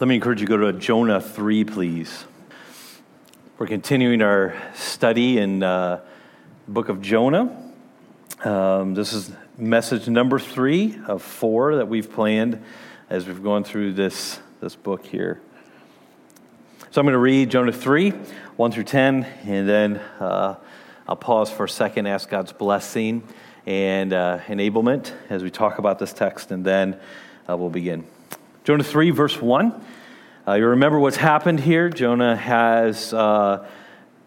Let 0.00 0.08
me 0.08 0.14
encourage 0.14 0.40
you 0.40 0.46
to 0.46 0.56
go 0.56 0.72
to 0.72 0.78
Jonah 0.78 1.20
3, 1.20 1.62
please. 1.64 2.24
We're 3.58 3.66
continuing 3.66 4.22
our 4.22 4.54
study 4.72 5.36
in 5.36 5.62
uh, 5.62 6.00
book 6.66 6.88
of 6.88 7.02
Jonah. 7.02 7.70
Um, 8.42 8.94
this 8.94 9.12
is 9.12 9.30
message 9.58 10.08
number 10.08 10.38
three 10.38 10.98
of 11.06 11.22
four 11.22 11.76
that 11.76 11.88
we've 11.88 12.10
planned 12.10 12.64
as 13.10 13.26
we've 13.26 13.42
gone 13.42 13.62
through 13.62 13.92
this, 13.92 14.40
this 14.62 14.74
book 14.74 15.04
here. 15.04 15.38
So 16.90 17.02
I'm 17.02 17.04
going 17.04 17.12
to 17.12 17.18
read 17.18 17.50
Jonah 17.50 17.70
3, 17.70 18.08
1 18.12 18.72
through 18.72 18.84
10, 18.84 19.24
and 19.44 19.68
then 19.68 19.96
uh, 20.18 20.54
I'll 21.06 21.16
pause 21.16 21.50
for 21.50 21.64
a 21.64 21.68
second, 21.68 22.06
ask 22.06 22.26
God's 22.26 22.54
blessing 22.54 23.22
and 23.66 24.14
uh, 24.14 24.38
enablement 24.46 25.12
as 25.28 25.42
we 25.42 25.50
talk 25.50 25.78
about 25.78 25.98
this 25.98 26.14
text, 26.14 26.52
and 26.52 26.64
then 26.64 26.98
uh, 27.46 27.54
we'll 27.54 27.68
begin. 27.68 28.06
Jonah 28.62 28.84
3, 28.84 29.10
verse 29.10 29.40
1. 29.40 29.84
Uh, 30.46 30.52
you 30.52 30.66
remember 30.66 30.98
what's 30.98 31.16
happened 31.16 31.60
here. 31.60 31.88
Jonah 31.88 32.36
has 32.36 33.10
uh, 33.14 33.66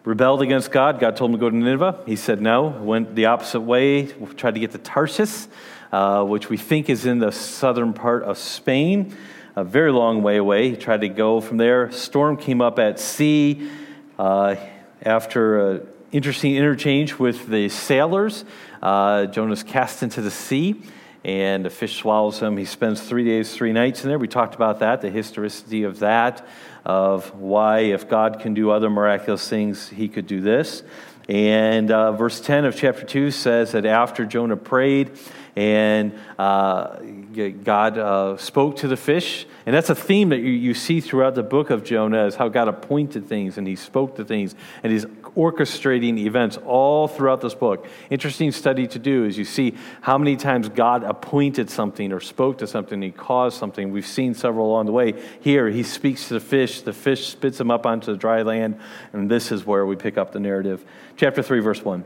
rebelled 0.05 0.41
against 0.41 0.71
God. 0.71 0.99
God 0.99 1.15
told 1.15 1.29
him 1.29 1.37
to 1.37 1.39
go 1.39 1.51
to 1.51 1.55
Nineveh. 1.55 2.01
He 2.07 2.15
said 2.15 2.41
no, 2.41 2.65
went 2.67 3.13
the 3.13 3.27
opposite 3.27 3.61
way, 3.61 4.07
tried 4.07 4.55
to 4.55 4.59
get 4.59 4.71
to 4.71 4.79
Tarshish, 4.79 5.45
uh, 5.91 6.23
which 6.23 6.49
we 6.49 6.57
think 6.57 6.89
is 6.89 7.05
in 7.05 7.19
the 7.19 7.31
southern 7.31 7.93
part 7.93 8.23
of 8.23 8.39
Spain, 8.39 9.15
a 9.55 9.63
very 9.63 9.91
long 9.91 10.23
way 10.23 10.37
away. 10.37 10.71
He 10.71 10.77
tried 10.77 11.01
to 11.01 11.09
go 11.09 11.39
from 11.39 11.57
there. 11.57 11.91
Storm 11.91 12.35
came 12.35 12.59
up 12.59 12.79
at 12.79 12.99
sea. 12.99 13.69
Uh, 14.17 14.55
after 15.03 15.73
an 15.73 15.87
interesting 16.11 16.55
interchange 16.55 17.19
with 17.19 17.45
the 17.45 17.69
sailors, 17.69 18.45
uh, 18.81 19.27
Jonah's 19.27 19.61
cast 19.61 20.01
into 20.01 20.21
the 20.21 20.31
sea 20.31 20.81
and 21.23 21.65
a 21.65 21.69
fish 21.69 21.97
swallows 21.97 22.39
him. 22.39 22.57
He 22.57 22.65
spends 22.65 23.01
three 23.01 23.23
days, 23.23 23.55
three 23.55 23.71
nights 23.71 24.03
in 24.03 24.09
there. 24.09 24.19
We 24.19 24.27
talked 24.27 24.55
about 24.55 24.79
that, 24.79 25.01
the 25.01 25.09
historicity 25.09 25.83
of 25.83 25.99
that, 25.99 26.45
of 26.85 27.33
why, 27.35 27.79
if 27.79 28.09
God 28.09 28.39
can 28.39 28.53
do 28.53 28.71
other 28.71 28.89
miraculous 28.89 29.47
things, 29.47 29.89
he 29.89 30.07
could 30.09 30.27
do 30.27 30.41
this. 30.41 30.83
And 31.29 31.89
uh, 31.89 32.11
verse 32.11 32.41
10 32.41 32.65
of 32.65 32.75
chapter 32.75 33.05
2 33.05 33.31
says 33.31 33.71
that 33.71 33.85
after 33.85 34.25
Jonah 34.25 34.57
prayed 34.57 35.11
and 35.55 36.13
uh, 36.37 36.97
God 37.33 37.97
uh, 37.97 38.37
spoke 38.37 38.75
to 38.77 38.87
the 38.87 38.97
fish, 38.97 39.45
and 39.65 39.75
that's 39.75 39.89
a 39.89 39.95
theme 39.95 40.29
that 40.29 40.39
you, 40.39 40.51
you 40.51 40.73
see 40.73 41.01
throughout 41.01 41.35
the 41.35 41.43
book 41.43 41.69
of 41.69 41.83
Jonah 41.83 42.25
is 42.25 42.35
how 42.35 42.49
God 42.49 42.67
appointed 42.67 43.27
things 43.27 43.57
and 43.57 43.67
he 43.67 43.75
spoke 43.75 44.15
to 44.17 44.25
things 44.25 44.55
and 44.83 44.91
he's 44.91 45.05
orchestrating 45.35 46.17
events 46.19 46.57
all 46.65 47.07
throughout 47.07 47.41
this 47.41 47.55
book. 47.55 47.87
Interesting 48.09 48.51
study 48.51 48.87
to 48.87 48.99
do 48.99 49.25
is 49.25 49.37
you 49.37 49.45
see 49.45 49.75
how 50.01 50.17
many 50.17 50.35
times 50.35 50.69
God 50.69 51.03
appointed 51.03 51.69
something 51.69 52.11
or 52.11 52.19
spoke 52.19 52.59
to 52.59 52.67
something, 52.67 53.01
he 53.01 53.11
caused 53.11 53.57
something. 53.57 53.91
We've 53.91 54.05
seen 54.05 54.33
several 54.33 54.67
along 54.67 54.85
the 54.85 54.91
way. 54.91 55.13
Here, 55.39 55.69
he 55.69 55.83
speaks 55.83 56.27
to 56.27 56.35
the 56.35 56.39
fish, 56.39 56.81
the 56.81 56.93
fish 56.93 57.27
spits 57.27 57.59
him 57.59 57.71
up 57.71 57.85
onto 57.85 58.11
the 58.11 58.17
dry 58.17 58.41
land, 58.43 58.79
and 59.11 59.29
this 59.29 59.51
is 59.51 59.65
where 59.65 59.85
we 59.85 59.95
pick 59.95 60.17
up 60.17 60.31
the 60.31 60.39
narrative. 60.39 60.85
Chapter 61.17 61.41
3, 61.41 61.59
verse 61.59 61.83
1. 61.83 62.05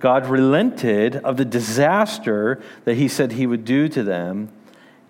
God 0.00 0.26
relented 0.26 1.16
of 1.16 1.36
the 1.36 1.44
disaster 1.44 2.62
that 2.84 2.96
he 2.96 3.08
said 3.08 3.32
he 3.32 3.46
would 3.46 3.64
do 3.64 3.88
to 3.88 4.02
them, 4.02 4.50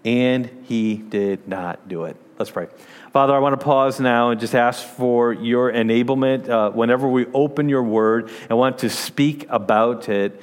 and 0.04 0.50
he 0.65 0.97
did 0.97 1.47
not 1.47 1.88
do 1.88 2.04
it. 2.04 2.16
Let's 2.38 2.50
pray. 2.50 2.69
Father, 3.12 3.34
I 3.34 3.38
want 3.41 3.59
to 3.59 3.65
pause 3.65 3.98
now 3.98 4.31
and 4.31 4.41
just 4.41 4.54
ask 4.54 4.87
for 4.87 5.32
your 5.32 5.72
enablement. 5.72 6.48
Uh, 6.48 6.71
whenever 6.71 7.09
we 7.09 7.27
open 7.34 7.69
your 7.69 7.82
word 7.82 8.31
and 8.48 8.56
want 8.59 8.78
to 8.78 8.91
speak 8.91 9.47
about 9.48 10.09
it, 10.09 10.41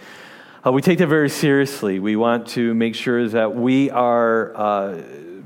uh, 0.65 0.71
we 0.71 0.81
take 0.81 0.97
that 0.97 1.07
very 1.07 1.29
seriously. 1.29 1.99
We 1.99 2.15
want 2.15 2.47
to 2.49 2.73
make 2.73 2.95
sure 2.95 3.29
that 3.29 3.55
we 3.55 3.91
are 3.91 4.57
uh, 4.57 5.01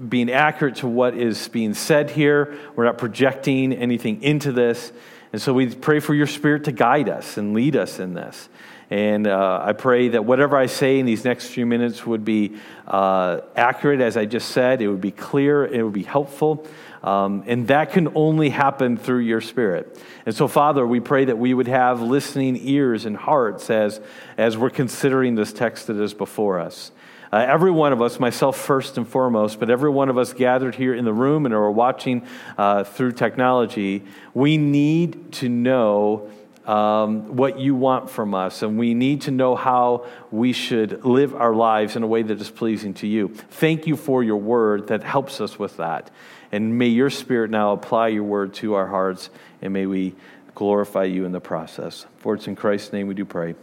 being 0.08 0.32
accurate 0.32 0.78
to 0.78 0.88
what 0.88 1.14
is 1.14 1.50
being 1.50 1.74
said 1.74 2.10
here. 2.10 2.58
We're 2.76 2.86
not 2.86 2.98
projecting 2.98 3.74
anything 3.74 4.24
into 4.24 4.52
this. 4.52 4.92
And 5.32 5.42
so 5.42 5.54
we 5.54 5.76
pray 5.76 6.00
for 6.00 6.14
your 6.14 6.26
spirit 6.26 6.64
to 6.64 6.72
guide 6.72 7.10
us 7.10 7.38
and 7.38 7.54
lead 7.54 7.76
us 7.76 8.00
in 8.00 8.14
this. 8.14 8.50
And 8.90 9.28
uh, 9.28 9.62
I 9.64 9.74
pray 9.74 10.10
that 10.10 10.26
whatever 10.26 10.58
I 10.58 10.66
say 10.66 11.00
in 11.00 11.06
these 11.06 11.24
next 11.24 11.48
few 11.48 11.66
minutes 11.66 12.06
would 12.06 12.26
be 12.26 12.56
uh, 12.88 13.42
accurate, 13.56 14.02
as 14.02 14.18
I 14.18 14.26
just 14.26 14.50
said. 14.50 14.82
It 14.82 14.88
would 14.88 15.02
be 15.02 15.12
clear, 15.12 15.66
it 15.66 15.84
would 15.84 15.94
be 15.94 16.04
helpful. 16.04 16.66
Um, 17.04 17.44
and 17.48 17.68
that 17.68 17.92
can 17.92 18.10
only 18.16 18.50
happen 18.50 18.98
through 18.98 19.20
your 19.20 19.42
spirit. 19.42 19.98
And 20.26 20.36
so, 20.36 20.48
Father, 20.48 20.86
we 20.86 21.00
pray 21.00 21.26
that 21.26 21.38
we 21.38 21.54
would 21.54 21.68
have 21.68 22.02
listening 22.02 22.58
ears 22.62 23.06
and 23.06 23.16
hearts 23.16 23.70
as, 23.70 24.02
as 24.38 24.58
we're 24.58 24.70
considering 24.70 25.36
this 25.36 25.54
text 25.54 25.88
that 25.88 25.96
is 25.98 26.14
before 26.14 26.60
us. 26.60 26.92
Uh, 27.32 27.46
every 27.48 27.70
one 27.70 27.94
of 27.94 28.02
us, 28.02 28.20
myself 28.20 28.58
first 28.58 28.98
and 28.98 29.08
foremost, 29.08 29.60
but 29.60 29.70
every 29.70 29.90
one 29.90 30.10
of 30.10 30.18
us 30.18 30.34
gathered 30.34 30.74
here 30.74 30.96
in 30.96 31.06
the 31.06 31.14
room 31.14 31.46
and 31.46 31.54
are 31.54 31.70
watching 31.70 32.26
uh, 32.58 32.84
through 32.84 33.12
technology, 33.12 34.04
we 34.34 34.58
need 34.58 35.32
to 35.32 35.48
know 35.48 36.30
um, 36.70 37.36
what 37.36 37.60
you 37.60 37.74
want 37.74 38.12
from 38.12 38.36
us, 38.36 38.62
and 38.62 38.78
we 38.78 38.94
need 38.94 39.22
to 39.22 39.32
know 39.32 39.56
how 39.56 40.06
we 40.30 40.54
should 40.54 41.04
live 41.04 41.34
our 41.34 41.56
lives 41.56 41.96
in 41.96 42.04
a 42.04 42.08
way 42.08 42.22
that 42.22 42.40
is 42.40 42.52
pleasing 42.52 42.94
to 42.96 43.08
you. 43.08 43.30
Thank 43.30 43.88
you 43.88 43.96
for 43.96 44.24
your 44.24 44.38
word 44.38 44.90
that 44.90 45.02
helps 45.02 45.42
us 45.42 45.58
with 45.58 45.78
that. 45.78 46.12
And 46.52 46.78
may 46.78 46.86
your 46.86 47.10
spirit 47.10 47.50
now 47.50 47.74
apply 47.74 48.10
your 48.10 48.24
word 48.24 48.54
to 48.56 48.76
our 48.76 48.86
hearts, 48.86 49.32
and 49.64 49.74
may 49.74 49.88
we 49.88 50.14
glorify 50.54 51.06
you 51.06 51.26
in 51.26 51.32
the 51.32 51.42
process. 51.42 52.06
For 52.20 52.36
it's 52.36 52.46
in 52.46 52.56
Christ's 52.56 52.94
name 52.94 53.08
we 53.08 53.16
do 53.16 53.26
pray. 53.26 53.56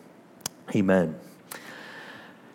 Amen. 0.75 1.15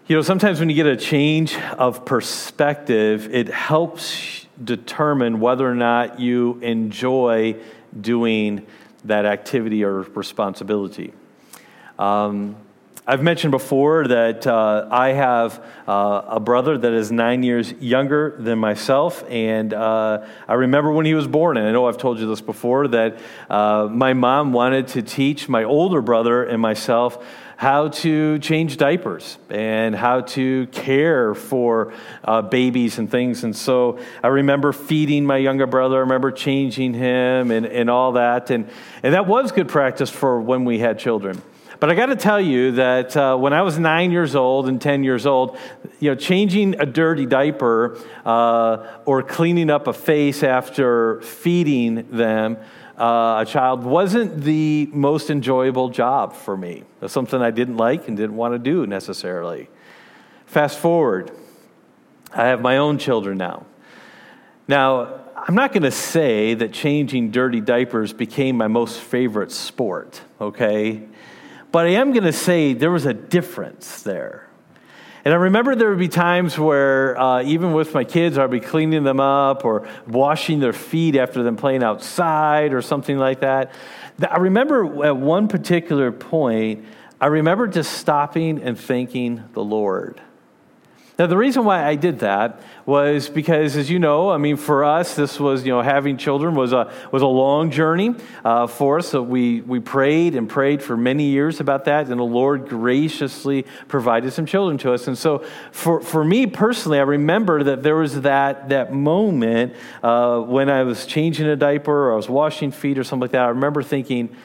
You 0.07 0.17
know, 0.17 0.21
sometimes 0.21 0.59
when 0.59 0.69
you 0.69 0.75
get 0.75 0.85
a 0.85 0.97
change 0.97 1.55
of 1.77 2.03
perspective, 2.03 3.33
it 3.33 3.47
helps 3.47 4.47
determine 4.61 5.39
whether 5.39 5.65
or 5.65 5.75
not 5.75 6.19
you 6.19 6.59
enjoy 6.61 7.55
doing 7.99 8.67
that 9.05 9.25
activity 9.25 9.83
or 9.83 10.01
responsibility. 10.01 11.13
Um, 11.97 12.55
I've 13.07 13.23
mentioned 13.23 13.49
before 13.49 14.07
that 14.07 14.45
uh, 14.45 14.87
I 14.91 15.09
have 15.09 15.65
uh, 15.87 16.21
a 16.27 16.39
brother 16.39 16.77
that 16.77 16.93
is 16.93 17.11
nine 17.11 17.41
years 17.41 17.73
younger 17.73 18.35
than 18.37 18.59
myself, 18.59 19.23
and 19.27 19.73
uh, 19.73 20.23
I 20.47 20.53
remember 20.53 20.91
when 20.91 21.07
he 21.07 21.15
was 21.15 21.27
born, 21.27 21.57
and 21.57 21.67
I 21.67 21.71
know 21.71 21.87
I've 21.87 21.97
told 21.97 22.19
you 22.19 22.27
this 22.27 22.41
before, 22.41 22.87
that 22.89 23.17
uh, 23.49 23.89
my 23.91 24.13
mom 24.13 24.53
wanted 24.53 24.87
to 24.89 25.01
teach 25.01 25.49
my 25.49 25.63
older 25.63 25.99
brother 25.99 26.43
and 26.43 26.61
myself 26.61 27.25
how 27.61 27.89
to 27.89 28.39
change 28.39 28.77
diapers 28.77 29.37
and 29.51 29.93
how 29.93 30.21
to 30.21 30.65
care 30.71 31.35
for 31.35 31.93
uh, 32.23 32.41
babies 32.41 32.97
and 32.97 33.11
things. 33.11 33.43
And 33.43 33.55
so 33.55 33.99
I 34.23 34.29
remember 34.29 34.73
feeding 34.73 35.27
my 35.27 35.37
younger 35.37 35.67
brother, 35.67 35.97
I 35.97 35.99
remember 35.99 36.31
changing 36.31 36.95
him 36.95 37.51
and, 37.51 37.67
and 37.67 37.87
all 37.87 38.13
that. 38.13 38.49
And, 38.49 38.67
and 39.03 39.13
that 39.13 39.27
was 39.27 39.51
good 39.51 39.67
practice 39.67 40.09
for 40.09 40.41
when 40.41 40.65
we 40.65 40.79
had 40.79 40.97
children. 40.97 41.39
But 41.81 41.89
I 41.89 41.95
got 41.95 42.05
to 42.05 42.15
tell 42.15 42.39
you 42.39 42.73
that 42.73 43.17
uh, 43.17 43.35
when 43.35 43.53
I 43.53 43.63
was 43.63 43.79
nine 43.79 44.11
years 44.11 44.35
old 44.35 44.67
and 44.67 44.79
10 44.79 45.03
years 45.03 45.25
old, 45.25 45.57
you 45.99 46.11
know, 46.11 46.15
changing 46.15 46.79
a 46.79 46.85
dirty 46.85 47.25
diaper 47.25 47.97
uh, 48.23 48.99
or 49.05 49.23
cleaning 49.23 49.71
up 49.71 49.87
a 49.87 49.93
face 49.93 50.43
after 50.43 51.21
feeding 51.21 52.07
them, 52.11 52.57
uh, 52.99 53.39
a 53.41 53.45
child 53.49 53.83
wasn't 53.83 54.43
the 54.43 54.89
most 54.93 55.31
enjoyable 55.31 55.89
job 55.89 56.35
for 56.35 56.55
me. 56.55 56.83
Was 56.99 57.11
something 57.11 57.41
I 57.41 57.49
didn't 57.49 57.77
like 57.77 58.07
and 58.07 58.15
didn't 58.15 58.35
want 58.35 58.53
to 58.53 58.59
do 58.59 58.85
necessarily. 58.85 59.67
Fast 60.45 60.77
forward, 60.77 61.31
I 62.31 62.45
have 62.45 62.61
my 62.61 62.77
own 62.77 62.99
children 62.99 63.39
now. 63.39 63.65
Now, 64.67 65.21
I'm 65.35 65.55
not 65.55 65.71
going 65.73 65.81
to 65.81 65.89
say 65.89 66.53
that 66.53 66.73
changing 66.73 67.31
dirty 67.31 67.59
diapers 67.59 68.13
became 68.13 68.55
my 68.55 68.67
most 68.67 68.99
favorite 68.99 69.51
sport, 69.51 70.21
okay? 70.39 71.07
But 71.71 71.85
I 71.85 71.91
am 71.91 72.11
going 72.11 72.25
to 72.25 72.33
say 72.33 72.73
there 72.73 72.91
was 72.91 73.05
a 73.05 73.13
difference 73.13 74.01
there. 74.01 74.47
And 75.23 75.33
I 75.33 75.37
remember 75.37 75.75
there 75.75 75.89
would 75.89 75.99
be 75.99 76.07
times 76.07 76.57
where, 76.57 77.19
uh, 77.19 77.43
even 77.43 77.73
with 77.73 77.93
my 77.93 78.03
kids, 78.03 78.37
I'd 78.37 78.49
be 78.49 78.59
cleaning 78.59 79.03
them 79.03 79.19
up 79.19 79.63
or 79.63 79.87
washing 80.07 80.59
their 80.59 80.73
feet 80.73 81.15
after 81.15 81.43
them 81.43 81.57
playing 81.57 81.83
outside 81.83 82.73
or 82.73 82.81
something 82.81 83.17
like 83.17 83.41
that. 83.41 83.71
I 84.27 84.37
remember 84.37 85.05
at 85.05 85.15
one 85.15 85.47
particular 85.47 86.11
point, 86.11 86.85
I 87.19 87.27
remember 87.27 87.67
just 87.67 87.93
stopping 87.93 88.63
and 88.63 88.79
thanking 88.79 89.43
the 89.53 89.63
Lord. 89.63 90.19
Now, 91.21 91.27
the 91.27 91.37
reason 91.37 91.65
why 91.65 91.85
I 91.85 91.97
did 91.97 92.17
that 92.21 92.61
was 92.83 93.29
because, 93.29 93.77
as 93.77 93.91
you 93.91 93.99
know, 93.99 94.31
I 94.31 94.37
mean, 94.37 94.57
for 94.57 94.83
us, 94.83 95.15
this 95.15 95.39
was, 95.39 95.63
you 95.63 95.71
know, 95.71 95.83
having 95.83 96.17
children 96.17 96.55
was 96.55 96.73
a, 96.73 96.91
was 97.11 97.21
a 97.21 97.27
long 97.27 97.69
journey 97.69 98.15
uh, 98.43 98.65
for 98.65 98.97
us. 98.97 99.09
So 99.09 99.21
we, 99.21 99.61
we 99.61 99.79
prayed 99.79 100.33
and 100.33 100.49
prayed 100.49 100.81
for 100.81 100.97
many 100.97 101.25
years 101.25 101.59
about 101.59 101.85
that, 101.85 102.07
and 102.07 102.19
the 102.19 102.23
Lord 102.23 102.67
graciously 102.67 103.67
provided 103.87 104.33
some 104.33 104.47
children 104.47 104.79
to 104.79 104.93
us. 104.93 105.05
And 105.05 105.15
so 105.15 105.45
for, 105.71 106.01
for 106.01 106.23
me 106.25 106.47
personally, 106.47 106.97
I 106.97 107.03
remember 107.03 107.65
that 107.65 107.83
there 107.83 107.97
was 107.97 108.21
that, 108.21 108.69
that 108.69 108.91
moment 108.91 109.75
uh, 110.01 110.39
when 110.39 110.71
I 110.71 110.81
was 110.81 111.05
changing 111.05 111.45
a 111.45 111.55
diaper 111.55 112.09
or 112.09 112.13
I 112.13 112.15
was 112.15 112.29
washing 112.29 112.71
feet 112.71 112.97
or 112.97 113.03
something 113.03 113.21
like 113.21 113.31
that. 113.33 113.43
I 113.43 113.49
remember 113.49 113.83
thinking, 113.83 114.35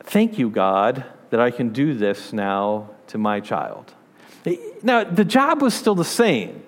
thank 0.00 0.36
you, 0.36 0.50
God, 0.50 1.04
that 1.30 1.38
I 1.38 1.52
can 1.52 1.68
do 1.68 1.94
this 1.94 2.32
now 2.32 2.90
to 3.06 3.18
my 3.18 3.38
child. 3.38 3.94
Now, 4.82 5.04
the 5.04 5.24
job 5.24 5.62
was 5.62 5.74
still 5.74 5.94
the 5.94 6.04
same, 6.04 6.62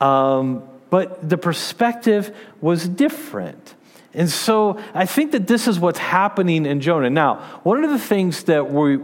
um, 0.00 0.62
but 0.90 1.28
the 1.28 1.38
perspective 1.38 2.34
was 2.60 2.88
different. 2.88 3.74
And 4.14 4.28
so 4.28 4.78
I 4.92 5.06
think 5.06 5.32
that 5.32 5.46
this 5.46 5.66
is 5.66 5.80
what's 5.80 5.98
happening 5.98 6.66
in 6.66 6.80
Jonah. 6.80 7.08
Now, 7.08 7.60
one 7.62 7.82
of 7.82 7.90
the 7.90 7.98
things 7.98 8.44
that 8.44 8.70
we, 8.70 8.98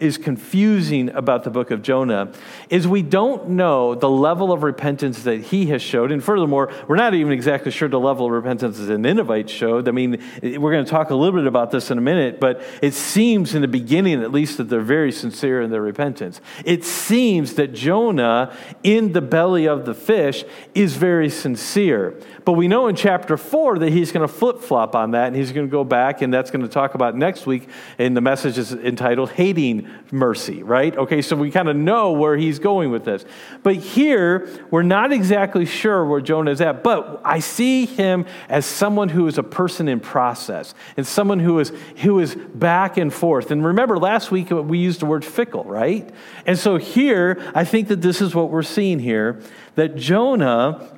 is 0.00 0.18
confusing 0.18 1.10
about 1.10 1.44
the 1.44 1.50
book 1.50 1.70
of 1.70 1.82
Jonah 1.82 2.32
is 2.68 2.88
we 2.88 3.02
don't 3.02 3.50
know 3.50 3.94
the 3.94 4.10
level 4.10 4.50
of 4.50 4.64
repentance 4.64 5.22
that 5.22 5.40
he 5.40 5.66
has 5.66 5.82
showed. 5.82 6.10
And 6.10 6.22
furthermore, 6.22 6.72
we're 6.88 6.96
not 6.96 7.14
even 7.14 7.32
exactly 7.32 7.70
sure 7.70 7.88
the 7.88 8.00
level 8.00 8.26
of 8.26 8.32
repentance 8.32 8.78
that 8.78 8.86
the 8.86 8.98
Ninevites 8.98 9.52
showed. 9.52 9.88
I 9.88 9.92
mean, 9.92 10.20
we're 10.42 10.72
going 10.72 10.84
to 10.84 10.90
talk 10.90 11.10
a 11.10 11.14
little 11.14 11.38
bit 11.38 11.46
about 11.46 11.70
this 11.70 11.92
in 11.92 11.98
a 11.98 12.00
minute, 12.00 12.40
but 12.40 12.60
it 12.82 12.94
seems 12.94 13.54
in 13.54 13.62
the 13.62 13.68
beginning, 13.68 14.20
at 14.22 14.32
least, 14.32 14.58
that 14.58 14.64
they're 14.64 14.80
very 14.80 15.12
sincere 15.12 15.62
in 15.62 15.70
their 15.70 15.82
repentance. 15.82 16.40
It 16.64 16.84
seems 16.84 17.54
that 17.54 17.72
Jonah, 17.72 18.56
in 18.82 19.12
the 19.12 19.22
belly 19.22 19.66
of 19.68 19.84
the 19.84 19.94
fish, 19.94 20.44
is 20.74 20.96
very 20.96 21.30
sincere. 21.30 22.20
But 22.44 22.52
we 22.52 22.66
know 22.68 22.88
in 22.88 22.96
chapter 22.96 23.36
4 23.36 23.78
that 23.78 23.90
he's 23.90 24.12
going 24.12 24.23
to 24.23 24.23
flip 24.28 24.60
flop 24.60 24.94
on 24.94 25.12
that 25.12 25.28
and 25.28 25.36
he's 25.36 25.52
going 25.52 25.66
to 25.66 25.70
go 25.70 25.84
back, 25.84 26.22
and 26.22 26.32
that's 26.32 26.50
going 26.50 26.62
to 26.62 26.68
talk 26.68 26.94
about 26.94 27.16
next 27.16 27.46
week. 27.46 27.68
And 27.98 28.16
the 28.16 28.20
message 28.20 28.58
is 28.58 28.72
entitled 28.72 29.30
Hating 29.30 29.88
Mercy, 30.10 30.62
right? 30.62 30.96
Okay, 30.96 31.22
so 31.22 31.36
we 31.36 31.50
kind 31.50 31.68
of 31.68 31.76
know 31.76 32.12
where 32.12 32.36
he's 32.36 32.58
going 32.58 32.90
with 32.90 33.04
this. 33.04 33.24
But 33.62 33.76
here, 33.76 34.48
we're 34.70 34.82
not 34.82 35.12
exactly 35.12 35.66
sure 35.66 36.04
where 36.04 36.20
Jonah 36.20 36.50
is 36.50 36.60
at, 36.60 36.82
but 36.82 37.20
I 37.24 37.40
see 37.40 37.86
him 37.86 38.26
as 38.48 38.66
someone 38.66 39.08
who 39.08 39.26
is 39.26 39.38
a 39.38 39.42
person 39.42 39.88
in 39.88 40.00
process 40.00 40.74
and 40.96 41.06
someone 41.06 41.40
who 41.40 41.58
is, 41.58 41.72
who 41.98 42.20
is 42.20 42.34
back 42.34 42.96
and 42.96 43.12
forth. 43.12 43.50
And 43.50 43.64
remember, 43.64 43.98
last 43.98 44.30
week 44.30 44.50
uh, 44.52 44.62
we 44.62 44.78
used 44.78 45.00
the 45.00 45.06
word 45.06 45.24
fickle, 45.24 45.64
right? 45.64 46.08
And 46.46 46.58
so 46.58 46.76
here, 46.76 47.42
I 47.54 47.64
think 47.64 47.88
that 47.88 48.02
this 48.02 48.20
is 48.20 48.34
what 48.34 48.50
we're 48.50 48.62
seeing 48.62 48.98
here 48.98 49.40
that 49.74 49.96
Jonah 49.96 50.93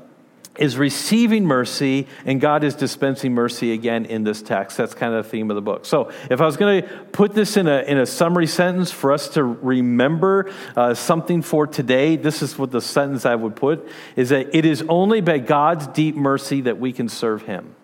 is 0.58 0.76
receiving 0.76 1.44
mercy, 1.44 2.06
and 2.24 2.40
God 2.40 2.64
is 2.64 2.74
dispensing 2.74 3.34
mercy 3.34 3.72
again 3.72 4.04
in 4.06 4.24
this 4.24 4.42
text. 4.42 4.76
That's 4.76 4.94
kind 4.94 5.14
of 5.14 5.24
the 5.24 5.30
theme 5.30 5.50
of 5.50 5.54
the 5.54 5.62
book. 5.62 5.84
So, 5.84 6.10
if 6.30 6.40
I 6.40 6.46
was 6.46 6.56
going 6.56 6.82
to 6.82 6.88
put 7.12 7.34
this 7.34 7.56
in 7.56 7.66
a, 7.68 7.80
in 7.80 7.98
a 7.98 8.06
summary 8.06 8.46
sentence 8.46 8.90
for 8.90 9.12
us 9.12 9.28
to 9.30 9.44
remember 9.44 10.50
uh, 10.76 10.94
something 10.94 11.42
for 11.42 11.66
today, 11.66 12.16
this 12.16 12.42
is 12.42 12.58
what 12.58 12.70
the 12.70 12.80
sentence 12.80 13.26
I 13.26 13.34
would 13.34 13.56
put 13.56 13.88
is 14.16 14.30
that 14.30 14.54
it 14.54 14.64
is 14.64 14.82
only 14.88 15.20
by 15.20 15.38
God's 15.38 15.86
deep 15.88 16.16
mercy 16.16 16.62
that 16.62 16.78
we 16.78 16.92
can 16.92 17.08
serve 17.08 17.42
Him. 17.42 17.74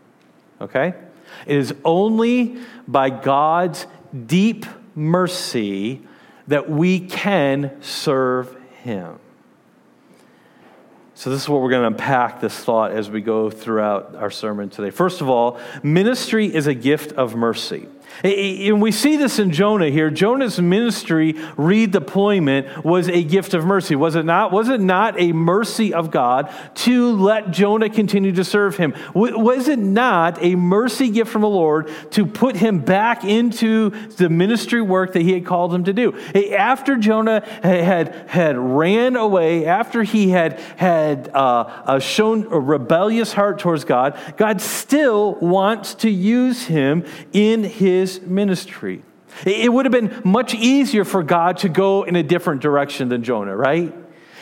Okay? 0.61 0.95
It 1.47 1.57
is 1.57 1.75
only 1.85 2.59
by 2.87 3.11
God's 3.11 3.87
deep 4.27 4.67
mercy 4.95 6.03
that 6.47 6.69
we 6.69 7.01
can 7.01 7.83
serve 7.83 8.57
Him. 8.83 9.19
So, 11.23 11.31
this 11.31 11.41
is 11.41 11.49
what 11.49 11.61
we're 11.63 11.71
going 11.71 11.83
to 11.83 11.87
unpack 11.87 12.41
this 12.41 12.53
thought 12.53 12.91
as 12.91 13.09
we 13.09 13.21
go 13.21 13.49
throughout 13.49 14.17
our 14.17 14.29
sermon 14.29 14.71
today. 14.71 14.91
First 14.91 15.21
of 15.21 15.29
all, 15.29 15.61
ministry 15.85 16.53
is 16.53 16.67
a 16.67 16.75
gift 16.75 17.13
of 17.13 17.37
mercy. 17.37 17.87
And 18.25 18.81
we 18.81 18.93
see 18.93 19.17
this 19.17 19.39
in 19.39 19.51
Jonah 19.51 19.89
here. 19.89 20.11
Jonah's 20.11 20.61
ministry 20.61 21.35
redeployment 21.57 22.85
was 22.85 23.09
a 23.09 23.23
gift 23.23 23.55
of 23.55 23.65
mercy, 23.65 23.97
was 23.97 24.15
it 24.15 24.25
not? 24.25 24.53
Was 24.53 24.69
it 24.69 24.81
not 24.81 25.21
a 25.21 25.33
mercy 25.33 25.93
of 25.95 26.11
God 26.11 26.53
to 26.77 27.13
let 27.17 27.51
Jonah 27.51 27.91
continue 27.91 28.33
to 28.33 28.45
serve 28.45 28.77
him? 28.77 28.95
Was 29.15 29.69
it 29.69 29.79
not 29.79 30.43
a 30.43 30.55
mercy 30.55 31.11
gift 31.11 31.31
from 31.31 31.43
the 31.43 31.49
Lord 31.49 31.91
to 32.13 32.27
put 32.27 32.57
him 32.57 32.81
back 32.81 33.25
into 33.25 33.91
the 34.17 34.29
ministry 34.29 34.83
work 34.83 35.13
that 35.13 35.23
he 35.23 35.33
had 35.33 35.47
called 35.47 35.75
him 35.75 35.85
to 35.85 35.93
do? 35.93 36.17
After 36.57 36.97
Jonah 36.97 37.41
had, 37.63 38.29
had 38.29 38.59
ran 38.59 39.17
away, 39.17 39.67
after 39.67 40.03
he 40.03 40.31
had, 40.31 40.59
had 40.77 41.31
uh, 41.35 41.99
shown 41.99 42.47
a 42.53 42.59
rebellious 42.59 43.33
heart 43.33 43.59
towards 43.59 43.85
God, 43.85 44.19
God 44.37 44.61
still 44.61 45.35
wants 45.35 45.95
to 45.97 46.11
use 46.11 46.67
him 46.67 47.05
in 47.33 47.65
his 47.65 48.02
his 48.03 48.21
ministry. 48.21 49.03
It 49.47 49.73
would 49.73 49.87
have 49.87 49.93
been 49.93 50.21
much 50.25 50.55
easier 50.55 51.05
for 51.05 51.23
God 51.23 51.59
to 51.59 51.69
go 51.69 52.03
in 52.03 52.17
a 52.17 52.23
different 52.23 52.61
direction 52.61 53.09
than 53.09 53.23
Jonah, 53.23 53.57
right? 53.57 53.95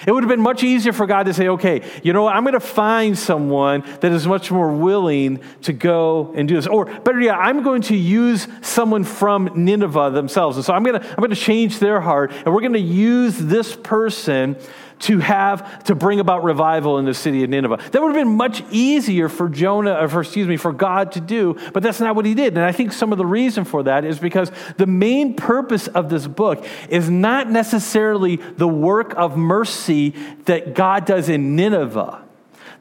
It 0.07 0.13
would 0.13 0.23
have 0.23 0.31
been 0.31 0.41
much 0.41 0.65
easier 0.65 0.95
for 0.95 1.07
God 1.07 1.27
to 1.27 1.35
say, 1.35 1.49
okay, 1.49 1.83
you 2.03 2.15
know, 2.15 2.23
what? 2.23 2.35
I'm 2.35 2.43
going 2.43 2.55
to 2.55 2.61
find 2.61 3.19
someone 3.19 3.85
that 4.01 4.13
is 4.13 4.27
much 4.27 4.51
more 4.51 4.73
willing 4.73 5.41
to 5.63 5.75
go 5.75 6.33
and 6.35 6.49
do 6.49 6.55
this. 6.57 6.67
Or 6.67 6.87
better 6.87 7.21
yet, 7.21 7.37
I'm 7.39 7.63
going 7.63 7.83
to 7.83 7.97
use 7.97 8.49
someone 8.63 9.05
from 9.05 9.51
Nineveh 9.55 10.11
themselves. 10.11 10.57
And 10.57 10.65
so 10.65 10.73
I'm 10.73 10.83
going 10.85 11.01
to, 11.01 11.07
I'm 11.07 11.17
going 11.17 11.31
to 11.31 11.37
change 11.37 11.81
their 11.81 12.01
heart, 12.01 12.33
and 12.33 12.47
we're 12.47 12.63
going 12.63 12.73
to 12.73 12.79
use 12.81 13.37
this 13.37 13.77
person 13.77 14.57
to 15.01 15.19
have 15.19 15.85
to 15.85 15.95
bring 15.95 16.21
about 16.21 16.45
revival 16.45 16.99
in 16.99 17.05
the 17.05 17.15
city 17.15 17.43
of 17.43 17.51
Nineveh. 17.51 17.79
That 17.91 18.03
would 18.03 18.15
have 18.15 18.25
been 18.25 18.37
much 18.37 18.63
easier 18.71 19.29
for 19.29 19.49
Jonah, 19.49 19.95
or 19.95 20.09
for, 20.09 20.21
excuse 20.21 20.47
me, 20.47 20.57
for 20.57 20.73
God 20.73 21.13
to 21.13 21.21
do, 21.21 21.57
but 21.73 21.83
that's 21.83 22.01
not 22.01 22.15
what 22.15 22.27
he 22.27 22.35
did. 22.35 22.57
And 22.57 22.65
I 22.65 22.73
think 22.73 22.93
some 22.93 23.13
of 23.13 23.19
the 23.19 23.27
reason 23.27 23.65
for 23.65 23.83
that 23.85 24.05
is 24.05 24.19
because 24.19 24.53
the 24.77 24.87
main 24.87 25.35
purpose 25.35 25.89
of 25.89 26.11
this 26.11 26.27
book 26.27 26.65
is 26.89 27.09
not 27.09 27.51
necessarily 27.51 28.37
the 28.37 28.69
work 28.69 29.15
of 29.17 29.37
mercy 29.37 30.11
that 30.45 30.75
God 30.75 31.07
does 31.07 31.29
in 31.29 31.57
Nineveh. 31.57 32.23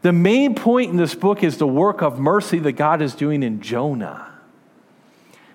The 0.02 0.14
main 0.14 0.56
point 0.56 0.92
in 0.92 0.98
this 0.98 1.16
book 1.16 1.44
is 1.44 1.58
the 1.58 1.68
work 1.68 2.02
of 2.02 2.20
mercy 2.20 2.60
that 2.60 2.74
God 2.74 3.02
is 3.02 3.16
doing 3.16 3.44
in 3.44 3.62
Jonah. 3.62 4.28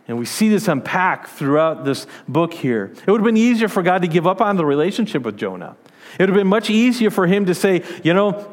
And 0.06 0.18
we 0.18 0.26
see 0.26 0.50
this 0.50 0.68
unpacked 0.68 1.28
throughout 1.28 1.84
this 1.84 2.06
book 2.28 2.52
here. 2.52 2.92
It 3.06 3.10
would 3.10 3.20
have 3.20 3.24
been 3.24 3.38
easier 3.38 3.68
for 3.68 3.82
God 3.82 4.02
to 4.02 4.08
give 4.08 4.26
up 4.26 4.42
on 4.42 4.56
the 4.56 4.66
relationship 4.66 5.22
with 5.22 5.38
Jonah. 5.38 5.76
It 6.14 6.20
would 6.20 6.28
have 6.30 6.36
been 6.36 6.46
much 6.46 6.70
easier 6.70 7.10
for 7.10 7.26
him 7.26 7.46
to 7.46 7.54
say, 7.54 7.84
you 8.02 8.14
know, 8.14 8.50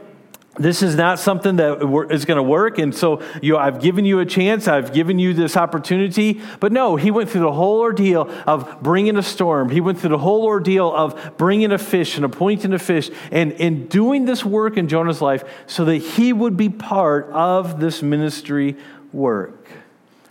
this 0.58 0.84
is 0.84 0.96
not 0.96 1.18
something 1.18 1.56
that 1.56 1.82
is 2.12 2.26
going 2.26 2.36
to 2.36 2.44
work. 2.44 2.78
And 2.78 2.94
so, 2.94 3.22
you 3.42 3.54
know, 3.54 3.60
I've 3.60 3.80
given 3.80 4.04
you 4.04 4.20
a 4.20 4.26
chance. 4.26 4.68
I've 4.68 4.92
given 4.92 5.18
you 5.18 5.34
this 5.34 5.56
opportunity. 5.56 6.42
But 6.60 6.74
no, 6.74 6.98
he 6.98 7.10
went 7.10 7.30
through 7.30 7.42
the 7.42 7.54
whole 7.54 7.80
ordeal 7.80 8.30
of 8.46 8.84
bringing 8.84 9.16
a 9.16 9.24
storm. 9.24 9.70
He 9.70 9.80
went 9.80 10.00
through 10.00 10.10
the 10.10 10.18
whole 10.18 10.44
ordeal 10.44 10.94
of 10.94 11.38
bringing 11.38 11.72
a 11.72 11.78
fish 11.78 12.18
and 12.18 12.26
appointing 12.26 12.74
a 12.74 12.80
fish 12.80 13.10
and, 13.32 13.54
and 13.54 13.88
doing 13.88 14.26
this 14.26 14.44
work 14.44 14.76
in 14.76 14.90
Jonah's 14.90 15.22
life 15.22 15.46
so 15.68 15.86
that 15.86 15.98
he 15.98 16.34
would 16.34 16.58
be 16.58 16.68
part 16.68 17.30
of 17.32 17.80
this 17.80 18.02
ministry 18.02 18.76
work. 19.14 19.70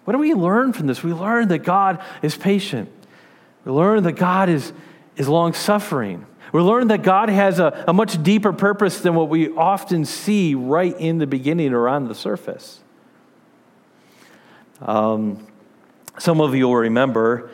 What 0.05 0.13
do 0.13 0.19
we 0.19 0.35
learn 0.35 0.75
from 0.75 0.87
this? 0.87 1.03
We 1.03 1.15
learn 1.15 1.49
that 1.49 1.61
God 1.61 2.03
is 2.21 2.37
patient. 2.37 2.91
We 3.65 3.73
learn 3.73 4.03
that 4.03 4.13
God 4.13 4.51
is, 4.51 4.73
is 5.17 5.29
long 5.29 5.55
suffering. 5.55 6.27
We 6.53 6.61
learn 6.61 6.89
that 6.89 7.03
God 7.03 7.29
has 7.29 7.59
a, 7.59 7.85
a 7.87 7.93
much 7.93 8.23
deeper 8.23 8.53
purpose 8.53 9.01
than 9.01 9.15
what 9.15 9.29
we 9.29 9.51
often 9.51 10.05
see 10.05 10.55
right 10.55 10.95
in 10.99 11.19
the 11.19 11.27
beginning 11.27 11.73
or 11.73 11.89
on 11.89 12.09
the 12.09 12.15
surface. 12.15 12.81
Um, 14.81 15.47
some 16.19 16.41
of 16.41 16.55
you 16.55 16.67
will 16.69 16.77
remember 16.77 17.51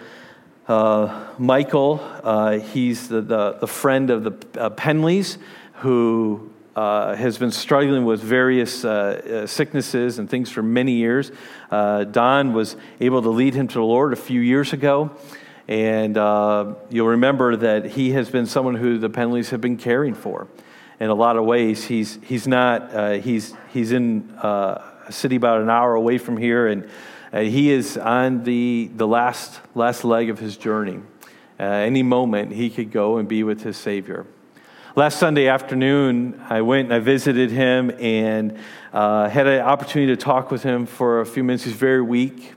Uh, 0.69 1.09
Michael, 1.39 2.01
uh, 2.25 2.59
he's 2.59 3.09
the, 3.09 3.21
the, 3.21 3.53
the, 3.61 3.69
friend 3.69 4.11
of 4.11 4.25
the 4.25 4.61
uh, 4.61 4.69
Penleys 4.71 5.39
who 5.75 6.51
uh, 6.75 7.15
has 7.15 7.39
been 7.39 7.53
struggling 7.53 8.05
with 8.05 8.21
various 8.21 8.85
uh, 8.85 8.89
uh, 8.91 9.47
sicknesses 9.47 10.19
and 10.19 10.29
things 10.29 10.51
for 10.51 10.65
many 10.65 10.93
years. 10.93 11.31
Don 11.71 12.53
was 12.53 12.77
able 12.99 13.23
to 13.23 13.31
lead 13.31 13.55
him 13.55 13.69
to 13.69 13.75
the 13.75 13.85
Lord 13.85 14.13
a 14.13 14.17
few 14.17 14.41
years 14.41 14.73
ago. 14.73 15.13
And 15.69 16.17
you'll 16.91 17.09
remember 17.09 17.57
that 17.57 17.87
he 17.87 18.13
has 18.13 18.31
been 18.31 18.47
someone 18.47 18.77
who 18.77 18.99
the 18.99 19.11
Penleys 19.11 19.51
have 19.51 19.61
been 19.61 19.77
caring 19.77 20.15
for. 20.15 20.49
In 20.99 21.11
a 21.11 21.15
lot 21.15 21.37
of 21.37 21.45
ways, 21.45 21.85
he's, 21.85 22.19
he's 22.23 22.47
not, 22.47 23.21
he's, 23.21 23.55
he's 23.73 23.93
in 23.93 24.33
a 24.43 25.13
city 25.13 25.37
about 25.37 25.61
an 25.61 25.71
hour 25.71 25.95
away 25.95 26.19
from 26.19 26.37
here, 26.37 26.67
and 26.67 26.89
uh, 27.33 27.41
he 27.41 27.71
is 27.71 27.97
on 27.99 28.45
the, 28.45 28.91
the 28.95 29.07
last, 29.07 29.61
last 29.75 30.05
leg 30.05 30.31
of 30.31 30.39
his 30.39 30.57
journey. 30.57 31.01
Uh, 31.59 31.65
any 31.65 32.03
moment, 32.03 32.53
he 32.53 32.71
could 32.71 32.91
go 32.91 33.19
and 33.19 33.29
be 33.29 33.43
with 33.43 33.63
his 33.63 33.77
Savior. 33.77 34.27
Last 34.95 35.19
Sunday 35.19 35.49
afternoon, 35.49 36.43
I 36.49 36.63
went 36.63 36.87
and 36.87 36.95
I 36.95 36.99
visited 37.01 37.51
him 37.51 37.91
and 37.99 38.59
uh, 38.93 39.29
had 39.29 39.47
an 39.47 39.61
opportunity 39.61 40.15
to 40.15 40.17
talk 40.17 40.51
with 40.51 40.63
him 40.63 40.87
for 40.87 41.21
a 41.21 41.27
few 41.27 41.45
minutes. 41.45 41.65
He's 41.65 41.75
very 41.75 42.01
weak. 42.01 42.55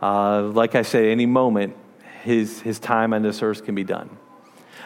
Uh, 0.00 0.42
like 0.42 0.74
I 0.74 0.82
said, 0.82 1.04
any 1.04 1.26
moment, 1.26 1.74
his, 2.22 2.60
his 2.60 2.78
time 2.78 3.12
on 3.12 3.22
this 3.22 3.42
earth 3.42 3.64
can 3.64 3.74
be 3.74 3.84
done. 3.84 4.10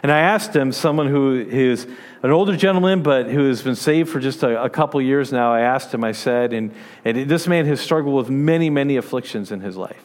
And 0.03 0.13
I 0.13 0.21
asked 0.21 0.55
him, 0.55 0.73
someone 0.73 1.09
who 1.09 1.35
is 1.35 1.87
an 2.23 2.31
older 2.31 2.57
gentleman, 2.57 3.03
but 3.03 3.29
who 3.29 3.49
has 3.49 3.63
been 3.63 3.77
saved 3.77 4.11
for 4.11 4.21
just 4.21 4.43
a, 4.43 4.63
a 4.63 4.71
couple 4.71 5.01
years 5.01 5.33
now, 5.33 5.53
I 5.53 5.61
asked 5.61 5.93
him, 5.93 6.05
I 6.05 6.13
said, 6.13 6.53
and, 6.53 6.75
and 7.05 7.29
this 7.29 7.47
man 7.47 7.67
has 7.67 7.81
struggled 7.81 8.15
with 8.15 8.29
many, 8.29 8.69
many 8.69 8.97
afflictions 8.97 9.51
in 9.53 9.61
his 9.61 9.77
life. 9.77 10.03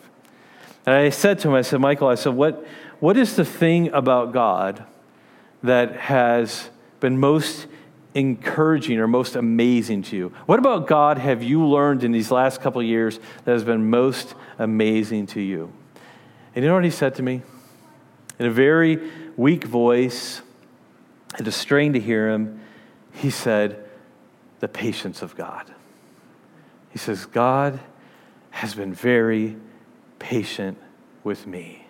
And 0.85 0.95
I 0.95 1.09
said 1.09 1.39
to 1.39 1.49
him, 1.49 1.55
I 1.55 1.61
said, 1.61 1.81
Michael, 1.81 2.07
I 2.07 2.15
said, 2.15 2.33
what, 2.33 2.65
what 2.99 3.17
is 3.17 3.35
the 3.35 3.45
thing 3.45 3.91
about 3.93 4.31
God 4.31 4.83
that 5.61 5.95
has 5.95 6.69
been 6.99 7.19
most 7.19 7.67
encouraging 8.13 8.97
or 8.97 9.07
most 9.07 9.35
amazing 9.35 10.03
to 10.03 10.17
you? 10.17 10.29
What 10.45 10.59
about 10.59 10.87
God 10.87 11.17
have 11.17 11.43
you 11.43 11.65
learned 11.65 12.03
in 12.03 12.11
these 12.11 12.31
last 12.31 12.61
couple 12.61 12.81
years 12.81 13.19
that 13.45 13.51
has 13.51 13.63
been 13.63 13.89
most 13.89 14.33
amazing 14.57 15.27
to 15.27 15.41
you? 15.41 15.71
And 16.53 16.63
you 16.63 16.69
know 16.69 16.75
what 16.75 16.83
he 16.83 16.91
said 16.91 17.15
to 17.15 17.23
me? 17.23 17.41
In 18.39 18.45
a 18.45 18.51
very 18.51 19.11
weak 19.37 19.63
voice, 19.63 20.41
and 21.37 21.47
a 21.47 21.51
strain 21.51 21.93
to 21.93 21.99
hear 21.99 22.29
him, 22.29 22.59
he 23.13 23.29
said, 23.29 23.85
The 24.59 24.67
patience 24.67 25.21
of 25.21 25.35
God. 25.35 25.73
He 26.89 26.97
says, 26.97 27.25
God 27.25 27.79
has 28.51 28.73
been 28.73 28.93
very 28.93 29.55
patient 30.19 30.77
with 31.23 31.47
me. 31.47 31.87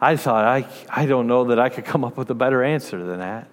I 0.00 0.16
thought, 0.16 0.44
I, 0.44 0.66
I 0.88 1.06
don't 1.06 1.26
know 1.26 1.44
that 1.44 1.58
I 1.58 1.68
could 1.68 1.84
come 1.84 2.04
up 2.04 2.16
with 2.16 2.30
a 2.30 2.34
better 2.34 2.62
answer 2.62 3.02
than 3.02 3.18
that. 3.18 3.48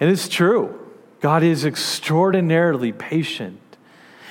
And 0.00 0.10
it's 0.10 0.28
true. 0.28 0.78
God 1.20 1.42
is 1.42 1.64
extraordinarily 1.64 2.92
patient. 2.92 3.60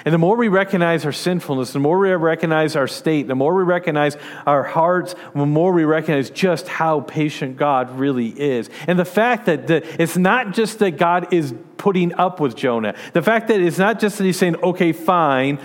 And 0.07 0.13
the 0.13 0.19
more 0.19 0.37
we 0.37 0.47
recognize 0.47 1.03
our 1.03 1.11
sinfulness, 1.11 1.73
the 1.73 1.79
more 1.79 1.99
we 1.99 2.09
recognize 2.11 2.77
our 2.77 2.87
state, 2.87 3.27
the 3.27 3.35
more 3.35 3.53
we 3.53 3.63
recognize 3.63 4.15
our 4.45 4.63
hearts, 4.63 5.15
the 5.35 5.45
more 5.45 5.73
we 5.73 5.83
recognize 5.83 6.29
just 6.29 6.69
how 6.69 7.01
patient 7.01 7.57
God 7.57 7.99
really 7.99 8.29
is. 8.29 8.69
And 8.87 8.97
the 8.97 9.03
fact 9.03 9.47
that 9.47 9.67
the, 9.67 10.01
it's 10.01 10.15
not 10.15 10.53
just 10.53 10.79
that 10.79 10.91
God 10.91 11.33
is 11.33 11.53
putting 11.75 12.13
up 12.13 12.39
with 12.39 12.55
Jonah, 12.55 12.95
the 13.11 13.21
fact 13.21 13.49
that 13.49 13.59
it's 13.59 13.77
not 13.77 13.99
just 13.99 14.17
that 14.17 14.23
he's 14.23 14.39
saying, 14.39 14.55
okay, 14.63 14.93
fine, 14.93 15.59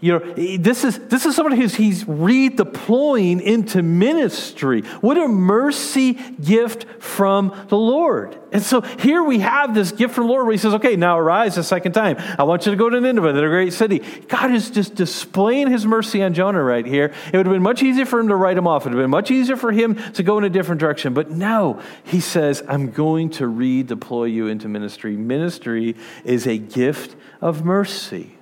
you 0.00 0.18
know, 0.18 0.32
this 0.56 0.82
is, 0.84 0.98
this 1.08 1.26
is 1.26 1.36
someone 1.36 1.54
who's 1.54 1.74
he's 1.74 2.04
redeploying 2.04 3.42
into 3.42 3.82
ministry. 3.82 4.80
What 5.02 5.18
a 5.18 5.28
mercy 5.28 6.14
gift 6.14 6.86
from 7.02 7.66
the 7.68 7.76
Lord. 7.76 8.38
And 8.50 8.62
so 8.62 8.80
here 8.80 9.22
we 9.22 9.40
have 9.40 9.74
this 9.74 9.92
gift 9.92 10.14
from 10.14 10.24
the 10.24 10.32
Lord 10.32 10.46
where 10.46 10.52
he 10.52 10.58
says, 10.58 10.72
okay, 10.74 10.96
now 10.96 11.18
arise 11.18 11.58
a 11.58 11.62
second 11.62 11.92
time. 11.92 12.16
I 12.38 12.44
want 12.44 12.64
you 12.64 12.72
to 12.72 12.78
go 12.78 12.88
to 12.88 12.98
Nineveh, 12.98 13.34
the 13.34 13.42
great 13.42 13.74
city. 13.74 13.98
God 14.28 14.52
is 14.52 14.70
just 14.70 14.94
displaying 14.94 15.70
his 15.70 15.84
mercy 15.84 16.22
on 16.22 16.32
Jonah 16.32 16.62
right 16.62 16.86
here. 16.86 17.12
It 17.26 17.36
would 17.36 17.44
have 17.44 17.54
been 17.54 17.62
much 17.62 17.82
easier 17.82 18.06
for 18.06 18.20
him 18.20 18.28
to 18.28 18.36
write 18.36 18.56
him 18.56 18.66
off. 18.66 18.86
It 18.86 18.88
would 18.88 18.96
have 18.96 19.04
been 19.04 19.10
much 19.10 19.30
easier 19.30 19.56
for 19.56 19.70
him 19.70 19.96
to 20.12 20.22
go 20.22 20.38
in 20.38 20.44
a 20.44 20.50
different 20.50 20.80
direction. 20.80 21.12
But 21.12 21.30
no, 21.30 21.80
he 22.04 22.20
says, 22.20 22.62
I'm 22.66 22.90
going 22.90 23.30
to 23.32 23.44
redeploy 23.44 24.32
you 24.32 24.46
into 24.46 24.66
ministry. 24.66 25.18
Ministry 25.18 25.94
is 26.24 26.46
a 26.46 26.56
gift 26.56 27.16
of 27.42 27.66
mercy. 27.66 28.38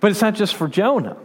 But 0.00 0.10
it's 0.10 0.20
not 0.20 0.34
just 0.34 0.54
for 0.54 0.68
Jonah. 0.68 1.16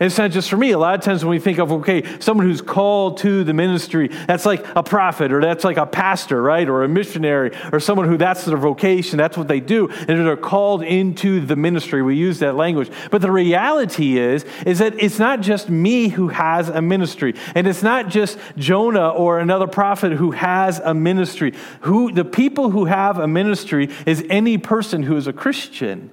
And 0.00 0.08
it's 0.08 0.18
not 0.18 0.32
just 0.32 0.50
for 0.50 0.56
me. 0.56 0.72
A 0.72 0.78
lot 0.78 0.96
of 0.96 1.02
times 1.02 1.24
when 1.24 1.30
we 1.30 1.38
think 1.38 1.58
of, 1.58 1.70
okay, 1.70 2.18
someone 2.18 2.46
who's 2.46 2.60
called 2.60 3.18
to 3.18 3.44
the 3.44 3.54
ministry, 3.54 4.08
that's 4.08 4.44
like 4.44 4.66
a 4.74 4.82
prophet 4.82 5.32
or 5.32 5.40
that's 5.40 5.62
like 5.62 5.76
a 5.76 5.86
pastor, 5.86 6.42
right? 6.42 6.68
Or 6.68 6.82
a 6.82 6.88
missionary 6.88 7.52
or 7.72 7.78
someone 7.78 8.08
who 8.08 8.16
that's 8.16 8.44
their 8.44 8.56
vocation, 8.56 9.18
that's 9.18 9.38
what 9.38 9.46
they 9.46 9.60
do, 9.60 9.88
and 9.88 10.26
they're 10.26 10.36
called 10.36 10.82
into 10.82 11.40
the 11.40 11.54
ministry. 11.54 12.02
We 12.02 12.16
use 12.16 12.40
that 12.40 12.56
language. 12.56 12.90
But 13.12 13.22
the 13.22 13.30
reality 13.30 14.18
is, 14.18 14.44
is 14.66 14.80
that 14.80 15.00
it's 15.00 15.20
not 15.20 15.42
just 15.42 15.68
me 15.68 16.08
who 16.08 16.28
has 16.28 16.68
a 16.68 16.82
ministry. 16.82 17.34
And 17.54 17.68
it's 17.68 17.82
not 17.82 18.08
just 18.08 18.36
Jonah 18.56 19.10
or 19.10 19.38
another 19.38 19.68
prophet 19.68 20.12
who 20.12 20.32
has 20.32 20.80
a 20.80 20.92
ministry. 20.92 21.54
Who 21.82 22.10
the 22.10 22.24
people 22.24 22.70
who 22.70 22.86
have 22.86 23.18
a 23.18 23.28
ministry 23.28 23.90
is 24.06 24.24
any 24.28 24.58
person 24.58 25.04
who 25.04 25.16
is 25.16 25.28
a 25.28 25.32
Christian. 25.32 26.10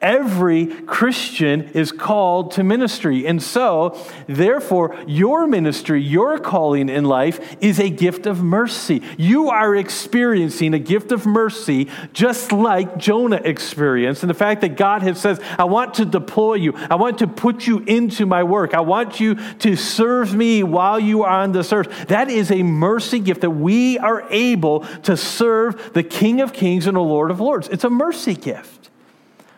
Every 0.00 0.66
Christian 0.66 1.70
is 1.70 1.90
called 1.90 2.52
to 2.52 2.62
ministry. 2.62 3.26
And 3.26 3.42
so, 3.42 3.98
therefore, 4.28 4.96
your 5.06 5.46
ministry, 5.46 6.00
your 6.00 6.38
calling 6.38 6.88
in 6.88 7.04
life 7.04 7.56
is 7.60 7.80
a 7.80 7.90
gift 7.90 8.26
of 8.26 8.42
mercy. 8.42 9.02
You 9.16 9.50
are 9.50 9.74
experiencing 9.74 10.72
a 10.72 10.78
gift 10.78 11.10
of 11.10 11.26
mercy 11.26 11.88
just 12.12 12.52
like 12.52 12.96
Jonah 12.96 13.40
experienced. 13.44 14.22
And 14.22 14.30
the 14.30 14.34
fact 14.34 14.60
that 14.60 14.76
God 14.76 15.02
has 15.02 15.20
says, 15.20 15.40
I 15.58 15.64
want 15.64 15.94
to 15.94 16.04
deploy 16.04 16.54
you. 16.54 16.74
I 16.76 16.94
want 16.94 17.18
to 17.18 17.26
put 17.26 17.66
you 17.66 17.78
into 17.80 18.24
my 18.24 18.44
work. 18.44 18.74
I 18.74 18.80
want 18.80 19.18
you 19.18 19.34
to 19.34 19.74
serve 19.74 20.34
me 20.34 20.62
while 20.62 21.00
you 21.00 21.24
are 21.24 21.42
on 21.42 21.52
this 21.52 21.72
earth. 21.72 22.06
That 22.08 22.30
is 22.30 22.50
a 22.52 22.62
mercy 22.62 23.18
gift 23.18 23.40
that 23.40 23.50
we 23.50 23.98
are 23.98 24.26
able 24.30 24.80
to 25.02 25.16
serve 25.16 25.92
the 25.92 26.04
King 26.04 26.40
of 26.40 26.52
Kings 26.52 26.86
and 26.86 26.96
the 26.96 27.00
Lord 27.00 27.30
of 27.30 27.40
Lords. 27.40 27.68
It's 27.68 27.84
a 27.84 27.90
mercy 27.90 28.34
gift. 28.34 28.77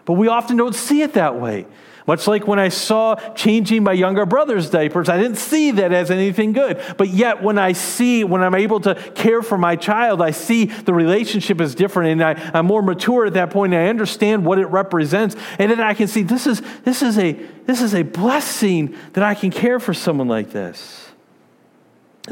But 0.04 0.14
we 0.14 0.28
often 0.28 0.56
don't 0.56 0.74
see 0.74 1.02
it 1.02 1.14
that 1.14 1.40
way. 1.40 1.66
Much 2.06 2.26
like 2.26 2.46
when 2.48 2.58
I 2.58 2.70
saw 2.70 3.14
changing 3.34 3.84
my 3.84 3.92
younger 3.92 4.26
brother's 4.26 4.70
diapers, 4.70 5.08
I 5.08 5.16
didn't 5.16 5.36
see 5.36 5.70
that 5.72 5.92
as 5.92 6.10
anything 6.10 6.52
good. 6.52 6.82
But 6.96 7.10
yet, 7.10 7.42
when 7.42 7.58
I 7.58 7.72
see, 7.72 8.24
when 8.24 8.42
I'm 8.42 8.54
able 8.54 8.80
to 8.80 8.94
care 9.14 9.42
for 9.42 9.58
my 9.58 9.76
child, 9.76 10.20
I 10.22 10.32
see 10.32 10.64
the 10.64 10.94
relationship 10.94 11.60
is 11.60 11.74
different 11.74 12.10
and 12.10 12.24
I, 12.24 12.58
am 12.58 12.66
more 12.66 12.82
mature 12.82 13.26
at 13.26 13.34
that 13.34 13.50
point 13.50 13.74
and 13.74 13.82
I 13.82 13.88
understand 13.88 14.44
what 14.44 14.58
it 14.58 14.66
represents. 14.66 15.36
And 15.58 15.70
then 15.70 15.80
I 15.80 15.94
can 15.94 16.08
see 16.08 16.22
this 16.22 16.46
is, 16.46 16.62
this, 16.82 17.02
is 17.02 17.18
a, 17.18 17.32
this 17.66 17.80
is 17.80 17.94
a 17.94 18.02
blessing 18.02 18.96
that 19.12 19.22
I 19.22 19.34
can 19.34 19.50
care 19.50 19.78
for 19.78 19.94
someone 19.94 20.26
like 20.26 20.50
this. 20.50 21.09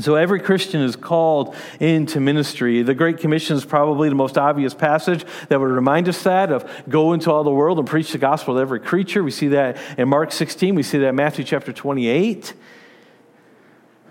So 0.01 0.15
every 0.15 0.39
Christian 0.39 0.81
is 0.81 0.95
called 0.95 1.57
into 1.81 2.21
ministry. 2.21 2.83
The 2.83 2.95
Great 2.95 3.19
Commission 3.19 3.57
is 3.57 3.65
probably 3.65 4.09
the 4.09 4.15
most 4.15 4.39
obvious 4.39 4.73
passage 4.73 5.25
that 5.49 5.59
would 5.59 5.71
remind 5.71 6.09
us 6.09 6.23
that 6.23 6.53
of 6.53 6.71
go 6.89 7.13
into 7.15 7.33
all 7.33 7.43
the 7.43 7.51
world 7.51 7.79
and 7.79 7.89
preach 7.89 8.13
the 8.13 8.19
gospel 8.19 8.55
to 8.55 8.61
every 8.61 8.79
creature. 8.79 9.25
We 9.25 9.33
see 9.33 9.49
that 9.49 9.77
in 9.99 10.09
Mark 10.09 10.31
16. 10.31 10.75
We 10.77 10.85
see 10.85 10.99
that 10.99 11.09
in 11.09 11.17
Matthew 11.17 11.45
chapter 11.45 11.73
28. 11.73 12.55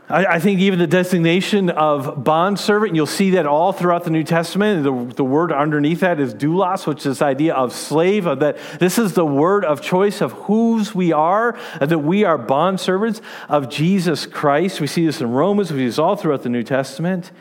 I, 0.09 0.25
I, 0.25 0.39
think 0.39 0.61
even 0.61 0.79
the 0.79 0.87
designation 0.87 1.69
of 1.69 2.23
bondservant, 2.23 2.95
you'll 2.95 3.05
see 3.05 3.31
that 3.31 3.45
all 3.45 3.73
throughout 3.73 4.05
the 4.05 4.09
New 4.09 4.23
Testament. 4.23 4.83
The, 4.83 5.15
the 5.15 5.23
word 5.23 5.51
underneath 5.51 5.99
that 5.99 6.19
is 6.19 6.33
doulos, 6.33 6.87
which 6.87 6.99
is 6.99 7.03
this 7.03 7.21
idea 7.21 7.53
of 7.53 7.73
slave, 7.73 8.25
of 8.25 8.39
that 8.39 8.57
this 8.79 8.97
is 8.97 9.13
the 9.13 9.25
word 9.25 9.65
of 9.65 9.81
choice 9.81 10.21
of 10.21 10.31
whose 10.33 10.95
we 10.95 11.11
are, 11.11 11.59
that 11.79 11.99
we 11.99 12.23
are 12.23 12.37
bondservants 12.37 13.19
of 13.49 13.69
Jesus 13.69 14.25
Christ. 14.25 14.79
We 14.79 14.87
see 14.87 15.05
this 15.05 15.19
in 15.19 15.29
Romans, 15.31 15.71
we 15.71 15.79
see 15.79 15.85
this 15.87 15.99
all 15.99 16.15
throughout 16.15 16.43
the 16.43 16.49
New 16.49 16.63
Testament. 16.63 17.31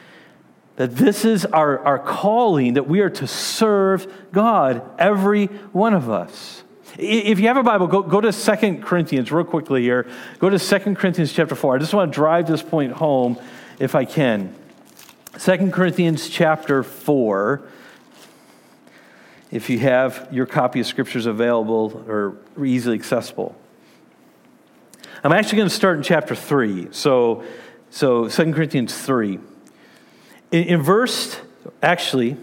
That 0.75 0.97
this 0.97 1.25
is 1.25 1.47
our, 1.47 1.79
our 1.87 1.99
calling, 2.01 2.75
that 2.75 2.89
we 2.89 3.01
are 3.01 3.11
to 3.11 3.27
serve 3.29 4.13
God, 4.33 4.83
every 4.99 5.47
one 5.47 5.95
of 5.95 6.11
us. 6.11 6.65
If 6.99 7.41
you 7.41 7.49
have 7.49 7.59
a 7.59 7.63
Bible, 7.63 7.87
go, 7.87 8.03
go 8.03 8.21
to 8.21 8.33
Second 8.33 8.83
Corinthians 8.83 9.31
real 9.31 9.45
quickly 9.45 9.83
here. 9.83 10.07
Go 10.39 10.49
to 10.49 10.59
Second 10.59 10.97
Corinthians 10.97 11.33
chapter 11.33 11.55
4. 11.55 11.77
I 11.77 11.79
just 11.79 11.93
want 11.93 12.11
to 12.11 12.15
drive 12.15 12.47
this 12.47 12.63
point 12.63 12.93
home 12.93 13.39
if 13.79 13.95
I 13.95 14.05
can. 14.05 14.55
Second 15.37 15.73
Corinthians 15.73 16.31
chapter 16.31 16.83
4. 16.83 17.63
If 19.51 19.69
you 19.69 19.79
have 19.81 20.29
your 20.33 20.47
copy 20.47 20.81
of 20.81 20.87
scriptures 20.87 21.27
available 21.27 22.05
or 22.09 22.39
easily 22.65 22.97
accessible. 22.97 23.55
I'm 25.23 25.33
actually 25.33 25.59
going 25.59 25.69
to 25.69 25.75
start 25.75 25.99
in 25.99 26.03
chapter 26.03 26.35
3. 26.35 26.89
So, 26.93 27.45
so 27.91 28.29
2 28.29 28.53
Corinthians 28.53 28.97
3. 28.97 29.39
In, 30.53 30.65
in 30.65 30.83
verse, 30.83 31.39
actually, 31.83 32.37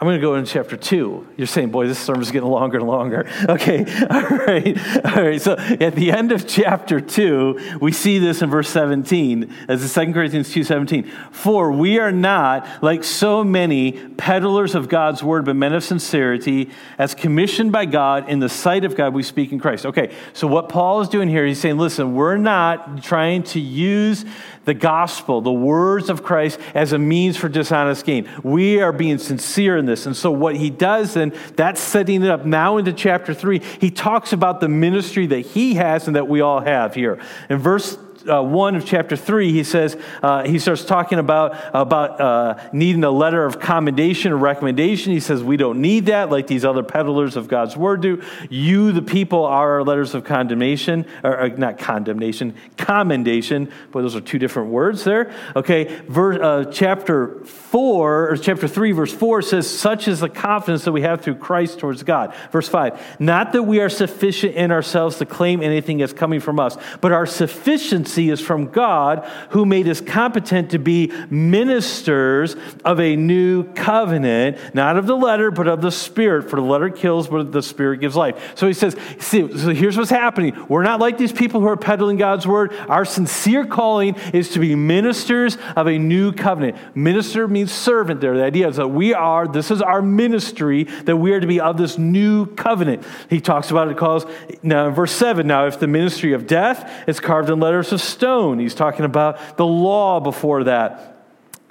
I'm 0.00 0.06
going 0.06 0.16
to 0.16 0.20
go 0.20 0.36
into 0.36 0.48
chapter 0.48 0.76
two. 0.76 1.26
You're 1.36 1.48
saying, 1.48 1.70
boy, 1.70 1.88
this 1.88 1.98
sermon's 1.98 2.30
getting 2.30 2.48
longer 2.48 2.78
and 2.78 2.86
longer. 2.86 3.28
Okay, 3.48 3.78
all 4.10 4.22
right, 4.22 5.06
all 5.06 5.22
right. 5.22 5.40
So 5.40 5.54
at 5.56 5.94
the 5.94 6.12
end 6.12 6.32
of 6.32 6.46
chapter 6.46 7.00
two, 7.00 7.58
we 7.80 7.92
see 7.92 8.18
this 8.18 8.42
in 8.42 8.50
verse 8.50 8.68
17, 8.68 9.52
as 9.68 9.92
the 9.92 10.04
2 10.04 10.12
Corinthians 10.12 10.50
2.17. 10.50 11.10
For 11.32 11.72
we 11.72 11.98
are 11.98 12.12
not 12.12 12.82
like 12.82 13.04
so 13.04 13.42
many 13.42 13.92
peddlers 13.92 14.74
of 14.74 14.88
God's 14.88 15.22
word, 15.22 15.46
but 15.46 15.56
men 15.56 15.72
of 15.72 15.82
sincerity, 15.82 16.70
as 16.98 17.14
commissioned 17.14 17.72
by 17.72 17.86
God 17.86 18.28
in 18.28 18.38
the 18.38 18.50
sight 18.50 18.84
of 18.84 18.94
God, 18.94 19.14
we 19.14 19.22
speak 19.22 19.50
in 19.50 19.58
Christ. 19.58 19.86
Okay, 19.86 20.14
so 20.34 20.46
what 20.46 20.68
Paul 20.68 21.00
is 21.00 21.08
doing 21.08 21.28
here, 21.28 21.46
he's 21.46 21.60
saying, 21.60 21.78
listen, 21.78 22.14
we're 22.14 22.36
not 22.36 23.02
trying 23.02 23.44
to 23.44 23.60
use 23.60 24.26
the 24.66 24.74
gospel, 24.74 25.40
the 25.40 25.50
words 25.50 26.10
of 26.10 26.22
Christ, 26.22 26.60
as 26.74 26.92
a 26.92 26.98
means 26.98 27.38
for 27.38 27.48
dishonest 27.48 28.04
gain. 28.04 28.28
We 28.42 28.82
are 28.82 28.92
being 28.92 29.16
sincere 29.16 29.78
in 29.78 29.86
this. 29.88 30.06
And 30.06 30.16
so, 30.16 30.30
what 30.30 30.56
he 30.56 30.70
does 30.70 31.14
then, 31.14 31.32
that's 31.56 31.80
setting 31.80 32.22
it 32.22 32.30
up 32.30 32.44
now 32.44 32.76
into 32.76 32.92
chapter 32.92 33.34
three. 33.34 33.60
He 33.80 33.90
talks 33.90 34.32
about 34.32 34.60
the 34.60 34.68
ministry 34.68 35.26
that 35.26 35.40
he 35.40 35.74
has 35.74 36.06
and 36.06 36.16
that 36.16 36.28
we 36.28 36.40
all 36.40 36.60
have 36.60 36.94
here. 36.94 37.20
In 37.48 37.58
verse 37.58 37.98
uh, 38.26 38.42
1 38.42 38.76
of 38.76 38.84
chapter 38.84 39.16
3, 39.16 39.52
he 39.52 39.64
says, 39.64 39.96
uh, 40.22 40.44
he 40.44 40.58
starts 40.58 40.84
talking 40.84 41.18
about, 41.18 41.56
about 41.74 42.20
uh, 42.20 42.68
needing 42.72 43.04
a 43.04 43.10
letter 43.10 43.44
of 43.44 43.60
commendation 43.60 44.32
or 44.32 44.36
recommendation. 44.36 45.12
He 45.12 45.20
says, 45.20 45.42
We 45.42 45.56
don't 45.56 45.80
need 45.80 46.06
that 46.06 46.30
like 46.30 46.46
these 46.46 46.64
other 46.64 46.82
peddlers 46.82 47.36
of 47.36 47.48
God's 47.48 47.76
word 47.76 48.00
do. 48.00 48.22
You, 48.50 48.92
the 48.92 49.02
people, 49.02 49.44
are 49.44 49.74
our 49.74 49.84
letters 49.84 50.14
of 50.14 50.24
condemnation, 50.24 51.06
or 51.22 51.40
uh, 51.40 51.48
not 51.48 51.78
condemnation, 51.78 52.54
commendation. 52.76 53.70
But 53.92 54.02
those 54.02 54.16
are 54.16 54.20
two 54.20 54.38
different 54.38 54.70
words 54.70 55.04
there. 55.04 55.32
Okay, 55.54 55.84
verse, 56.08 56.38
uh, 56.40 56.70
chapter 56.72 57.44
4, 57.44 58.30
or 58.30 58.36
chapter 58.36 58.68
3, 58.68 58.92
verse 58.92 59.12
4 59.12 59.42
says, 59.42 59.68
Such 59.68 60.08
is 60.08 60.20
the 60.20 60.28
confidence 60.28 60.84
that 60.84 60.92
we 60.92 61.02
have 61.02 61.20
through 61.20 61.36
Christ 61.36 61.78
towards 61.78 62.02
God. 62.02 62.34
Verse 62.50 62.68
5, 62.68 63.20
Not 63.20 63.52
that 63.52 63.62
we 63.62 63.80
are 63.80 63.88
sufficient 63.88 64.54
in 64.54 64.70
ourselves 64.72 65.18
to 65.18 65.26
claim 65.26 65.62
anything 65.62 66.02
as 66.02 66.12
coming 66.12 66.40
from 66.40 66.58
us, 66.58 66.76
but 67.00 67.12
our 67.12 67.26
sufficiency 67.26 68.17
is 68.26 68.40
from 68.40 68.66
God, 68.66 69.24
who 69.50 69.64
made 69.64 69.88
us 69.88 70.00
competent 70.00 70.70
to 70.72 70.78
be 70.78 71.12
ministers 71.30 72.56
of 72.84 73.00
a 73.00 73.16
new 73.16 73.64
covenant, 73.74 74.74
not 74.74 74.96
of 74.96 75.06
the 75.06 75.16
letter, 75.16 75.50
but 75.50 75.68
of 75.68 75.80
the 75.80 75.92
Spirit. 75.92 76.50
For 76.50 76.56
the 76.56 76.62
letter 76.62 76.90
kills, 76.90 77.28
but 77.28 77.52
the 77.52 77.62
Spirit 77.62 78.00
gives 78.00 78.16
life. 78.16 78.56
So 78.56 78.66
he 78.66 78.72
says, 78.72 78.96
see, 79.18 79.56
so 79.56 79.70
here's 79.70 79.96
what's 79.96 80.10
happening. 80.10 80.56
We're 80.68 80.82
not 80.82 81.00
like 81.00 81.18
these 81.18 81.32
people 81.32 81.60
who 81.60 81.68
are 81.68 81.76
peddling 81.76 82.16
God's 82.16 82.46
word. 82.46 82.74
Our 82.88 83.04
sincere 83.04 83.66
calling 83.66 84.16
is 84.32 84.50
to 84.50 84.58
be 84.58 84.74
ministers 84.74 85.56
of 85.76 85.86
a 85.86 85.98
new 85.98 86.32
covenant. 86.32 86.76
Minister 86.96 87.46
means 87.46 87.72
servant 87.72 88.20
there. 88.20 88.36
The 88.36 88.44
idea 88.44 88.68
is 88.68 88.76
that 88.76 88.88
we 88.88 89.14
are, 89.14 89.46
this 89.46 89.70
is 89.70 89.82
our 89.82 90.02
ministry, 90.02 90.84
that 90.84 91.16
we 91.16 91.32
are 91.32 91.40
to 91.40 91.46
be 91.46 91.60
of 91.60 91.76
this 91.76 91.98
new 91.98 92.46
covenant. 92.54 93.04
He 93.30 93.40
talks 93.40 93.70
about 93.70 93.88
it, 93.88 93.96
calls, 93.96 94.24
now 94.62 94.88
in 94.88 94.94
verse 94.94 95.12
7, 95.12 95.46
now 95.46 95.66
if 95.66 95.78
the 95.78 95.86
ministry 95.86 96.32
of 96.32 96.46
death 96.46 97.08
is 97.08 97.20
carved 97.20 97.50
in 97.50 97.60
letters 97.60 97.92
of 97.98 98.06
stone. 98.06 98.58
He's 98.58 98.74
talking 98.74 99.04
about 99.04 99.56
the 99.56 99.66
law 99.66 100.20
before 100.20 100.64
that. 100.64 101.17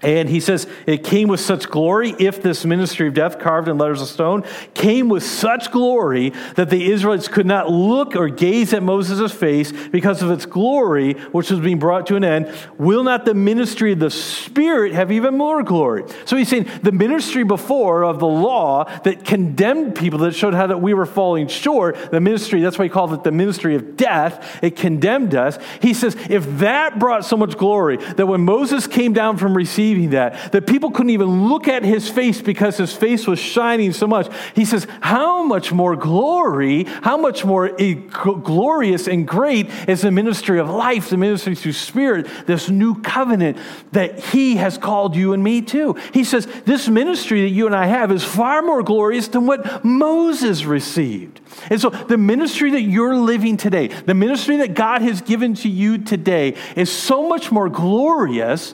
And 0.04 0.30
he 0.30 0.39
says, 0.39 0.68
it 0.86 1.04
came 1.04 1.27
with 1.27 1.39
such 1.39 1.70
glory, 1.70 2.13
if 2.20 2.44
this 2.44 2.63
ministry 2.66 3.08
of 3.08 3.16
death 3.16 3.39
carved 3.39 3.68
in 3.68 3.80
letters 3.80 4.00
of 4.00 4.08
stone 4.08 4.44
came 4.75 5.10
with 5.10 5.24
such 5.24 5.72
glory 5.72 6.34
that 6.56 6.70
the 6.70 6.92
Israelites 6.92 7.27
could 7.27 7.48
not 7.48 7.72
look 7.72 8.16
or 8.16 8.30
gaze 8.30 8.74
at 8.74 8.84
Moses' 8.84 9.32
face 9.32 9.72
because 9.92 10.22
of 10.22 10.30
its 10.30 10.46
glory, 10.46 11.13
which 11.32 11.50
was 11.50 11.60
being 11.62 11.80
brought 11.80 12.06
to 12.08 12.16
an 12.16 12.24
end, 12.24 12.54
will 12.77 13.04
not 13.04 13.25
the 13.25 13.34
ministry 13.34 13.94
of 13.94 13.98
the 13.98 14.12
Spirit 14.12 14.94
have 14.94 15.12
even 15.12 15.36
more 15.36 15.63
glory? 15.63 16.04
So 16.25 16.38
he's 16.38 16.50
saying 16.50 16.70
the 16.84 16.92
ministry 16.92 17.44
before 17.44 18.04
of 18.04 18.20
the 18.20 18.27
law 18.27 18.84
that 19.00 19.25
condemned 19.25 19.96
people, 19.96 20.20
that 20.20 20.36
showed 20.36 20.54
how 20.54 20.68
that 20.68 20.80
we 20.80 20.94
were 20.94 21.08
falling 21.08 21.48
short, 21.48 22.12
the 22.12 22.22
ministry, 22.22 22.62
that's 22.62 22.77
why 22.77 22.86
he 22.86 22.89
called 22.89 23.13
it 23.13 23.24
the 23.24 23.32
ministry 23.32 23.74
of 23.74 23.98
death, 23.98 24.60
it 24.62 24.75
condemned 24.75 25.34
us. 25.34 25.58
He 25.82 25.96
says, 25.96 26.16
if 26.30 26.46
that 26.60 27.00
brought 27.00 27.25
so 27.25 27.36
much 27.36 27.58
glory 27.58 27.98
that 27.98 28.27
when 28.27 28.42
Moses 28.42 28.86
came 28.86 29.13
down 29.13 29.38
from 29.38 29.58
receiving 29.58 29.87
receiving 29.88 30.12
that, 30.12 30.51
that 30.51 30.67
people 30.67 30.91
couldn't 30.91 31.12
even 31.12 31.48
look 31.48 31.67
at 31.67 31.84
his 31.84 32.10
face 32.10 32.41
because 32.41 32.77
his 32.77 32.93
face 32.93 33.28
was 33.28 33.39
shining 33.39 33.93
so 33.93 34.08
much. 34.08 34.28
He 34.54 34.65
says, 34.65 34.88
How 35.02 35.43
much 35.43 35.71
more 35.71 35.95
glory, 35.95 36.84
how 36.84 37.17
much 37.17 37.45
more 37.45 37.69
glorious 37.69 39.08
and 39.08 39.28
great 39.28 39.69
is 39.88 40.02
the 40.02 40.12
ministry 40.12 40.60
of 40.60 40.69
life, 40.69 41.10
the 41.10 41.17
ministry 41.17 41.56
through 41.56 41.73
spirit, 41.73 42.28
this 42.45 42.69
new 42.69 43.02
covenant 43.02 43.58
that 43.91 44.19
he 44.19 44.58
has 44.58 44.78
called 44.78 45.15
you 45.15 45.34
and 45.34 45.43
me 45.43 45.62
to. 45.62 45.93
He 46.13 46.23
says, 46.23 46.47
This 46.65 46.88
ministry 46.88 47.41
that 47.41 47.54
you 47.54 47.65
and 47.65 47.76
I 47.76 47.86
have 47.86 48.12
is 48.12 48.23
far 48.23 48.62
more 48.62 48.84
glorious 48.84 49.28
than 49.28 49.45
what 49.45 49.86
Moses 49.86 50.65
received. 50.65 51.39
And 51.69 51.80
so, 51.80 51.89
the 51.89 52.17
ministry 52.17 52.71
that 52.71 52.82
you're 52.82 53.15
living 53.15 53.58
today, 53.58 53.88
the 53.88 54.13
ministry 54.13 54.58
that 54.58 54.73
God 54.73 55.02
has 55.02 55.21
given 55.21 55.54
to 55.56 55.69
you 55.69 55.97
today, 55.97 56.56
is 56.76 56.91
so 56.91 57.28
much 57.28 57.52
more 57.52 57.69
glorious 57.69 58.73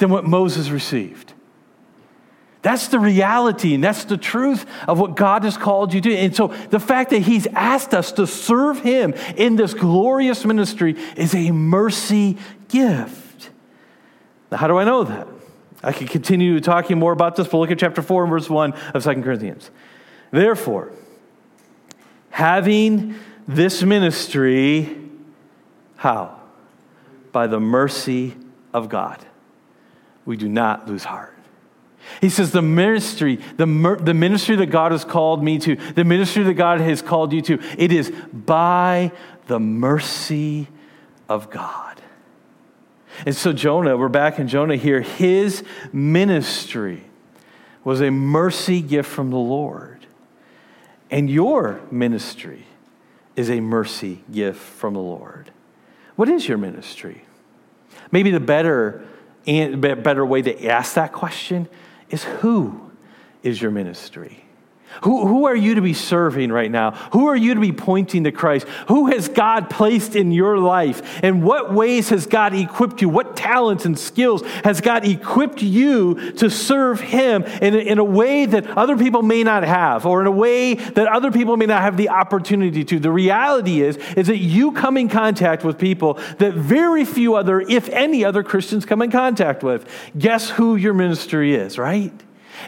than 0.00 0.10
what 0.10 0.24
Moses 0.24 0.70
received. 0.70 1.34
That's 2.62 2.88
the 2.88 2.98
reality 2.98 3.74
and 3.74 3.82
that's 3.82 4.04
the 4.04 4.18
truth 4.18 4.66
of 4.86 4.98
what 4.98 5.16
God 5.16 5.44
has 5.44 5.56
called 5.56 5.94
you 5.94 6.00
to. 6.02 6.14
And 6.14 6.34
so 6.34 6.48
the 6.48 6.80
fact 6.80 7.10
that 7.10 7.20
He's 7.20 7.46
asked 7.48 7.94
us 7.94 8.12
to 8.12 8.26
serve 8.26 8.80
Him 8.80 9.14
in 9.36 9.56
this 9.56 9.72
glorious 9.72 10.44
ministry 10.44 10.96
is 11.16 11.34
a 11.34 11.52
mercy 11.52 12.36
gift. 12.68 13.50
Now, 14.50 14.58
how 14.58 14.66
do 14.66 14.76
I 14.76 14.84
know 14.84 15.04
that? 15.04 15.28
I 15.82 15.92
could 15.92 16.10
continue 16.10 16.60
talking 16.60 16.98
more 16.98 17.12
about 17.12 17.36
this, 17.36 17.48
but 17.48 17.58
look 17.58 17.70
at 17.70 17.78
chapter 17.78 18.02
4 18.02 18.24
and 18.24 18.30
verse 18.30 18.50
1 18.50 18.72
of 18.94 19.02
2 19.02 19.22
Corinthians. 19.22 19.70
Therefore, 20.30 20.92
having 22.28 23.14
this 23.48 23.82
ministry, 23.82 24.98
how? 25.96 26.38
By 27.32 27.46
the 27.46 27.60
mercy 27.60 28.36
of 28.74 28.90
God 28.90 29.24
we 30.24 30.36
do 30.36 30.48
not 30.48 30.88
lose 30.88 31.04
heart. 31.04 31.36
He 32.20 32.28
says, 32.28 32.50
the 32.50 32.62
ministry, 32.62 33.36
the, 33.56 33.66
the 34.02 34.14
ministry 34.14 34.56
that 34.56 34.66
God 34.66 34.92
has 34.92 35.04
called 35.04 35.42
me 35.42 35.58
to, 35.60 35.76
the 35.76 36.04
ministry 36.04 36.42
that 36.44 36.54
God 36.54 36.80
has 36.80 37.02
called 37.02 37.32
you 37.32 37.42
to, 37.42 37.60
it 37.78 37.92
is 37.92 38.12
by 38.32 39.12
the 39.46 39.60
mercy 39.60 40.68
of 41.28 41.50
God. 41.50 42.00
And 43.26 43.36
so, 43.36 43.52
Jonah, 43.52 43.96
we're 43.96 44.08
back 44.08 44.38
in 44.38 44.48
Jonah 44.48 44.76
here. 44.76 45.02
His 45.02 45.62
ministry 45.92 47.04
was 47.84 48.00
a 48.00 48.10
mercy 48.10 48.80
gift 48.80 49.08
from 49.08 49.30
the 49.30 49.36
Lord. 49.36 50.06
And 51.10 51.28
your 51.28 51.80
ministry 51.90 52.66
is 53.36 53.50
a 53.50 53.60
mercy 53.60 54.22
gift 54.32 54.60
from 54.60 54.94
the 54.94 55.00
Lord. 55.00 55.50
What 56.16 56.28
is 56.28 56.48
your 56.48 56.58
ministry? 56.58 57.24
Maybe 58.12 58.30
the 58.30 58.40
better 58.40 59.06
better 59.76 60.24
way 60.24 60.42
to 60.42 60.66
ask 60.66 60.94
that 60.94 61.12
question 61.12 61.68
is 62.10 62.24
who 62.24 62.90
is 63.42 63.60
your 63.60 63.70
ministry? 63.70 64.44
Who, 65.02 65.26
who 65.26 65.46
are 65.46 65.56
you 65.56 65.76
to 65.76 65.80
be 65.80 65.94
serving 65.94 66.52
right 66.52 66.70
now? 66.70 66.90
Who 67.12 67.26
are 67.28 67.36
you 67.36 67.54
to 67.54 67.60
be 67.60 67.72
pointing 67.72 68.24
to 68.24 68.32
Christ? 68.32 68.66
Who 68.88 69.06
has 69.06 69.28
God 69.28 69.70
placed 69.70 70.16
in 70.16 70.32
your 70.32 70.58
life? 70.58 71.20
And 71.22 71.42
what 71.42 71.72
ways 71.72 72.10
has 72.10 72.26
God 72.26 72.54
equipped 72.54 73.00
you? 73.00 73.08
What 73.08 73.36
talents 73.36 73.84
and 73.84 73.98
skills 73.98 74.42
has 74.64 74.80
God 74.80 75.06
equipped 75.06 75.62
you 75.62 76.32
to 76.32 76.50
serve 76.50 77.00
Him 77.00 77.44
in, 77.62 77.74
in 77.74 77.98
a 77.98 78.04
way 78.04 78.46
that 78.46 78.66
other 78.76 78.96
people 78.96 79.22
may 79.22 79.42
not 79.42 79.62
have, 79.62 80.04
or 80.04 80.20
in 80.20 80.26
a 80.26 80.32
way 80.32 80.74
that 80.74 81.06
other 81.06 81.30
people 81.30 81.56
may 81.56 81.66
not 81.66 81.82
have 81.82 81.96
the 81.96 82.08
opportunity 82.08 82.84
to? 82.84 82.98
The 82.98 83.12
reality 83.12 83.80
is, 83.82 83.96
is 84.16 84.26
that 84.26 84.38
you 84.38 84.72
come 84.72 84.96
in 84.96 85.08
contact 85.08 85.64
with 85.64 85.78
people 85.78 86.14
that 86.38 86.54
very 86.54 87.04
few 87.04 87.36
other, 87.36 87.60
if 87.60 87.88
any 87.90 88.24
other 88.24 88.42
Christians 88.42 88.84
come 88.84 89.02
in 89.02 89.10
contact 89.10 89.62
with. 89.62 89.88
Guess 90.18 90.50
who 90.50 90.76
your 90.76 90.94
ministry 90.94 91.54
is, 91.54 91.78
right? 91.78 92.12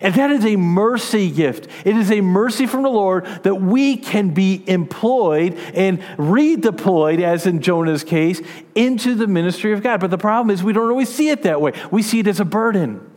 And 0.00 0.14
that 0.14 0.30
is 0.30 0.44
a 0.44 0.56
mercy 0.56 1.30
gift. 1.30 1.68
It 1.84 1.96
is 1.96 2.10
a 2.10 2.20
mercy 2.20 2.66
from 2.66 2.82
the 2.82 2.90
Lord 2.90 3.26
that 3.42 3.56
we 3.56 3.96
can 3.96 4.30
be 4.30 4.64
employed 4.66 5.54
and 5.74 6.00
redeployed, 6.16 7.20
as 7.20 7.46
in 7.46 7.60
Jonah's 7.60 8.04
case, 8.04 8.40
into 8.74 9.14
the 9.14 9.26
ministry 9.26 9.72
of 9.72 9.82
God. 9.82 10.00
But 10.00 10.10
the 10.10 10.18
problem 10.18 10.50
is 10.52 10.62
we 10.62 10.72
don't 10.72 10.90
always 10.90 11.08
see 11.08 11.28
it 11.28 11.42
that 11.42 11.60
way. 11.60 11.72
We 11.90 12.02
see 12.02 12.20
it 12.20 12.26
as 12.26 12.40
a 12.40 12.44
burden, 12.44 13.10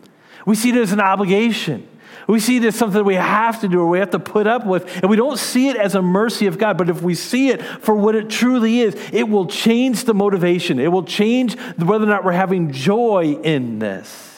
we 0.45 0.55
see 0.55 0.69
it 0.69 0.75
as 0.75 0.91
an 0.91 1.01
obligation. 1.01 1.87
We 2.27 2.39
see 2.39 2.57
it 2.57 2.63
as 2.63 2.75
something 2.75 3.05
we 3.05 3.15
have 3.15 3.61
to 3.61 3.67
do 3.67 3.81
or 3.81 3.87
we 3.87 3.99
have 3.99 4.09
to 4.09 4.19
put 4.19 4.47
up 4.47 4.65
with. 4.65 4.87
And 4.97 5.11
we 5.11 5.15
don't 5.15 5.37
see 5.37 5.69
it 5.69 5.75
as 5.75 5.93
a 5.93 6.01
mercy 6.01 6.47
of 6.47 6.57
God. 6.57 6.75
But 6.75 6.89
if 6.89 7.03
we 7.03 7.13
see 7.13 7.49
it 7.49 7.61
for 7.61 7.93
what 7.93 8.15
it 8.15 8.31
truly 8.31 8.79
is, 8.79 8.95
it 9.13 9.29
will 9.29 9.45
change 9.45 10.05
the 10.05 10.15
motivation. 10.15 10.79
It 10.79 10.91
will 10.91 11.03
change 11.03 11.55
whether 11.77 12.03
or 12.03 12.07
not 12.07 12.23
we're 12.23 12.31
having 12.31 12.71
joy 12.71 13.39
in 13.43 13.77
this. 13.77 14.34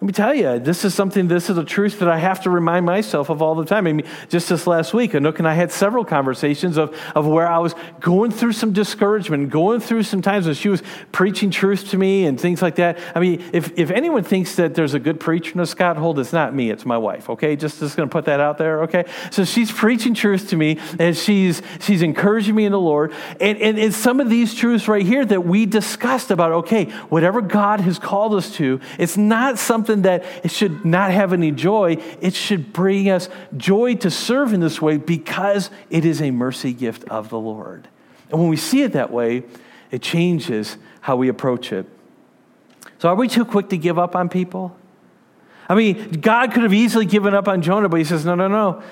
Let 0.00 0.06
me 0.06 0.12
tell 0.12 0.32
you, 0.32 0.60
this 0.60 0.84
is 0.84 0.94
something, 0.94 1.26
this 1.26 1.50
is 1.50 1.58
a 1.58 1.64
truth 1.64 1.98
that 1.98 2.08
I 2.08 2.18
have 2.18 2.40
to 2.44 2.50
remind 2.50 2.86
myself 2.86 3.30
of 3.30 3.42
all 3.42 3.56
the 3.56 3.64
time. 3.64 3.84
I 3.84 3.92
mean, 3.92 4.06
just 4.28 4.48
this 4.48 4.64
last 4.64 4.94
week, 4.94 5.10
Anook 5.10 5.40
and 5.40 5.48
I 5.48 5.54
had 5.54 5.72
several 5.72 6.04
conversations 6.04 6.76
of, 6.76 6.96
of 7.16 7.26
where 7.26 7.48
I 7.48 7.58
was 7.58 7.74
going 7.98 8.30
through 8.30 8.52
some 8.52 8.72
discouragement, 8.72 9.50
going 9.50 9.80
through 9.80 10.04
some 10.04 10.22
times 10.22 10.46
when 10.46 10.54
she 10.54 10.68
was 10.68 10.84
preaching 11.10 11.50
truth 11.50 11.90
to 11.90 11.98
me 11.98 12.26
and 12.26 12.40
things 12.40 12.62
like 12.62 12.76
that. 12.76 12.96
I 13.12 13.18
mean, 13.18 13.42
if, 13.52 13.76
if 13.76 13.90
anyone 13.90 14.22
thinks 14.22 14.54
that 14.54 14.76
there's 14.76 14.94
a 14.94 15.00
good 15.00 15.18
preacher 15.18 15.54
in 15.54 15.58
a 15.58 15.66
Scott 15.66 15.96
Hold, 15.96 16.20
it's 16.20 16.32
not 16.32 16.54
me, 16.54 16.70
it's 16.70 16.86
my 16.86 16.96
wife, 16.96 17.28
okay? 17.30 17.56
Just, 17.56 17.80
just 17.80 17.96
going 17.96 18.08
to 18.08 18.12
put 18.12 18.26
that 18.26 18.38
out 18.38 18.56
there, 18.56 18.84
okay? 18.84 19.04
So 19.32 19.44
she's 19.44 19.72
preaching 19.72 20.14
truth 20.14 20.50
to 20.50 20.56
me 20.56 20.78
and 21.00 21.16
she's, 21.16 21.60
she's 21.80 22.02
encouraging 22.02 22.54
me 22.54 22.66
in 22.66 22.70
the 22.70 22.78
Lord. 22.78 23.12
And, 23.40 23.58
and, 23.58 23.76
and 23.76 23.92
some 23.92 24.20
of 24.20 24.30
these 24.30 24.54
truths 24.54 24.86
right 24.86 25.04
here 25.04 25.24
that 25.24 25.44
we 25.44 25.66
discussed 25.66 26.30
about, 26.30 26.52
okay, 26.52 26.84
whatever 27.08 27.40
God 27.40 27.80
has 27.80 27.98
called 27.98 28.34
us 28.34 28.54
to, 28.58 28.80
it's 28.96 29.16
not 29.16 29.58
something 29.58 29.87
something 29.88 30.02
that 30.02 30.24
it 30.44 30.52
should 30.52 30.84
not 30.84 31.10
have 31.10 31.32
any 31.32 31.50
joy. 31.50 31.96
It 32.20 32.34
should 32.34 32.72
bring 32.72 33.10
us 33.10 33.28
joy 33.56 33.96
to 33.96 34.10
serve 34.10 34.52
in 34.52 34.60
this 34.60 34.80
way 34.80 34.96
because 34.96 35.70
it 35.90 36.04
is 36.04 36.22
a 36.22 36.30
mercy 36.30 36.72
gift 36.72 37.04
of 37.08 37.28
the 37.28 37.38
Lord. 37.38 37.88
And 38.30 38.40
when 38.40 38.48
we 38.48 38.56
see 38.56 38.82
it 38.82 38.92
that 38.92 39.10
way, 39.10 39.42
it 39.90 40.02
changes 40.02 40.76
how 41.00 41.16
we 41.16 41.28
approach 41.28 41.72
it. 41.72 41.86
So, 42.98 43.08
are 43.08 43.14
we 43.14 43.28
too 43.28 43.44
quick 43.44 43.70
to 43.70 43.78
give 43.78 43.98
up 43.98 44.14
on 44.14 44.28
people? 44.28 44.76
I 45.68 45.74
mean, 45.74 46.20
God 46.20 46.52
could 46.52 46.62
have 46.62 46.74
easily 46.74 47.06
given 47.06 47.34
up 47.34 47.48
on 47.48 47.62
Jonah, 47.62 47.88
but 47.88 47.96
he 47.96 48.04
says, 48.04 48.24
no, 48.24 48.34
no, 48.34 48.48
no. 48.48 48.82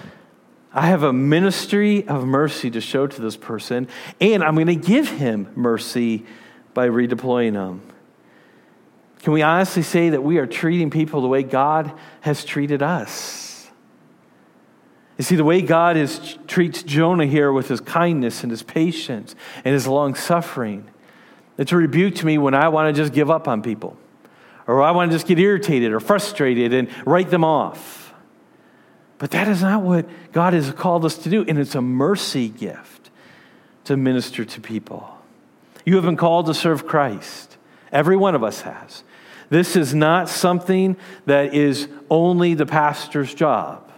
I 0.72 0.88
have 0.88 1.02
a 1.02 1.12
ministry 1.12 2.06
of 2.06 2.26
mercy 2.26 2.70
to 2.70 2.80
show 2.80 3.06
to 3.06 3.20
this 3.22 3.36
person, 3.36 3.88
and 4.20 4.44
I'm 4.44 4.54
going 4.54 4.66
to 4.66 4.74
give 4.74 5.08
him 5.08 5.48
mercy 5.56 6.26
by 6.74 6.88
redeploying 6.88 7.54
him. 7.54 7.80
Can 9.20 9.32
we 9.32 9.42
honestly 9.42 9.82
say 9.82 10.10
that 10.10 10.22
we 10.22 10.38
are 10.38 10.46
treating 10.46 10.90
people 10.90 11.20
the 11.20 11.28
way 11.28 11.42
God 11.42 11.92
has 12.20 12.44
treated 12.44 12.82
us? 12.82 13.68
You 15.18 15.24
see, 15.24 15.36
the 15.36 15.44
way 15.44 15.62
God 15.62 15.96
is, 15.96 16.38
treats 16.46 16.82
Jonah 16.82 17.26
here 17.26 17.50
with 17.50 17.68
his 17.68 17.80
kindness 17.80 18.42
and 18.42 18.50
his 18.50 18.62
patience 18.62 19.34
and 19.64 19.72
his 19.72 19.86
long 19.86 20.14
suffering, 20.14 20.88
it's 21.56 21.72
a 21.72 21.76
rebuke 21.76 22.16
to 22.16 22.26
me 22.26 22.36
when 22.36 22.54
I 22.54 22.68
want 22.68 22.94
to 22.94 23.02
just 23.02 23.14
give 23.14 23.30
up 23.30 23.48
on 23.48 23.62
people 23.62 23.96
or 24.66 24.82
I 24.82 24.90
want 24.90 25.10
to 25.10 25.14
just 25.14 25.26
get 25.26 25.38
irritated 25.38 25.92
or 25.92 26.00
frustrated 26.00 26.74
and 26.74 26.88
write 27.06 27.30
them 27.30 27.44
off. 27.44 28.14
But 29.18 29.30
that 29.30 29.48
is 29.48 29.62
not 29.62 29.82
what 29.82 30.06
God 30.32 30.52
has 30.52 30.70
called 30.72 31.04
us 31.04 31.16
to 31.18 31.30
do, 31.30 31.44
and 31.46 31.58
it's 31.58 31.74
a 31.74 31.80
mercy 31.80 32.48
gift 32.48 33.10
to 33.84 33.96
minister 33.96 34.44
to 34.44 34.60
people. 34.60 35.16
You 35.84 35.94
have 35.94 36.04
been 36.04 36.16
called 36.16 36.46
to 36.46 36.54
serve 36.54 36.86
Christ. 36.86 37.55
Every 37.96 38.14
one 38.14 38.34
of 38.34 38.44
us 38.44 38.60
has. 38.60 39.04
This 39.48 39.74
is 39.74 39.94
not 39.94 40.28
something 40.28 40.98
that 41.24 41.54
is 41.54 41.88
only 42.10 42.52
the 42.52 42.66
pastor's 42.66 43.32
job. 43.32 43.90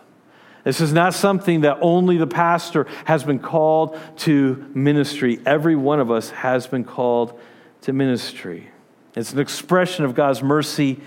This 0.62 0.80
is 0.80 0.92
not 0.92 1.14
something 1.14 1.62
that 1.62 1.78
only 1.80 2.16
the 2.16 2.28
pastor 2.28 2.86
has 3.06 3.24
been 3.24 3.40
called 3.40 3.98
to 4.18 4.70
ministry. 4.72 5.40
Every 5.44 5.74
one 5.74 5.98
of 5.98 6.12
us 6.12 6.30
has 6.30 6.68
been 6.68 6.84
called 6.84 7.40
to 7.80 7.92
ministry. 7.92 8.68
It's 9.16 9.32
an 9.32 9.40
expression 9.40 10.04
of 10.04 10.14
God's 10.14 10.44
mercy 10.44 11.00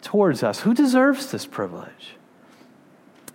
towards 0.00 0.42
us. 0.42 0.60
Who 0.60 0.72
deserves 0.72 1.30
this 1.30 1.44
privilege? 1.44 2.16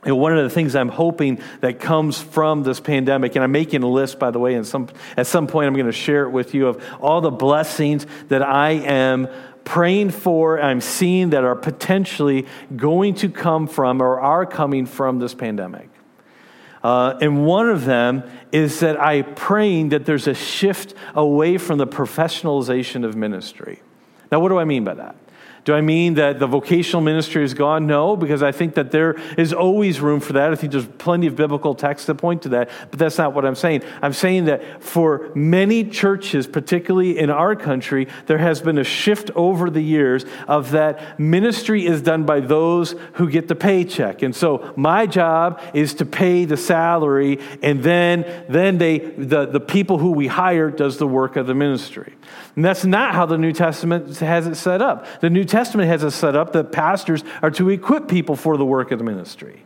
And 0.05 0.19
one 0.19 0.37
of 0.37 0.43
the 0.43 0.51
things 0.51 0.75
I'm 0.75 0.89
hoping 0.89 1.41
that 1.61 1.79
comes 1.79 2.21
from 2.21 2.61
this 2.61 2.79
pandemic, 2.79 3.35
and 3.35 3.43
I'm 3.43 3.51
making 3.51 3.81
a 3.81 3.89
list, 3.89 4.19
by 4.19 4.29
the 4.29 4.37
way, 4.37 4.53
and 4.53 4.65
some, 4.65 4.87
at 5.17 5.25
some 5.25 5.47
point 5.47 5.67
I'm 5.67 5.73
going 5.73 5.87
to 5.87 5.91
share 5.91 6.23
it 6.25 6.29
with 6.29 6.53
you 6.53 6.67
of 6.67 6.83
all 7.01 7.21
the 7.21 7.31
blessings 7.31 8.05
that 8.27 8.43
I 8.43 8.71
am 8.71 9.27
praying 9.63 10.11
for, 10.11 10.61
I'm 10.61 10.79
seeing 10.79 11.31
that 11.31 11.43
are 11.43 11.55
potentially 11.55 12.45
going 12.75 13.15
to 13.15 13.29
come 13.29 13.67
from 13.67 13.99
or 13.99 14.19
are 14.21 14.45
coming 14.45 14.85
from 14.85 15.17
this 15.17 15.33
pandemic. 15.33 15.89
Uh, 16.83 17.17
and 17.19 17.47
one 17.47 17.67
of 17.67 17.83
them 17.85 18.23
is 18.51 18.81
that 18.81 19.01
I'm 19.01 19.33
praying 19.33 19.89
that 19.89 20.05
there's 20.05 20.27
a 20.27 20.35
shift 20.35 20.93
away 21.15 21.57
from 21.57 21.79
the 21.79 21.87
professionalization 21.87 23.03
of 23.03 23.15
ministry. 23.15 23.81
Now, 24.31 24.39
what 24.39 24.49
do 24.49 24.59
I 24.59 24.65
mean 24.65 24.83
by 24.83 24.93
that? 24.93 25.15
Do 25.65 25.73
I 25.73 25.81
mean 25.81 26.13
that 26.13 26.37
the 26.37 26.45
vocational 26.45 27.01
ministry 27.01 27.43
is 27.43 27.55
gone? 27.55 27.87
No, 27.87 28.15
because 28.15 28.43
I 28.43 28.51
think 28.51 28.75
that 28.75 28.91
there 28.91 29.15
is 29.35 29.51
always 29.51 29.99
room 29.99 30.19
for 30.19 30.33
that. 30.33 30.51
I 30.51 30.55
think 30.55 30.71
there's 30.71 30.85
plenty 30.85 31.25
of 31.25 31.35
biblical 31.35 31.73
texts 31.73 32.05
that 32.05 32.15
point 32.15 32.43
to 32.43 32.49
that, 32.49 32.69
but 32.91 32.99
that's 32.99 33.17
not 33.17 33.33
what 33.33 33.45
I'm 33.45 33.55
saying. 33.55 33.81
I'm 34.03 34.13
saying 34.13 34.45
that 34.45 34.83
for 34.83 35.31
many 35.33 35.83
churches, 35.83 36.45
particularly 36.45 37.17
in 37.17 37.31
our 37.31 37.55
country, 37.55 38.07
there 38.27 38.37
has 38.37 38.61
been 38.61 38.77
a 38.77 38.83
shift 38.83 39.31
over 39.33 39.71
the 39.71 39.81
years 39.81 40.23
of 40.47 40.69
that 40.71 41.19
ministry 41.19 41.87
is 41.87 41.99
done 41.99 42.25
by 42.25 42.41
those 42.41 42.93
who 43.13 43.27
get 43.27 43.47
the 43.47 43.55
paycheck. 43.55 44.21
And 44.21 44.35
so 44.35 44.71
my 44.75 45.07
job 45.07 45.59
is 45.73 45.95
to 45.95 46.05
pay 46.05 46.45
the 46.45 46.57
salary, 46.57 47.39
and 47.63 47.81
then, 47.81 48.45
then 48.47 48.77
they, 48.77 48.99
the, 48.99 49.47
the 49.47 49.59
people 49.59 49.97
who 49.97 50.11
we 50.11 50.27
hire 50.27 50.69
does 50.69 50.99
the 50.99 51.07
work 51.07 51.37
of 51.37 51.47
the 51.47 51.55
ministry. 51.55 52.13
And 52.55 52.63
that's 52.63 52.85
not 52.85 53.13
how 53.13 53.25
the 53.25 53.37
New 53.37 53.51
Testament 53.51 54.17
has 54.19 54.47
it 54.47 54.55
set 54.55 54.81
up. 54.81 55.21
The 55.21 55.29
New 55.29 55.43
Testament 55.55 55.87
has 55.87 56.03
it 56.03 56.11
set 56.11 56.35
up 56.35 56.51
that 56.51 56.73
pastors 56.73 57.23
are 57.41 57.49
to 57.51 57.69
equip 57.69 58.09
people 58.09 58.35
for 58.35 58.57
the 58.57 58.65
work 58.65 58.91
of 58.91 58.99
the 58.99 59.05
ministry. 59.05 59.63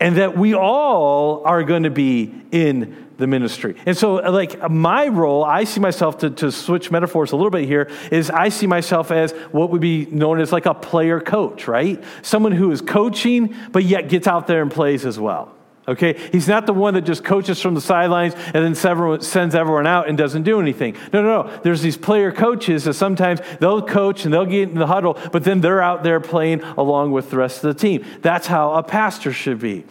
And 0.00 0.16
that 0.16 0.38
we 0.38 0.54
all 0.54 1.44
are 1.44 1.62
going 1.64 1.82
to 1.82 1.90
be 1.90 2.32
in 2.50 3.08
the 3.18 3.26
ministry. 3.26 3.76
And 3.84 3.94
so, 3.94 4.14
like, 4.14 4.70
my 4.70 5.08
role, 5.08 5.44
I 5.44 5.64
see 5.64 5.80
myself, 5.80 6.16
to, 6.20 6.30
to 6.30 6.50
switch 6.50 6.90
metaphors 6.90 7.32
a 7.32 7.36
little 7.36 7.50
bit 7.50 7.66
here, 7.66 7.90
is 8.10 8.30
I 8.30 8.48
see 8.48 8.66
myself 8.66 9.10
as 9.10 9.32
what 9.50 9.68
would 9.68 9.82
be 9.82 10.06
known 10.06 10.40
as 10.40 10.50
like 10.50 10.64
a 10.64 10.72
player 10.72 11.20
coach, 11.20 11.68
right? 11.68 12.02
Someone 12.22 12.52
who 12.52 12.70
is 12.70 12.80
coaching, 12.80 13.54
but 13.70 13.84
yet 13.84 14.08
gets 14.08 14.26
out 14.26 14.46
there 14.46 14.62
and 14.62 14.70
plays 14.70 15.04
as 15.04 15.20
well. 15.20 15.54
Okay? 15.88 16.16
He's 16.30 16.46
not 16.46 16.66
the 16.66 16.72
one 16.72 16.94
that 16.94 17.02
just 17.02 17.24
coaches 17.24 17.60
from 17.60 17.74
the 17.74 17.80
sidelines 17.80 18.34
and 18.34 18.54
then 18.54 18.74
sends 18.74 19.54
everyone 19.54 19.86
out 19.86 20.08
and 20.08 20.16
doesn't 20.16 20.44
do 20.44 20.60
anything. 20.60 20.96
No, 21.12 21.22
no, 21.22 21.42
no. 21.42 21.60
There's 21.62 21.82
these 21.82 21.96
player 21.96 22.30
coaches 22.30 22.84
that 22.84 22.94
sometimes 22.94 23.40
they'll 23.58 23.82
coach 23.82 24.24
and 24.24 24.32
they'll 24.32 24.46
get 24.46 24.68
in 24.68 24.78
the 24.78 24.86
huddle, 24.86 25.18
but 25.32 25.42
then 25.44 25.60
they're 25.60 25.82
out 25.82 26.04
there 26.04 26.20
playing 26.20 26.62
along 26.62 27.10
with 27.10 27.30
the 27.30 27.36
rest 27.36 27.64
of 27.64 27.74
the 27.74 27.80
team. 27.80 28.04
That's 28.20 28.46
how 28.46 28.74
a 28.74 28.82
pastor 28.82 29.32
should 29.32 29.58
be. 29.58 29.84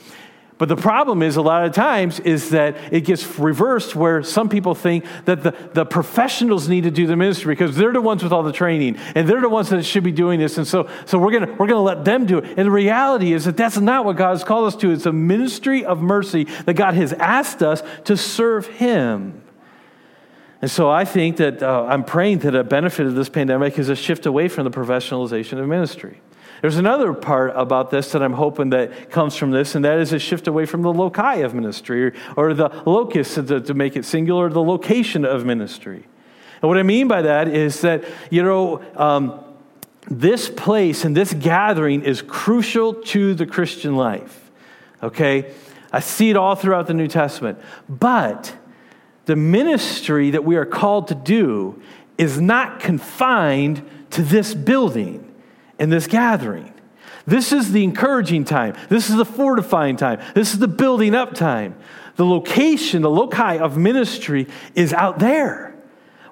But 0.61 0.69
the 0.69 0.75
problem 0.75 1.23
is, 1.23 1.37
a 1.37 1.41
lot 1.41 1.65
of 1.65 1.73
times, 1.73 2.19
is 2.19 2.51
that 2.51 2.77
it 2.93 3.01
gets 3.01 3.39
reversed 3.39 3.95
where 3.95 4.21
some 4.21 4.47
people 4.47 4.75
think 4.75 5.05
that 5.25 5.41
the, 5.41 5.55
the 5.73 5.87
professionals 5.87 6.69
need 6.69 6.83
to 6.83 6.91
do 6.91 7.07
the 7.07 7.15
ministry 7.15 7.55
because 7.55 7.75
they're 7.75 7.91
the 7.91 7.99
ones 7.99 8.21
with 8.21 8.31
all 8.31 8.43
the 8.43 8.51
training 8.51 8.99
and 9.15 9.27
they're 9.27 9.41
the 9.41 9.49
ones 9.49 9.69
that 9.69 9.83
should 9.83 10.03
be 10.03 10.11
doing 10.11 10.39
this. 10.39 10.59
And 10.59 10.67
so, 10.67 10.87
so 11.07 11.17
we're 11.17 11.31
going 11.31 11.57
we're 11.57 11.65
gonna 11.65 11.81
let 11.81 12.05
them 12.05 12.27
do 12.27 12.37
it. 12.37 12.43
And 12.59 12.67
the 12.67 12.71
reality 12.71 13.33
is 13.33 13.45
that 13.45 13.57
that's 13.57 13.79
not 13.79 14.05
what 14.05 14.17
God 14.17 14.33
has 14.33 14.43
called 14.43 14.67
us 14.67 14.75
to. 14.81 14.91
It's 14.91 15.07
a 15.07 15.11
ministry 15.11 15.83
of 15.83 15.99
mercy 15.99 16.43
that 16.43 16.75
God 16.75 16.93
has 16.93 17.11
asked 17.13 17.63
us 17.63 17.81
to 18.03 18.15
serve 18.15 18.67
Him. 18.67 19.41
And 20.61 20.69
so 20.69 20.91
I 20.91 21.05
think 21.05 21.37
that 21.37 21.63
uh, 21.63 21.87
I'm 21.89 22.03
praying 22.03 22.37
that 22.39 22.53
a 22.53 22.63
benefit 22.63 23.07
of 23.07 23.15
this 23.15 23.29
pandemic 23.29 23.79
is 23.79 23.89
a 23.89 23.95
shift 23.95 24.27
away 24.27 24.47
from 24.47 24.65
the 24.65 24.69
professionalization 24.69 25.57
of 25.57 25.67
ministry. 25.67 26.21
There's 26.61 26.77
another 26.77 27.13
part 27.13 27.53
about 27.55 27.89
this 27.89 28.11
that 28.11 28.21
I'm 28.21 28.33
hoping 28.33 28.69
that 28.69 29.09
comes 29.09 29.35
from 29.35 29.49
this, 29.49 29.73
and 29.73 29.83
that 29.83 29.97
is 29.97 30.13
a 30.13 30.19
shift 30.19 30.47
away 30.47 30.65
from 30.65 30.83
the 30.83 30.93
loci 30.93 31.37
of 31.37 31.55
ministry, 31.55 32.07
or, 32.07 32.13
or 32.35 32.53
the 32.53 32.69
locus, 32.85 33.35
to, 33.35 33.59
to 33.59 33.73
make 33.73 33.95
it 33.95 34.05
singular, 34.05 34.47
the 34.49 34.61
location 34.61 35.25
of 35.25 35.43
ministry. 35.43 36.05
And 36.61 36.69
what 36.69 36.77
I 36.77 36.83
mean 36.83 37.07
by 37.07 37.23
that 37.23 37.47
is 37.47 37.81
that, 37.81 38.03
you 38.29 38.43
know, 38.43 38.83
um, 38.95 39.43
this 40.07 40.49
place 40.49 41.03
and 41.03 41.17
this 41.17 41.33
gathering 41.33 42.03
is 42.03 42.21
crucial 42.21 42.93
to 42.93 43.33
the 43.33 43.47
Christian 43.47 43.95
life. 43.95 44.51
Okay? 45.01 45.51
I 45.91 45.99
see 45.99 46.29
it 46.29 46.37
all 46.37 46.55
throughout 46.55 46.85
the 46.85 46.93
New 46.93 47.07
Testament. 47.07 47.59
But 47.89 48.55
the 49.25 49.35
ministry 49.35 50.31
that 50.31 50.43
we 50.43 50.55
are 50.55 50.65
called 50.65 51.07
to 51.07 51.15
do 51.15 51.81
is 52.17 52.39
not 52.39 52.79
confined 52.79 53.87
to 54.11 54.21
this 54.21 54.53
building 54.53 55.30
in 55.81 55.89
this 55.89 56.05
gathering. 56.05 56.71
This 57.25 57.51
is 57.51 57.71
the 57.71 57.83
encouraging 57.83 58.45
time. 58.45 58.75
This 58.87 59.09
is 59.09 59.15
the 59.15 59.25
fortifying 59.25 59.97
time. 59.97 60.21
This 60.35 60.53
is 60.53 60.59
the 60.59 60.67
building 60.67 61.15
up 61.15 61.33
time. 61.33 61.75
The 62.17 62.25
location, 62.25 63.01
the 63.01 63.09
loci 63.09 63.57
of 63.57 63.77
ministry 63.77 64.47
is 64.75 64.93
out 64.93 65.17
there. 65.17 65.75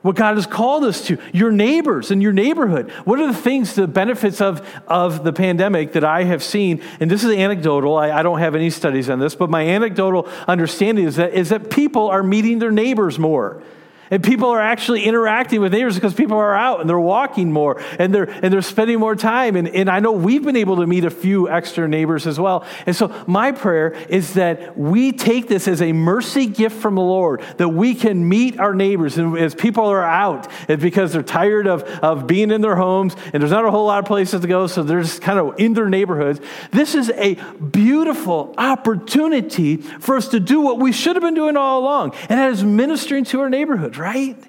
What 0.02 0.16
God 0.16 0.36
has 0.36 0.46
called 0.46 0.84
us 0.84 1.06
to, 1.08 1.18
your 1.34 1.52
neighbors 1.52 2.12
and 2.12 2.22
your 2.22 2.32
neighborhood. 2.32 2.92
What 3.06 3.20
are 3.20 3.28
the 3.28 3.34
things, 3.34 3.74
the 3.74 3.88
benefits 3.88 4.40
of, 4.40 4.66
of 4.88 5.24
the 5.24 5.34
pandemic 5.34 5.94
that 5.94 6.04
I 6.04 6.24
have 6.24 6.44
seen? 6.44 6.82
And 7.00 7.10
this 7.10 7.24
is 7.24 7.32
anecdotal. 7.32 7.98
I, 7.98 8.12
I 8.12 8.24
don't 8.24 8.40
have 8.40 8.56
any 8.56 8.70
studies 8.70 9.10
on 9.10 9.20
this, 9.20 9.36
but 9.36 9.50
my 9.50 9.64
anecdotal 9.64 10.30
understanding 10.48 11.06
is 11.06 11.16
that, 11.18 11.34
is 11.34 11.50
that 11.50 11.72
people 11.72 12.08
are 12.08 12.24
meeting 12.24 12.60
their 12.60 12.72
neighbors 12.72 13.18
more. 13.18 13.62
And 14.12 14.24
people 14.24 14.50
are 14.50 14.60
actually 14.60 15.04
interacting 15.04 15.62
with 15.62 15.74
neighbors 15.74 15.96
because 15.96 16.14
people 16.14 16.38
are 16.38 16.56
out 16.56 16.82
and 16.82 16.90
they're 16.90 17.00
walking 17.00 17.52
more 17.52 17.82
and 18.00 18.14
they're, 18.14 18.30
and 18.30 18.52
they're 18.52 18.62
spending 18.62 19.00
more 19.00 19.16
time. 19.16 19.56
And, 19.56 19.68
and 19.68 19.90
I 19.90 20.00
know 20.00 20.12
we've 20.12 20.44
been 20.44 20.56
able 20.56 20.78
to 20.78 20.88
meet 20.88 21.06
a 21.06 21.10
few 21.10 21.50
extra 21.50 21.88
neighbors 21.88 22.26
as 22.26 22.40
well. 22.40 22.66
And 22.86 22.96
so 22.96 23.14
my 23.28 23.52
prayer 23.52 23.92
is 24.10 24.34
that 24.34 24.78
we 24.78 25.12
take 25.12 25.48
this 25.48 25.68
as 25.68 25.82
a 25.82 25.94
mercy 25.94 26.48
gift 26.48 26.78
from 26.78 26.96
the 26.96 27.02
Lord, 27.02 27.42
that 27.58 27.70
we 27.70 27.96
can 27.96 28.28
meet 28.28 28.60
our 28.60 28.74
neighbors. 28.74 29.18
And 29.18 29.38
as 29.38 29.54
people 29.54 29.86
are 29.86 30.04
out, 30.04 30.48
it's 30.68 30.82
because 30.82 31.14
they're 31.14 31.24
tired 31.24 31.68
of, 31.68 31.84
of 31.84 32.26
being 32.26 32.52
in 32.52 32.62
their 32.62 32.76
homes 32.76 33.16
and 33.34 33.42
there's 33.42 33.52
not 33.52 33.66
a 33.66 33.72
whole 33.72 33.86
lot 33.86 34.00
of 34.00 34.06
places 34.06 34.42
to 34.42 34.48
go, 34.48 34.68
so 34.68 34.84
they're 34.84 35.02
just 35.02 35.22
kind 35.22 35.40
of 35.40 35.60
in 35.60 35.74
their 35.74 35.90
neighborhoods. 35.90 36.40
This 36.72 36.96
is 36.96 37.12
a 37.12 37.36
beautiful 37.58 38.56
opportunity 38.58 39.78
for 39.78 40.16
us 40.18 40.30
to 40.30 40.40
do 40.40 40.62
what 40.62 40.80
we 40.80 40.92
should 40.92 41.16
have 41.16 41.24
been 41.24 41.36
doing 41.36 41.58
all 41.58 41.80
along, 41.80 42.16
and 42.30 42.40
that 42.40 42.52
is 42.52 42.64
ministering 42.64 43.24
to 43.26 43.42
our 43.42 43.50
neighborhoods 43.50 43.99
right? 44.00 44.42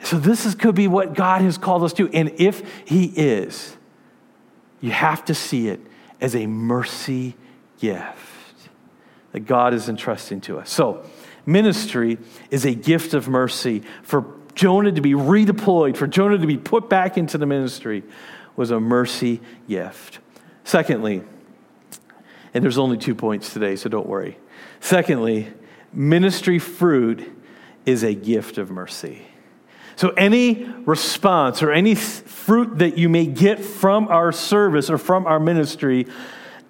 So, 0.00 0.18
this 0.18 0.46
is, 0.46 0.54
could 0.54 0.74
be 0.74 0.88
what 0.88 1.14
God 1.14 1.42
has 1.42 1.58
called 1.58 1.82
us 1.82 1.92
to. 1.94 2.08
And 2.10 2.32
if 2.36 2.62
He 2.86 3.06
is, 3.06 3.76
you 4.80 4.90
have 4.90 5.24
to 5.26 5.34
see 5.34 5.68
it 5.68 5.80
as 6.20 6.34
a 6.34 6.46
mercy 6.46 7.34
gift 7.80 8.68
that 9.32 9.40
God 9.40 9.74
is 9.74 9.88
entrusting 9.88 10.40
to 10.42 10.58
us. 10.58 10.70
So, 10.70 11.04
ministry 11.44 12.18
is 12.50 12.64
a 12.64 12.74
gift 12.74 13.14
of 13.14 13.28
mercy. 13.28 13.82
For 14.02 14.24
Jonah 14.54 14.92
to 14.92 15.00
be 15.00 15.12
redeployed, 15.12 15.96
for 15.96 16.06
Jonah 16.06 16.38
to 16.38 16.46
be 16.46 16.56
put 16.56 16.88
back 16.88 17.18
into 17.18 17.38
the 17.38 17.46
ministry, 17.46 18.04
was 18.56 18.70
a 18.70 18.80
mercy 18.80 19.40
gift. 19.68 20.18
Secondly, 20.64 21.22
and 22.54 22.64
there's 22.64 22.78
only 22.78 22.98
two 22.98 23.14
points 23.14 23.52
today, 23.52 23.76
so 23.76 23.88
don't 23.88 24.08
worry. 24.08 24.38
Secondly, 24.80 25.48
ministry 25.92 26.58
fruit 26.58 27.37
is 27.88 28.04
a 28.04 28.14
gift 28.14 28.58
of 28.58 28.70
mercy. 28.70 29.22
So, 29.96 30.10
any 30.10 30.64
response 30.84 31.62
or 31.62 31.72
any 31.72 31.94
fruit 31.94 32.78
that 32.80 32.98
you 32.98 33.08
may 33.08 33.24
get 33.24 33.64
from 33.64 34.08
our 34.08 34.30
service 34.30 34.90
or 34.90 34.98
from 34.98 35.26
our 35.26 35.40
ministry 35.40 36.06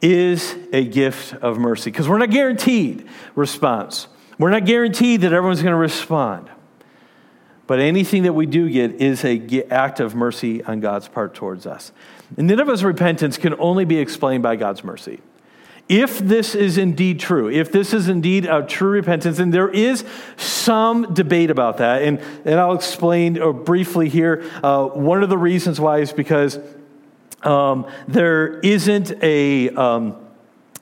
is 0.00 0.54
a 0.72 0.84
gift 0.84 1.34
of 1.34 1.58
mercy 1.58 1.90
because 1.90 2.08
we're 2.08 2.18
not 2.18 2.30
guaranteed 2.30 3.08
response. 3.34 4.06
We're 4.38 4.50
not 4.50 4.64
guaranteed 4.64 5.22
that 5.22 5.32
everyone's 5.32 5.60
going 5.60 5.72
to 5.72 5.76
respond. 5.76 6.48
But 7.66 7.80
anything 7.80 8.22
that 8.22 8.32
we 8.32 8.46
do 8.46 8.70
get 8.70 8.92
is 8.92 9.24
a 9.24 9.64
act 9.70 9.98
of 9.98 10.14
mercy 10.14 10.62
on 10.62 10.78
God's 10.78 11.08
part 11.08 11.34
towards 11.34 11.66
us. 11.66 11.90
And 12.36 12.46
Nineveh's 12.48 12.84
repentance 12.84 13.36
can 13.36 13.58
only 13.58 13.84
be 13.84 13.98
explained 13.98 14.44
by 14.44 14.54
God's 14.54 14.84
mercy 14.84 15.20
if 15.88 16.18
this 16.18 16.54
is 16.54 16.76
indeed 16.76 17.18
true, 17.18 17.50
if 17.50 17.72
this 17.72 17.94
is 17.94 18.08
indeed 18.08 18.44
a 18.44 18.62
true 18.62 18.90
repentance, 18.90 19.38
and 19.38 19.52
there 19.52 19.68
is 19.68 20.04
some 20.36 21.14
debate 21.14 21.50
about 21.50 21.78
that, 21.78 22.02
and, 22.02 22.20
and 22.44 22.60
I'll 22.60 22.74
explain 22.74 23.40
uh, 23.40 23.52
briefly 23.52 24.08
here. 24.08 24.44
Uh, 24.62 24.86
one 24.86 25.22
of 25.22 25.30
the 25.30 25.38
reasons 25.38 25.80
why 25.80 26.00
is 26.00 26.12
because 26.12 26.58
um, 27.42 27.86
there 28.06 28.60
isn't 28.60 29.12
a. 29.22 29.70
Um, 29.70 30.27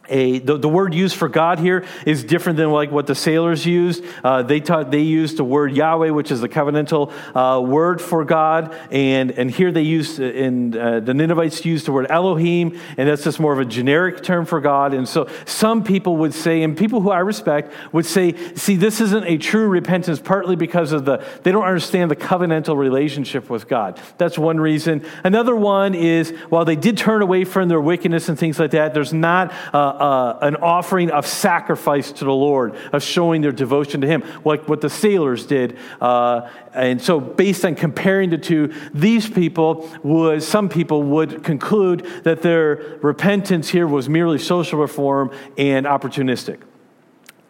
a, 0.08 0.38
the, 0.38 0.58
the, 0.58 0.68
word 0.68 0.94
used 0.94 1.16
for 1.16 1.28
God 1.28 1.58
here 1.58 1.84
is 2.04 2.24
different 2.24 2.56
than 2.56 2.70
like 2.70 2.90
what 2.90 3.06
the 3.06 3.14
sailors 3.14 3.64
used. 3.66 4.04
Uh, 4.22 4.42
they 4.42 4.60
taught 4.60 4.90
they 4.90 5.00
used 5.00 5.36
the 5.36 5.44
word 5.44 5.72
Yahweh, 5.72 6.10
which 6.10 6.30
is 6.30 6.40
the 6.40 6.48
covenantal 6.48 7.12
uh, 7.34 7.60
word 7.60 8.00
for 8.00 8.24
God, 8.24 8.76
and 8.90 9.30
and 9.32 9.50
here 9.50 9.72
they 9.72 9.82
used 9.82 10.20
in 10.20 10.76
uh, 10.76 11.00
the 11.00 11.14
Ninevites 11.14 11.64
used 11.64 11.86
the 11.86 11.92
word 11.92 12.06
Elohim, 12.10 12.78
and 12.96 13.08
that's 13.08 13.24
just 13.24 13.40
more 13.40 13.52
of 13.52 13.58
a 13.58 13.64
generic 13.64 14.22
term 14.22 14.44
for 14.44 14.60
God. 14.60 14.94
And 14.94 15.08
so 15.08 15.28
some 15.44 15.82
people 15.82 16.16
would 16.18 16.34
say, 16.34 16.62
and 16.62 16.76
people 16.76 17.00
who 17.00 17.10
I 17.10 17.20
respect 17.20 17.72
would 17.92 18.06
say, 18.06 18.34
see, 18.54 18.76
this 18.76 19.00
isn't 19.00 19.24
a 19.24 19.38
true 19.38 19.68
repentance, 19.68 20.20
partly 20.20 20.56
because 20.56 20.92
of 20.92 21.04
the 21.04 21.24
they 21.42 21.52
don't 21.52 21.64
understand 21.64 22.10
the 22.10 22.16
covenantal 22.16 22.76
relationship 22.76 23.50
with 23.50 23.68
God. 23.68 24.00
That's 24.18 24.38
one 24.38 24.60
reason. 24.60 25.04
Another 25.24 25.56
one 25.56 25.94
is 25.94 26.30
while 26.48 26.64
they 26.64 26.76
did 26.76 26.96
turn 26.96 27.22
away 27.22 27.44
from 27.44 27.68
their 27.68 27.80
wickedness 27.80 28.28
and 28.28 28.38
things 28.38 28.58
like 28.58 28.72
that, 28.72 28.94
there's 28.94 29.12
not 29.12 29.52
uh, 30.00 30.38
an 30.42 30.56
offering 30.56 31.10
of 31.10 31.26
sacrifice 31.26 32.12
to 32.12 32.24
the 32.24 32.32
Lord, 32.32 32.76
of 32.92 33.02
showing 33.02 33.42
their 33.42 33.52
devotion 33.52 34.00
to 34.00 34.06
Him, 34.06 34.22
like 34.44 34.68
what 34.68 34.80
the 34.80 34.90
sailors 34.90 35.46
did. 35.46 35.78
Uh, 36.00 36.48
and 36.72 37.00
so, 37.00 37.20
based 37.20 37.64
on 37.64 37.74
comparing 37.74 38.30
the 38.30 38.38
two, 38.38 38.72
these 38.92 39.28
people 39.28 39.88
would, 40.02 40.42
some 40.42 40.68
people 40.68 41.02
would 41.02 41.42
conclude 41.42 42.06
that 42.24 42.42
their 42.42 42.98
repentance 43.02 43.68
here 43.68 43.86
was 43.86 44.08
merely 44.08 44.38
social 44.38 44.78
reform 44.78 45.30
and 45.56 45.86
opportunistic. 45.86 46.60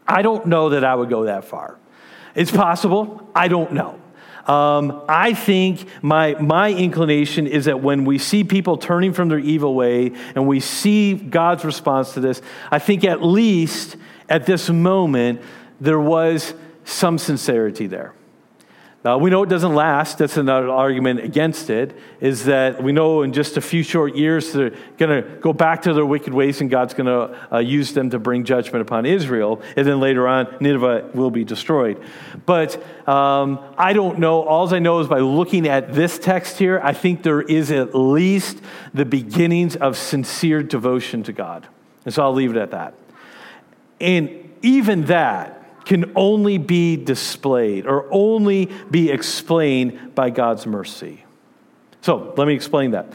I 0.07 0.23
don't 0.23 0.47
know 0.47 0.71
that 0.71 0.85
I 0.85 0.95
would 0.95 1.11
go 1.11 1.25
that 1.25 1.45
far. 1.45 1.79
It's 2.35 2.51
possible. 2.51 3.29
I 3.35 3.49
don't 3.49 3.73
know. 3.73 3.99
Um, 4.47 5.03
I 5.09 5.35
think 5.35 5.87
my, 6.03 6.35
my 6.35 6.73
inclination 6.73 7.47
is 7.47 7.65
that 7.65 7.81
when 7.81 8.05
we 8.05 8.19
see 8.19 8.45
people 8.45 8.79
turning 8.79 9.13
from 9.13 9.29
their 9.29 9.41
evil 9.41 9.75
way 9.75 10.13
and 10.35 10.47
we 10.47 10.61
see 10.61 11.15
God's 11.15 11.65
response 11.65 12.15
to 12.15 12.21
this, 12.21 12.41
I 12.71 12.79
think 12.79 13.05
at 13.05 13.23
least 13.23 13.97
at 14.29 14.47
this 14.47 14.69
moment, 14.71 15.41
there 15.81 16.01
was 16.01 16.55
some 16.85 17.19
sincerity 17.19 17.87
there. 17.87 18.15
Uh, 19.07 19.17
we 19.17 19.31
know 19.31 19.45
it 19.45 19.49
doesn't 19.49 19.75
last. 19.75 20.19
That's 20.19 20.37
another 20.37 20.69
argument 20.69 21.21
against 21.21 21.71
it, 21.71 21.97
is 22.21 22.47
that 22.47 22.83
we 22.83 22.91
know 22.91 23.23
in 23.23 23.33
just 23.33 23.57
a 23.57 23.61
few 23.61 23.85
short 23.85 24.17
years 24.17 24.53
they're 24.53 24.71
going 24.99 25.23
to 25.23 25.31
go 25.39 25.53
back 25.53 25.83
to 25.83 25.95
their 25.95 26.05
wicked 26.05 26.35
ways 26.35 26.61
and 26.61 26.69
God's 26.69 26.93
going 26.93 27.07
to 27.07 27.55
uh, 27.55 27.59
use 27.59 27.93
them 27.93 28.11
to 28.11 28.19
bring 28.19 28.43
judgment 28.43 28.83
upon 28.83 29.07
Israel. 29.07 29.63
And 29.77 29.87
then 29.87 30.01
later 30.01 30.27
on, 30.27 30.57
Nineveh 30.59 31.11
will 31.15 31.31
be 31.31 31.45
destroyed. 31.45 32.03
But 32.47 32.83
um, 33.09 33.61
I 33.79 33.93
don't 33.93 34.19
know. 34.19 34.43
All 34.43 34.75
I 34.75 34.81
know 34.81 34.99
is 34.99 35.07
by 35.07 35.21
looking 35.21 35.69
at 35.69 35.95
this 35.95 36.19
text 36.19 36.59
here, 36.59 36.81
I 36.83 36.93
think 36.93 37.23
there 37.23 37.43
is 37.43 37.71
at 37.71 37.95
least 37.95 38.61
the 38.93 39.05
beginnings 39.05 39.77
of 39.77 39.97
sincere 39.97 40.65
devotion 40.65 41.23
to 41.23 41.33
God. 41.33 41.69
And 42.05 42.13
so 42.13 42.25
I'll 42.25 42.35
leave 42.35 42.51
it 42.51 42.57
at 42.57 42.73
that. 42.73 42.95
And 44.01 44.53
even 44.63 45.05
that, 45.05 45.56
can 45.87 46.13
only 46.17 46.59
be 46.59 46.97
displayed 46.97 47.87
or 47.87 48.07
only 48.13 48.67
be 48.91 49.11
explained 49.11 50.15
by 50.15 50.29
God's 50.29 50.67
mercy. 50.67 51.25
So 52.03 52.35
let 52.37 52.47
me 52.47 52.55
explain 52.55 52.91
that. 52.91 53.07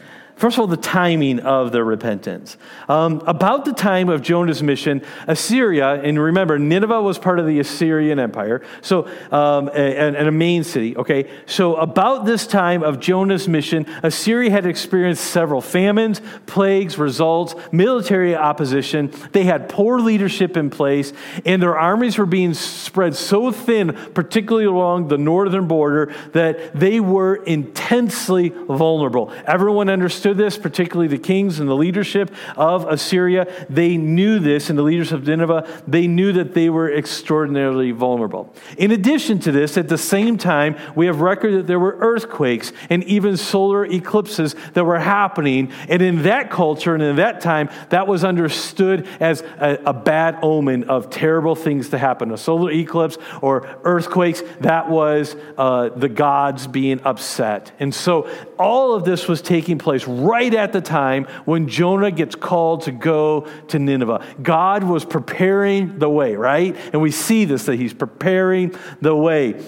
First 0.42 0.56
of 0.56 0.62
all, 0.62 0.68
the 0.68 0.76
timing 0.76 1.40
of 1.42 1.72
their 1.72 1.86
repentance. 1.86 2.58
Um, 2.90 3.22
about 3.28 3.64
the 3.64 3.74
time 3.74 4.10
of 4.10 4.24
Jonah's 4.24 4.64
mission, 4.64 5.04
Assyria, 5.28 6.02
and 6.02 6.20
remember, 6.20 6.58
Nineveh 6.58 7.00
was 7.00 7.20
part 7.20 7.38
of 7.38 7.46
the 7.46 7.60
Assyrian 7.60 8.18
Empire, 8.18 8.64
so 8.82 9.08
um, 9.32 9.68
and, 9.68 10.16
and, 10.16 10.28
a 10.28 10.32
main 10.32 10.64
city. 10.64 10.98
Okay, 10.98 11.30
so 11.46 11.76
about 11.76 12.26
this 12.26 12.48
time 12.48 12.82
of 12.82 13.00
Jonah's 13.00 13.48
mission, 13.48 13.86
Assyria 14.02 14.50
had 14.50 14.66
experienced 14.66 15.26
several 15.26 15.62
famines, 15.62 16.24
plagues, 16.48 16.98
results, 16.98 17.54
military 17.72 18.36
opposition. 18.36 19.14
They 19.34 19.44
had 19.44 19.70
poor 19.70 20.00
leadership 20.00 20.58
in 20.58 20.72
place, 20.72 21.14
and 21.46 21.62
their 21.62 21.78
armies 21.78 22.18
were 22.18 22.26
being 22.26 22.56
spread 22.56 23.16
so 23.16 23.52
thin, 23.52 23.94
particularly 24.16 24.66
along 24.66 25.10
the 25.10 25.20
northern 25.20 25.68
border, 25.68 26.12
that 26.34 26.74
they 26.74 27.00
were 27.00 27.36
intensely 27.36 28.50
vulnerable. 28.50 29.32
Everyone 29.46 29.88
understood 29.88 30.31
understood 30.32 30.46
this, 30.46 30.58
particularly 30.58 31.08
the 31.08 31.22
kings 31.22 31.60
and 31.60 31.70
the 31.70 31.76
leadership 31.76 32.34
of 32.56 32.86
Assyria. 32.88 33.48
They 33.70 33.98
knew 33.98 34.40
this, 34.40 34.70
and 34.70 34.78
the 34.78 34.84
leaders 34.84 35.12
of 35.12 35.28
Nineveh, 35.28 35.84
they 35.88 36.08
knew 36.08 36.34
that 36.34 36.54
they 36.54 36.70
were 36.70 36.92
extraordinarily 36.92 37.92
vulnerable. 37.92 38.54
In 38.78 38.92
addition 38.92 39.40
to 39.40 39.52
this, 39.52 39.78
at 39.78 39.88
the 39.88 39.98
same 39.98 40.38
time, 40.38 40.76
we 40.96 41.06
have 41.08 41.22
record 41.22 41.54
that 41.54 41.68
there 41.68 41.80
were 41.80 41.98
earthquakes 42.00 42.72
and 42.90 43.04
even 43.06 43.38
solar 43.38 43.86
eclipses 43.86 44.56
that 44.74 44.86
were 44.86 45.00
happening. 45.00 45.72
And 45.90 46.02
in 46.02 46.24
that 46.24 46.50
culture 46.50 46.94
and 46.94 47.04
in 47.04 47.16
that 47.18 47.42
time, 47.42 47.70
that 47.90 48.08
was 48.08 48.24
understood 48.24 49.08
as 49.20 49.42
a, 49.42 49.80
a 49.86 49.94
bad 49.94 50.40
omen 50.42 50.86
of 50.86 51.10
terrible 51.10 51.56
things 51.56 51.90
to 51.90 51.98
happen. 51.98 52.32
A 52.32 52.38
solar 52.38 52.72
eclipse 52.72 53.18
or 53.42 53.68
earthquakes, 53.84 54.44
that 54.62 54.90
was 54.90 55.36
uh, 55.58 55.90
the 55.90 56.10
gods 56.10 56.68
being 56.68 57.02
upset. 57.02 57.72
And 57.80 57.94
so 57.94 58.30
all 58.58 58.94
of 58.96 59.04
this 59.04 59.28
was 59.28 59.42
taking 59.42 59.78
place 59.78 60.08
right 60.22 60.54
at 60.54 60.74
the 60.74 60.82
time 60.82 61.26
when 61.46 61.68
Jonah 61.68 62.12
gets 62.12 62.36
called 62.36 62.84
to 62.84 62.92
go 62.92 63.48
to 63.70 63.80
Nineveh. 63.80 64.26
God 64.42 64.84
was 64.84 65.06
preparing 65.06 66.00
the 66.00 66.10
way, 66.10 66.36
right? 66.36 66.76
And 66.94 67.02
we 67.02 67.12
see 67.12 67.46
this 67.46 67.66
that 67.66 67.76
he's 67.76 67.94
preparing 67.94 68.76
the 69.02 69.16
way. 69.16 69.62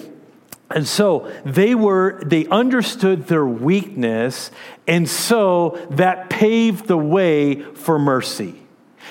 And 0.70 0.88
so 0.88 1.30
they 1.44 1.74
were, 1.74 2.20
they 2.24 2.46
understood 2.46 3.26
their 3.26 3.46
weakness, 3.46 4.50
and 4.86 5.08
so 5.08 5.78
that 5.90 6.30
paved 6.30 6.86
the 6.86 6.96
way 6.96 7.62
for 7.62 7.98
mercy. 7.98 8.60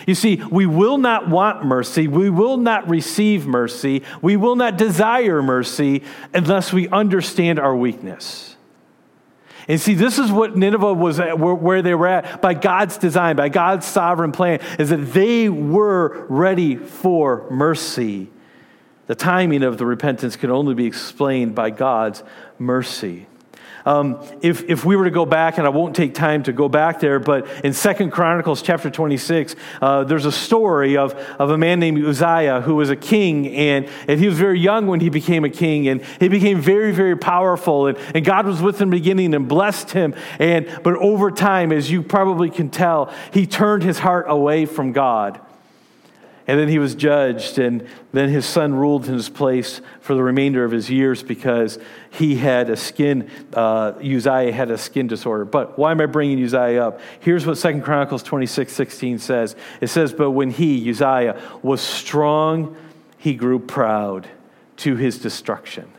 You 0.08 0.15
see, 0.15 0.43
we 0.51 0.65
will 0.65 0.97
not 0.97 1.29
want 1.29 1.63
mercy. 1.63 2.08
We 2.08 2.29
will 2.29 2.58
not 2.58 2.89
receive 2.89 3.45
mercy. 3.45 4.03
We 4.21 4.36
will 4.36 4.56
not 4.56 4.77
desire 4.77 5.41
mercy 5.41 6.03
unless 6.34 6.73
we 6.73 6.89
understand 6.89 7.60
our 7.60 7.75
weakness. 7.75 8.53
And 9.67 9.80
see, 9.80 9.93
this 9.93 10.19
is 10.19 10.32
what 10.32 10.58
Nineveh 10.58 10.93
was 10.93 11.19
at, 11.19 11.39
where 11.39 11.82
they 11.82 11.95
were 11.95 12.08
at 12.08 12.41
by 12.41 12.54
God's 12.54 12.97
design, 12.97 13.36
by 13.36 13.49
God's 13.49 13.86
sovereign 13.86 14.32
plan, 14.32 14.60
is 14.78 14.89
that 14.89 15.13
they 15.13 15.49
were 15.49 16.26
ready 16.28 16.76
for 16.76 17.49
mercy. 17.49 18.30
The 19.08 19.15
timing 19.15 19.63
of 19.63 19.78
the 19.78 19.86
repentance 19.86 20.36
can 20.36 20.49
only 20.49 20.73
be 20.73 20.86
explained 20.86 21.56
by 21.56 21.69
God's 21.69 22.23
mercy. 22.60 23.28
Um, 23.86 24.22
if, 24.41 24.69
if 24.69 24.86
we 24.86 24.96
were 24.96 25.06
to 25.06 25.12
go 25.12 25.26
back, 25.26 25.58
and 25.58 25.67
I 25.67 25.69
won't 25.69 25.96
take 25.96 26.13
time 26.13 26.43
to 26.43 26.54
go 26.54 26.69
back 26.69 27.00
there, 27.00 27.19
but 27.19 27.48
in 27.63 27.74
Second 27.74 28.12
Chronicles 28.12 28.62
chapter 28.62 28.89
26, 28.89 29.56
uh, 29.82 30.04
there's 30.04 30.26
a 30.26 30.32
story 30.32 30.98
of, 30.98 31.13
of 31.39 31.50
a 31.50 31.58
man 31.58 31.80
named 31.80 32.04
Uzziah 32.04 32.62
who 32.62 32.76
was 32.76 32.89
a 32.89 32.96
king, 32.96 33.48
and, 33.50 33.89
and 34.08 34.19
he 34.19 34.28
was 34.28 34.38
very 34.38 34.60
young 34.60 34.88
when 34.88 35.00
he 35.00 35.10
became 35.10 35.43
a 35.43 35.50
king, 35.50 35.88
and 35.88 36.02
he 36.19 36.28
became 36.30 36.62
very, 36.62 36.91
very 36.91 37.17
powerful, 37.17 37.88
and, 37.88 37.98
and 38.15 38.24
God 38.24 38.46
was 38.46 38.62
with 38.62 38.82
him 38.82 38.89
beginning 38.89 39.34
and 39.34 39.48
blessed 39.48 39.91
him. 39.91 40.15
And, 40.39 40.67
but 40.84 40.96
over 40.96 41.32
time, 41.32 41.72
as 41.72 41.91
you 41.91 42.04
probably 42.04 42.50
can 42.50 42.69
tell, 42.69 43.13
he 43.34 43.46
turned 43.46 43.84
his 43.84 44.00
heart 44.00 44.26
away 44.30 44.65
from 44.65 44.93
God. 44.93 45.41
And 46.45 46.60
then 46.60 46.67
he 46.67 46.77
was 46.77 46.93
judged, 46.93 47.58
and 47.58 47.88
then 48.12 48.27
his 48.27 48.45
son 48.45 48.73
ruled 48.73 49.08
in 49.08 49.13
his 49.13 49.29
place 49.29 49.79
for 50.01 50.13
the 50.13 50.21
remainder 50.21 50.65
of 50.65 50.71
his 50.71 50.89
years 50.89 51.23
because 51.23 51.79
he 52.10 52.36
had 52.36 52.69
a 52.69 52.75
skin, 52.75 53.29
uh, 53.53 53.93
Uzziah 53.97 54.51
had 54.51 54.69
a 54.69 54.77
skin 54.77 55.08
disorder. 55.08 55.45
But 55.45 55.79
why 55.79 55.91
am 55.91 56.01
I 56.01 56.06
bringing 56.06 56.43
Uzziah 56.43 56.88
up? 56.88 56.99
Here's 57.21 57.45
what 57.45 57.58
Second 57.58 57.84
Chronicles 57.84 58.23
26 58.23 58.73
16 58.73 59.19
says 59.19 59.56
it 59.79 59.88
says, 59.88 60.12
But 60.12 60.32
when 60.32 60.51
he, 60.51 60.89
Uzziah, 60.89 61.41
was 61.62 61.79
strong, 61.79 62.75
he 63.17 63.36
grew 63.36 63.60
proud 63.60 64.27
to 64.77 64.97
his 64.97 65.19
destruction. 65.19 65.89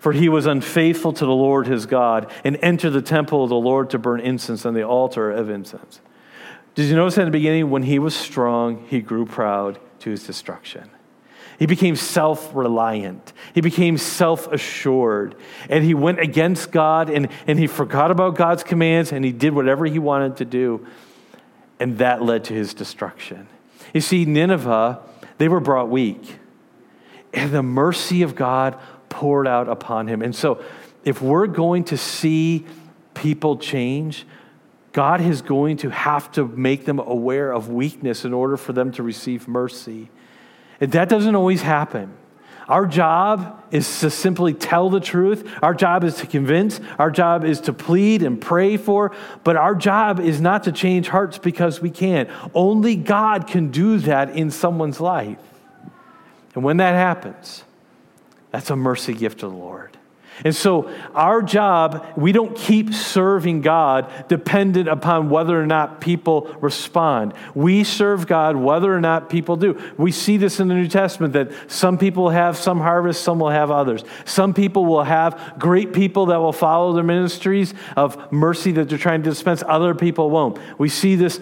For 0.00 0.10
he 0.12 0.28
was 0.28 0.46
unfaithful 0.46 1.12
to 1.12 1.24
the 1.24 1.32
Lord 1.32 1.68
his 1.68 1.86
God 1.86 2.28
and 2.42 2.58
entered 2.60 2.90
the 2.90 3.02
temple 3.02 3.44
of 3.44 3.50
the 3.50 3.54
Lord 3.54 3.90
to 3.90 4.00
burn 4.00 4.18
incense 4.18 4.66
on 4.66 4.74
the 4.74 4.82
altar 4.82 5.30
of 5.30 5.48
incense. 5.48 6.00
Did 6.74 6.86
you 6.86 6.96
notice 6.96 7.18
in 7.18 7.26
the 7.26 7.30
beginning, 7.30 7.70
when 7.70 7.82
he 7.82 7.98
was 7.98 8.14
strong, 8.14 8.86
he 8.88 9.00
grew 9.00 9.26
proud 9.26 9.78
to 10.00 10.10
his 10.10 10.26
destruction? 10.26 10.90
He 11.58 11.66
became 11.66 11.96
self 11.96 12.54
reliant. 12.54 13.32
He 13.54 13.60
became 13.60 13.98
self 13.98 14.50
assured. 14.50 15.36
And 15.68 15.84
he 15.84 15.94
went 15.94 16.18
against 16.18 16.72
God 16.72 17.10
and, 17.10 17.28
and 17.46 17.58
he 17.58 17.66
forgot 17.66 18.10
about 18.10 18.34
God's 18.36 18.64
commands 18.64 19.12
and 19.12 19.24
he 19.24 19.32
did 19.32 19.54
whatever 19.54 19.86
he 19.86 19.98
wanted 19.98 20.38
to 20.38 20.44
do. 20.44 20.86
And 21.78 21.98
that 21.98 22.22
led 22.22 22.44
to 22.44 22.54
his 22.54 22.74
destruction. 22.74 23.48
You 23.92 24.00
see, 24.00 24.24
Nineveh, 24.24 25.00
they 25.38 25.48
were 25.48 25.60
brought 25.60 25.88
weak. 25.88 26.38
And 27.34 27.52
the 27.52 27.62
mercy 27.62 28.22
of 28.22 28.34
God 28.34 28.78
poured 29.08 29.46
out 29.46 29.68
upon 29.68 30.08
him. 30.08 30.22
And 30.22 30.34
so, 30.34 30.62
if 31.04 31.20
we're 31.20 31.46
going 31.46 31.84
to 31.84 31.96
see 31.96 32.64
people 33.14 33.56
change, 33.56 34.26
God 34.92 35.20
is 35.20 35.40
going 35.42 35.78
to 35.78 35.90
have 35.90 36.30
to 36.32 36.46
make 36.46 36.84
them 36.84 36.98
aware 36.98 37.50
of 37.50 37.68
weakness 37.68 38.24
in 38.24 38.32
order 38.32 38.56
for 38.56 38.72
them 38.72 38.92
to 38.92 39.02
receive 39.02 39.48
mercy. 39.48 40.10
And 40.80 40.92
that 40.92 41.08
doesn't 41.08 41.34
always 41.34 41.62
happen. 41.62 42.14
Our 42.68 42.86
job 42.86 43.62
is 43.70 44.00
to 44.00 44.10
simply 44.10 44.54
tell 44.54 44.88
the 44.88 45.00
truth. 45.00 45.50
Our 45.62 45.74
job 45.74 46.04
is 46.04 46.16
to 46.16 46.26
convince. 46.26 46.80
Our 46.98 47.10
job 47.10 47.44
is 47.44 47.60
to 47.62 47.72
plead 47.72 48.22
and 48.22 48.40
pray 48.40 48.76
for. 48.76 49.12
But 49.44 49.56
our 49.56 49.74
job 49.74 50.20
is 50.20 50.40
not 50.40 50.64
to 50.64 50.72
change 50.72 51.08
hearts 51.08 51.38
because 51.38 51.80
we 51.80 51.90
can. 51.90 52.30
Only 52.54 52.96
God 52.96 53.46
can 53.46 53.70
do 53.70 53.98
that 53.98 54.30
in 54.30 54.50
someone's 54.50 55.00
life. 55.00 55.38
And 56.54 56.62
when 56.62 56.76
that 56.76 56.94
happens, 56.94 57.64
that's 58.50 58.70
a 58.70 58.76
mercy 58.76 59.14
gift 59.14 59.40
to 59.40 59.48
the 59.48 59.54
Lord. 59.54 59.96
And 60.44 60.54
so, 60.54 60.90
our 61.14 61.42
job, 61.42 62.06
we 62.16 62.32
don't 62.32 62.56
keep 62.56 62.92
serving 62.92 63.60
God 63.60 64.28
dependent 64.28 64.88
upon 64.88 65.30
whether 65.30 65.60
or 65.60 65.66
not 65.66 66.00
people 66.00 66.54
respond. 66.60 67.34
We 67.54 67.84
serve 67.84 68.26
God 68.26 68.56
whether 68.56 68.92
or 68.92 69.00
not 69.00 69.30
people 69.30 69.56
do. 69.56 69.80
We 69.96 70.10
see 70.12 70.36
this 70.36 70.58
in 70.58 70.68
the 70.68 70.74
New 70.74 70.88
Testament 70.88 71.32
that 71.34 71.52
some 71.70 71.98
people 71.98 72.30
have 72.30 72.56
some 72.56 72.80
harvest, 72.80 73.22
some 73.22 73.38
will 73.38 73.50
have 73.50 73.70
others. 73.70 74.02
Some 74.24 74.54
people 74.54 74.84
will 74.84 75.04
have 75.04 75.54
great 75.58 75.92
people 75.92 76.26
that 76.26 76.38
will 76.38 76.52
follow 76.52 76.92
their 76.92 77.04
ministries 77.04 77.74
of 77.96 78.32
mercy 78.32 78.72
that 78.72 78.88
they're 78.88 78.98
trying 78.98 79.22
to 79.22 79.30
dispense, 79.30 79.62
other 79.66 79.94
people 79.94 80.30
won't. 80.30 80.58
We 80.78 80.88
see 80.88 81.14
this 81.16 81.40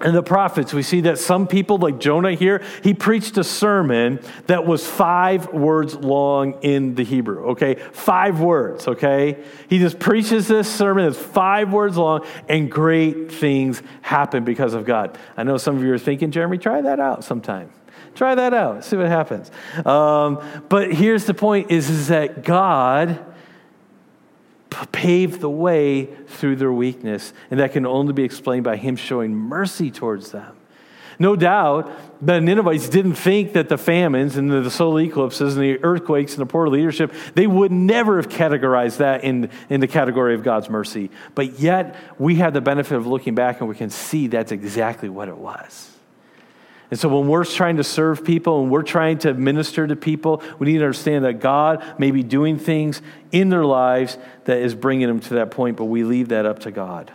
and 0.00 0.14
the 0.14 0.22
prophets, 0.22 0.72
we 0.72 0.82
see 0.82 1.02
that 1.02 1.18
some 1.18 1.46
people, 1.46 1.76
like 1.76 2.00
Jonah 2.00 2.32
here, 2.32 2.62
he 2.82 2.94
preached 2.94 3.36
a 3.36 3.44
sermon 3.44 4.20
that 4.46 4.64
was 4.64 4.86
five 4.86 5.52
words 5.52 5.94
long 5.94 6.54
in 6.62 6.94
the 6.94 7.04
Hebrew, 7.04 7.50
okay? 7.50 7.74
Five 7.74 8.40
words, 8.40 8.88
okay? 8.88 9.42
He 9.68 9.78
just 9.78 9.98
preaches 9.98 10.48
this 10.48 10.74
sermon 10.74 11.04
that's 11.04 11.22
five 11.22 11.72
words 11.72 11.98
long, 11.98 12.26
and 12.48 12.70
great 12.70 13.30
things 13.30 13.82
happen 14.00 14.44
because 14.44 14.72
of 14.72 14.86
God. 14.86 15.18
I 15.36 15.42
know 15.42 15.58
some 15.58 15.76
of 15.76 15.82
you 15.82 15.92
are 15.92 15.98
thinking, 15.98 16.30
Jeremy, 16.30 16.56
try 16.56 16.80
that 16.80 16.98
out 16.98 17.22
sometime. 17.22 17.70
Try 18.14 18.34
that 18.34 18.54
out, 18.54 18.84
see 18.84 18.96
what 18.96 19.06
happens. 19.06 19.50
Um, 19.84 20.42
but 20.68 20.92
here's 20.92 21.26
the 21.26 21.34
point 21.34 21.70
is, 21.70 21.90
is 21.90 22.08
that 22.08 22.42
God 22.42 23.18
paved 24.86 25.40
the 25.40 25.50
way 25.50 26.06
through 26.26 26.56
their 26.56 26.72
weakness, 26.72 27.32
and 27.50 27.60
that 27.60 27.72
can 27.72 27.86
only 27.86 28.12
be 28.12 28.24
explained 28.24 28.64
by 28.64 28.76
Him 28.76 28.96
showing 28.96 29.34
mercy 29.34 29.90
towards 29.90 30.32
them. 30.32 30.56
No 31.20 31.36
doubt, 31.36 31.92
the 32.24 32.40
Ninevites 32.40 32.88
didn't 32.88 33.12
think 33.12 33.52
that 33.52 33.68
the 33.68 33.76
famines 33.76 34.38
and 34.38 34.50
the 34.50 34.70
solar 34.70 35.02
eclipses 35.02 35.54
and 35.54 35.62
the 35.62 35.84
earthquakes 35.84 36.32
and 36.32 36.40
the 36.40 36.46
poor 36.46 36.66
leadership, 36.68 37.12
they 37.34 37.46
would 37.46 37.70
never 37.70 38.16
have 38.16 38.30
categorized 38.30 38.96
that 38.98 39.22
in, 39.22 39.50
in 39.68 39.80
the 39.80 39.86
category 39.86 40.34
of 40.34 40.42
God's 40.42 40.70
mercy. 40.70 41.10
But 41.34 41.60
yet, 41.60 41.94
we 42.18 42.36
have 42.36 42.54
the 42.54 42.62
benefit 42.62 42.96
of 42.96 43.06
looking 43.06 43.34
back 43.34 43.60
and 43.60 43.68
we 43.68 43.74
can 43.74 43.90
see 43.90 44.28
that's 44.28 44.50
exactly 44.50 45.10
what 45.10 45.28
it 45.28 45.36
was. 45.36 45.89
And 46.90 46.98
so 46.98 47.08
when 47.08 47.28
we're 47.28 47.44
trying 47.44 47.76
to 47.76 47.84
serve 47.84 48.24
people 48.24 48.62
and 48.62 48.70
we're 48.70 48.82
trying 48.82 49.18
to 49.18 49.32
minister 49.32 49.86
to 49.86 49.94
people, 49.94 50.42
we 50.58 50.66
need 50.66 50.78
to 50.78 50.84
understand 50.84 51.24
that 51.24 51.34
God 51.34 51.84
may 51.98 52.10
be 52.10 52.22
doing 52.22 52.58
things 52.58 53.00
in 53.30 53.48
their 53.48 53.64
lives 53.64 54.18
that 54.44 54.58
is 54.58 54.74
bringing 54.74 55.06
them 55.06 55.20
to 55.20 55.34
that 55.34 55.52
point, 55.52 55.76
but 55.76 55.84
we 55.84 56.02
leave 56.02 56.28
that 56.28 56.46
up 56.46 56.58
to 56.60 56.72
God. 56.72 57.12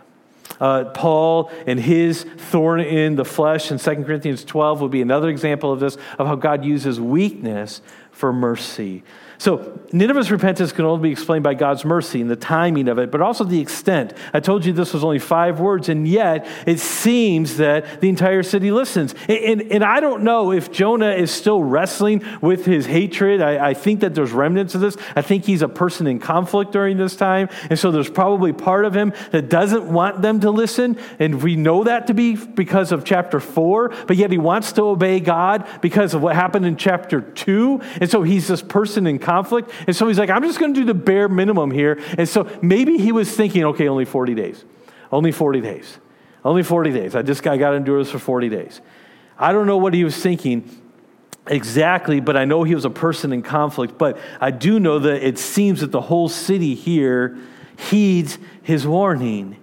Uh, 0.58 0.84
Paul 0.84 1.50
and 1.66 1.78
his 1.78 2.22
thorn 2.22 2.80
in 2.80 3.16
the 3.16 3.24
flesh 3.24 3.70
in 3.70 3.78
2 3.78 4.04
Corinthians 4.04 4.44
12 4.44 4.80
would 4.80 4.90
be 4.90 5.02
another 5.02 5.28
example 5.28 5.72
of 5.72 5.80
this, 5.80 5.98
of 6.18 6.26
how 6.26 6.36
God 6.36 6.64
uses 6.64 6.98
weakness 6.98 7.82
for 8.10 8.32
mercy. 8.32 9.04
So, 9.38 9.76
Nineveh's 9.92 10.30
repentance 10.30 10.72
can 10.72 10.84
only 10.84 11.08
be 11.08 11.12
explained 11.12 11.44
by 11.44 11.54
God's 11.54 11.84
mercy 11.84 12.20
and 12.20 12.28
the 12.28 12.36
timing 12.36 12.88
of 12.88 12.98
it, 12.98 13.10
but 13.10 13.20
also 13.20 13.44
the 13.44 13.60
extent. 13.60 14.12
I 14.32 14.40
told 14.40 14.64
you 14.64 14.72
this 14.72 14.92
was 14.92 15.04
only 15.04 15.18
five 15.18 15.60
words, 15.60 15.88
and 15.88 16.06
yet 16.08 16.46
it 16.66 16.80
seems 16.80 17.56
that 17.58 18.00
the 18.00 18.08
entire 18.08 18.42
city 18.42 18.70
listens. 18.70 19.14
And, 19.28 19.60
and, 19.60 19.72
and 19.72 19.84
I 19.84 20.00
don't 20.00 20.22
know 20.22 20.52
if 20.52 20.72
Jonah 20.72 21.12
is 21.12 21.30
still 21.30 21.62
wrestling 21.62 22.24
with 22.40 22.66
his 22.66 22.86
hatred. 22.86 23.40
I, 23.40 23.68
I, 23.68 23.74
think 23.74 24.00
that 24.00 24.14
there's 24.14 24.32
remnants 24.32 24.74
of 24.74 24.80
this. 24.80 24.96
I 25.14 25.22
think 25.22 25.44
he's 25.44 25.62
a 25.62 25.68
person 25.68 26.06
in 26.06 26.18
conflict 26.18 26.72
during 26.72 26.96
this 26.96 27.16
time. 27.16 27.48
And 27.70 27.78
so 27.78 27.90
there's 27.90 28.10
probably 28.10 28.52
part 28.52 28.84
of 28.84 28.94
him 28.94 29.12
that 29.30 29.48
doesn't 29.48 29.84
want 29.84 30.22
them 30.22 30.40
to 30.40 30.50
listen. 30.50 30.98
And 31.18 31.42
we 31.42 31.56
know 31.56 31.84
that 31.84 32.08
to 32.08 32.14
be 32.14 32.36
because 32.36 32.92
of 32.92 33.04
chapter 33.04 33.40
four, 33.40 33.90
but 34.06 34.16
yet 34.16 34.30
he 34.30 34.38
wants 34.38 34.72
to 34.72 34.82
obey 34.82 35.20
God 35.20 35.66
because 35.80 36.14
of 36.14 36.22
what 36.22 36.34
happened 36.34 36.66
in 36.66 36.76
chapter 36.76 37.20
two. 37.20 37.80
And 38.00 38.10
so 38.10 38.22
he's 38.22 38.48
this 38.48 38.62
person 38.62 39.06
in 39.06 39.18
conflict. 39.26 39.70
And 39.88 39.94
so 39.94 40.06
he's 40.06 40.18
like, 40.18 40.30
I'm 40.30 40.42
just 40.42 40.60
going 40.60 40.72
to 40.72 40.80
do 40.80 40.86
the 40.86 40.94
bare 40.94 41.28
minimum 41.28 41.72
here. 41.72 42.00
And 42.16 42.28
so 42.28 42.48
maybe 42.62 42.96
he 42.96 43.10
was 43.10 43.34
thinking, 43.36 43.64
okay, 43.64 43.88
only 43.88 44.04
40 44.04 44.34
days. 44.34 44.64
Only 45.10 45.32
40 45.32 45.60
days. 45.60 45.98
Only 46.44 46.62
40 46.62 46.92
days. 46.92 47.16
I 47.16 47.22
just 47.22 47.44
I 47.46 47.56
got 47.56 47.70
to 47.70 47.76
endure 47.76 47.98
this 47.98 48.12
for 48.12 48.20
40 48.20 48.48
days. 48.48 48.80
I 49.36 49.52
don't 49.52 49.66
know 49.66 49.78
what 49.78 49.94
he 49.94 50.04
was 50.04 50.16
thinking 50.16 50.70
exactly, 51.48 52.20
but 52.20 52.36
I 52.36 52.44
know 52.44 52.62
he 52.62 52.74
was 52.74 52.84
a 52.84 52.90
person 52.90 53.32
in 53.32 53.42
conflict. 53.42 53.98
But 53.98 54.18
I 54.40 54.52
do 54.52 54.78
know 54.78 55.00
that 55.00 55.26
it 55.26 55.38
seems 55.38 55.80
that 55.80 55.90
the 55.90 56.00
whole 56.00 56.28
city 56.28 56.74
here 56.74 57.36
heeds 57.76 58.38
his 58.62 58.86
warning. 58.86 59.56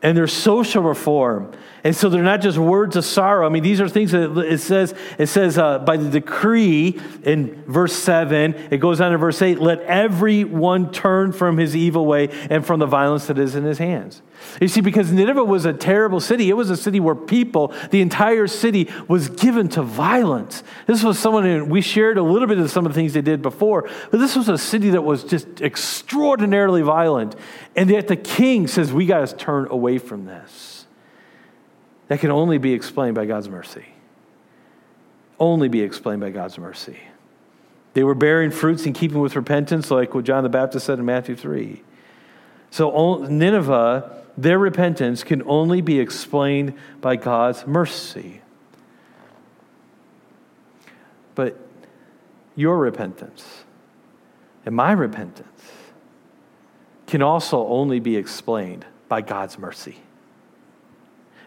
And 0.00 0.16
there's 0.16 0.32
social 0.32 0.82
reform 0.82 1.52
and 1.84 1.94
so 1.94 2.08
they're 2.08 2.22
not 2.22 2.40
just 2.40 2.58
words 2.58 2.96
of 2.96 3.04
sorrow. 3.04 3.46
I 3.46 3.50
mean, 3.50 3.62
these 3.62 3.80
are 3.80 3.88
things 3.88 4.10
that 4.12 4.36
it 4.38 4.58
says, 4.58 4.94
it 5.16 5.28
says 5.28 5.58
uh, 5.58 5.78
by 5.78 5.96
the 5.96 6.10
decree 6.10 7.00
in 7.22 7.62
verse 7.64 7.92
7, 7.94 8.54
it 8.70 8.78
goes 8.78 9.00
on 9.00 9.12
in 9.12 9.18
verse 9.18 9.40
8, 9.40 9.60
let 9.60 9.80
everyone 9.82 10.90
turn 10.90 11.32
from 11.32 11.56
his 11.56 11.76
evil 11.76 12.06
way 12.06 12.28
and 12.50 12.66
from 12.66 12.80
the 12.80 12.86
violence 12.86 13.26
that 13.26 13.38
is 13.38 13.54
in 13.54 13.64
his 13.64 13.78
hands. 13.78 14.22
You 14.60 14.68
see, 14.68 14.80
because 14.80 15.12
Nineveh 15.12 15.44
was 15.44 15.64
a 15.64 15.72
terrible 15.72 16.20
city, 16.20 16.48
it 16.50 16.54
was 16.54 16.70
a 16.70 16.76
city 16.76 17.00
where 17.00 17.14
people, 17.14 17.74
the 17.90 18.00
entire 18.00 18.46
city, 18.46 18.88
was 19.06 19.28
given 19.28 19.68
to 19.70 19.82
violence. 19.82 20.62
This 20.86 21.02
was 21.02 21.18
someone, 21.18 21.44
who, 21.44 21.64
we 21.64 21.80
shared 21.80 22.18
a 22.18 22.22
little 22.22 22.48
bit 22.48 22.58
of 22.58 22.70
some 22.70 22.86
of 22.86 22.92
the 22.92 22.96
things 22.96 23.12
they 23.12 23.22
did 23.22 23.42
before, 23.42 23.88
but 24.10 24.18
this 24.18 24.36
was 24.36 24.48
a 24.48 24.58
city 24.58 24.90
that 24.90 25.02
was 25.02 25.24
just 25.24 25.60
extraordinarily 25.60 26.82
violent. 26.82 27.36
And 27.76 27.88
yet 27.90 28.08
the 28.08 28.16
king 28.16 28.66
says, 28.66 28.92
we 28.92 29.06
got 29.06 29.26
to 29.28 29.36
turn 29.36 29.68
away 29.70 29.98
from 29.98 30.24
this 30.24 30.77
that 32.08 32.20
can 32.20 32.30
only 32.30 32.58
be 32.58 32.72
explained 32.72 33.14
by 33.14 33.26
God's 33.26 33.48
mercy. 33.48 33.86
Only 35.38 35.68
be 35.68 35.82
explained 35.82 36.20
by 36.20 36.30
God's 36.30 36.58
mercy. 36.58 36.98
They 37.94 38.02
were 38.04 38.14
bearing 38.14 38.50
fruits 38.50 38.86
in 38.86 38.92
keeping 38.92 39.20
with 39.20 39.36
repentance, 39.36 39.90
like 39.90 40.14
what 40.14 40.24
John 40.24 40.42
the 40.42 40.48
Baptist 40.48 40.86
said 40.86 40.98
in 40.98 41.04
Matthew 41.04 41.36
3. 41.36 41.82
So, 42.70 43.24
Nineveh, 43.28 44.24
their 44.36 44.58
repentance 44.58 45.24
can 45.24 45.42
only 45.46 45.80
be 45.80 45.98
explained 45.98 46.74
by 47.00 47.16
God's 47.16 47.66
mercy. 47.66 48.42
But 51.34 51.56
your 52.56 52.78
repentance 52.78 53.64
and 54.66 54.74
my 54.74 54.92
repentance 54.92 55.62
can 57.06 57.22
also 57.22 57.66
only 57.68 58.00
be 58.00 58.16
explained 58.16 58.84
by 59.08 59.22
God's 59.22 59.58
mercy. 59.58 59.96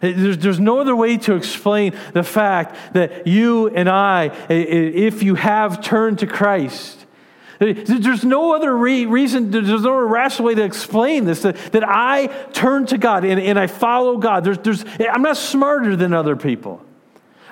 There's, 0.02 0.38
there's 0.40 0.60
no 0.60 0.80
other 0.80 0.96
way 0.96 1.18
to 1.18 1.36
explain 1.36 1.96
the 2.14 2.24
fact 2.24 2.94
that 2.94 3.28
you 3.28 3.70
and 3.70 3.88
I, 3.88 4.32
if 4.50 5.24
you 5.24 5.36
have 5.36 5.82
turned 5.82 6.20
to 6.20 6.28
Christ, 6.28 7.06
there's 7.60 8.26
no 8.26 8.56
other 8.56 8.76
re- 8.76 9.06
reason, 9.06 9.52
there's 9.52 9.84
no 9.84 9.96
rational 9.96 10.48
way 10.48 10.56
to 10.56 10.64
explain 10.64 11.26
this 11.26 11.44
that, 11.44 11.56
that 11.74 11.88
I 11.88 12.28
turn 12.54 12.88
to 12.88 12.98
God 12.98 13.24
and, 13.24 13.40
and 13.40 13.60
I 13.60 13.68
follow 13.68 14.18
God. 14.18 14.44
There's, 14.44 14.58
there's, 14.58 14.84
I'm 15.00 15.22
not 15.22 15.38
smarter 15.38 15.96
than 15.96 16.12
other 16.12 16.36
people. 16.36 16.84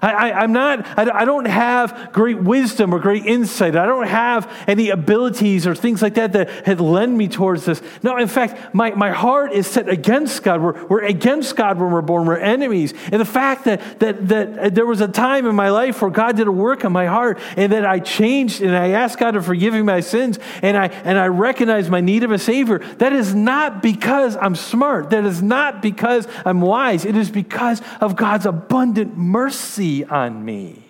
I, 0.01 0.43
am 0.43 0.53
not, 0.53 0.85
I, 0.97 1.09
I 1.09 1.25
don't 1.25 1.45
have 1.45 2.11
great 2.13 2.39
wisdom 2.39 2.93
or 2.93 2.99
great 2.99 3.25
insight. 3.25 3.75
I 3.75 3.85
don't 3.85 4.07
have 4.07 4.51
any 4.67 4.89
abilities 4.89 5.67
or 5.67 5.75
things 5.75 6.01
like 6.01 6.15
that 6.15 6.33
that 6.33 6.65
had 6.65 6.79
led 6.79 7.09
me 7.09 7.27
towards 7.27 7.65
this. 7.65 7.81
No, 8.01 8.17
in 8.17 8.27
fact, 8.27 8.73
my, 8.73 8.91
my 8.91 9.11
heart 9.11 9.51
is 9.51 9.67
set 9.67 9.89
against 9.89 10.43
God. 10.43 10.61
We're, 10.61 10.85
we're 10.85 11.03
against 11.03 11.55
God 11.55 11.79
when 11.79 11.91
we're 11.91 12.01
born. 12.01 12.27
We're 12.27 12.37
enemies. 12.37 12.93
And 13.11 13.19
the 13.19 13.25
fact 13.25 13.65
that, 13.65 13.99
that, 13.99 14.27
that 14.29 14.75
there 14.75 14.85
was 14.85 15.01
a 15.01 15.07
time 15.07 15.45
in 15.45 15.55
my 15.55 15.69
life 15.69 16.01
where 16.01 16.11
God 16.11 16.37
did 16.37 16.47
a 16.47 16.51
work 16.51 16.85
on 16.85 16.91
my 16.91 17.07
heart 17.07 17.39
and 17.57 17.71
that 17.73 17.85
I 17.85 17.99
changed 17.99 18.61
and 18.61 18.75
I 18.75 18.89
asked 18.89 19.19
God 19.19 19.31
to 19.31 19.41
forgive 19.41 19.73
me 19.73 19.81
my 19.81 19.99
sins 19.99 20.39
and 20.61 20.77
I, 20.77 20.87
and 20.87 21.17
I 21.17 21.27
recognize 21.27 21.89
my 21.89 22.01
need 22.01 22.23
of 22.23 22.31
a 22.31 22.39
Savior, 22.39 22.79
that 22.99 23.11
is 23.11 23.35
not 23.35 23.81
because 23.81 24.37
I'm 24.37 24.55
smart. 24.55 25.09
That 25.09 25.25
is 25.25 25.41
not 25.41 25.81
because 25.81 26.27
I'm 26.45 26.61
wise. 26.61 27.03
It 27.03 27.17
is 27.17 27.29
because 27.29 27.81
of 27.99 28.15
God's 28.15 28.45
abundant 28.45 29.17
mercy 29.17 29.88
on 30.09 30.43
me. 30.43 30.85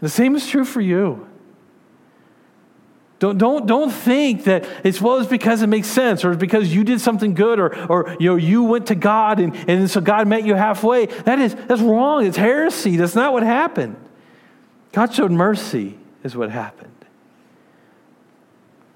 The 0.00 0.08
same 0.08 0.36
is 0.36 0.46
true 0.46 0.64
for 0.64 0.80
you. 0.80 1.28
Don't, 3.18 3.36
don't, 3.36 3.66
don't 3.66 3.90
think 3.90 4.44
that 4.44 4.64
it's 4.84 5.00
well, 5.00 5.16
it's 5.16 5.28
because 5.28 5.62
it 5.62 5.66
makes 5.66 5.88
sense 5.88 6.24
or 6.24 6.30
it's 6.30 6.40
because 6.40 6.72
you 6.72 6.84
did 6.84 7.00
something 7.00 7.34
good 7.34 7.58
or, 7.58 7.76
or 7.90 8.16
you, 8.20 8.30
know, 8.30 8.36
you 8.36 8.62
went 8.62 8.86
to 8.88 8.94
God 8.94 9.40
and, 9.40 9.56
and 9.68 9.90
so 9.90 10.00
God 10.00 10.28
met 10.28 10.44
you 10.44 10.54
halfway. 10.54 11.06
That 11.06 11.40
is, 11.40 11.54
that's 11.54 11.80
wrong. 11.80 12.24
It's 12.24 12.36
heresy. 12.36 12.96
That's 12.96 13.16
not 13.16 13.32
what 13.32 13.42
happened. 13.42 13.96
God 14.92 15.12
showed 15.12 15.32
mercy, 15.32 15.98
is 16.22 16.36
what 16.36 16.50
happened. 16.50 16.92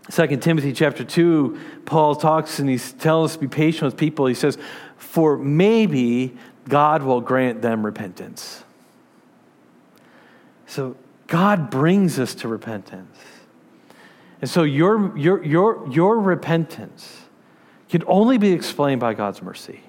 Second 0.09 0.41
Timothy 0.41 0.73
chapter 0.73 1.05
2, 1.05 1.59
Paul 1.85 2.15
talks 2.15 2.59
and 2.59 2.69
he's 2.69 2.93
telling 2.93 3.25
us 3.25 3.35
to 3.35 3.41
be 3.41 3.49
patient 3.49 3.85
with 3.85 3.97
people. 3.97 4.27
He 4.27 4.35
says, 4.35 4.57
For 4.97 5.37
maybe 5.37 6.37
God 6.69 7.03
will 7.03 7.21
grant 7.21 7.63
them 7.63 7.85
repentance. 7.85 8.63
So 10.67 10.97
God 11.27 11.71
brings 11.71 12.19
us 12.19 12.35
to 12.37 12.49
repentance. 12.49 13.19
And 14.41 14.51
so 14.51 14.63
your, 14.63 15.17
your, 15.17 15.45
your, 15.45 15.89
your 15.91 16.19
repentance 16.19 17.23
can 17.89 18.03
only 18.07 18.39
be 18.39 18.53
explained 18.53 19.01
by 19.01 19.15
God's 19.15 19.43
mercy. 19.43 19.81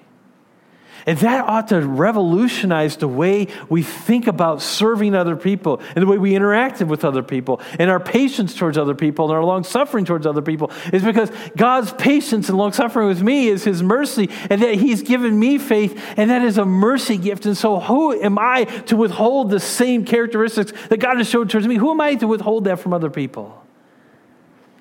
And 1.06 1.18
that 1.18 1.44
ought 1.46 1.68
to 1.68 1.80
revolutionize 1.80 2.96
the 2.96 3.08
way 3.08 3.48
we 3.68 3.82
think 3.82 4.26
about 4.26 4.62
serving 4.62 5.14
other 5.14 5.36
people 5.36 5.82
and 5.94 6.02
the 6.02 6.06
way 6.06 6.16
we 6.16 6.34
interact 6.34 6.80
with 6.80 7.04
other 7.04 7.22
people 7.22 7.60
and 7.78 7.90
our 7.90 8.00
patience 8.00 8.54
towards 8.54 8.78
other 8.78 8.94
people 8.94 9.26
and 9.26 9.34
our 9.34 9.44
long 9.44 9.64
suffering 9.64 10.06
towards 10.06 10.26
other 10.26 10.40
people 10.40 10.70
is 10.92 11.02
because 11.02 11.30
God's 11.56 11.92
patience 11.92 12.48
and 12.48 12.56
long 12.56 12.72
suffering 12.72 13.06
with 13.06 13.22
me 13.22 13.48
is 13.48 13.64
his 13.64 13.82
mercy 13.82 14.30
and 14.48 14.62
that 14.62 14.76
he's 14.76 15.02
given 15.02 15.38
me 15.38 15.58
faith 15.58 16.02
and 16.16 16.30
that 16.30 16.42
is 16.42 16.56
a 16.56 16.64
mercy 16.64 17.18
gift. 17.18 17.44
And 17.44 17.56
so 17.56 17.80
who 17.80 18.18
am 18.18 18.38
I 18.38 18.64
to 18.64 18.96
withhold 18.96 19.50
the 19.50 19.60
same 19.60 20.06
characteristics 20.06 20.72
that 20.88 20.98
God 20.98 21.18
has 21.18 21.28
shown 21.28 21.48
towards 21.48 21.66
me? 21.66 21.76
Who 21.76 21.90
am 21.90 22.00
I 22.00 22.14
to 22.14 22.26
withhold 22.26 22.64
that 22.64 22.78
from 22.78 22.94
other 22.94 23.10
people? 23.10 23.62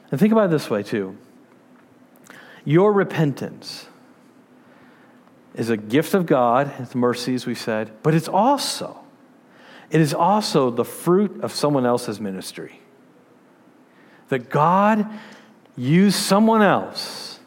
And 0.10 0.20
think 0.20 0.32
about 0.32 0.46
it 0.46 0.52
this 0.52 0.70
way 0.70 0.84
too. 0.84 1.18
Your 2.64 2.94
repentance 2.94 3.88
is 5.56 5.70
a 5.70 5.78
gift 5.78 6.14
of 6.14 6.26
God, 6.26 6.72
it's 6.80 6.96
mercy, 6.96 7.36
as 7.36 7.46
we 7.46 7.56
said, 7.56 7.92
but 8.02 8.14
it's 8.14 8.28
also, 8.28 9.00
it 9.90 10.02
is 10.02 10.14
also 10.14 10.70
the 10.70 10.86
fruit 10.86 11.42
of 11.44 11.52
someone 11.52 11.86
else's 11.86 12.20
ministry. 12.20 12.80
That 14.30 14.50
God 14.50 15.08
used 15.76 16.18
someone 16.18 16.62
else 16.62 17.40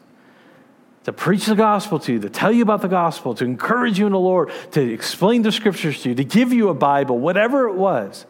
to 1.03 1.13
preach 1.13 1.45
the 1.45 1.55
gospel 1.55 1.99
to 1.99 2.13
you, 2.13 2.19
to 2.19 2.29
tell 2.29 2.51
you 2.51 2.61
about 2.61 2.81
the 2.81 2.87
gospel, 2.87 3.33
to 3.35 3.45
encourage 3.45 3.97
you 3.97 4.05
in 4.05 4.11
the 4.11 4.19
Lord, 4.19 4.51
to 4.71 4.81
explain 4.81 5.41
the 5.41 5.51
scriptures 5.51 6.01
to 6.03 6.09
you, 6.09 6.15
to 6.15 6.23
give 6.23 6.51
you 6.51 6.69
a 6.69 6.73
Bible, 6.73 7.17
whatever 7.17 7.67
it 7.69 7.75
was. 7.75 8.25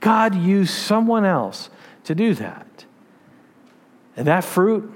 God 0.00 0.34
used 0.34 0.74
someone 0.74 1.24
else 1.24 1.70
to 2.04 2.14
do 2.14 2.34
that. 2.34 2.66
And 4.16 4.26
that 4.26 4.44
fruit 4.44 4.92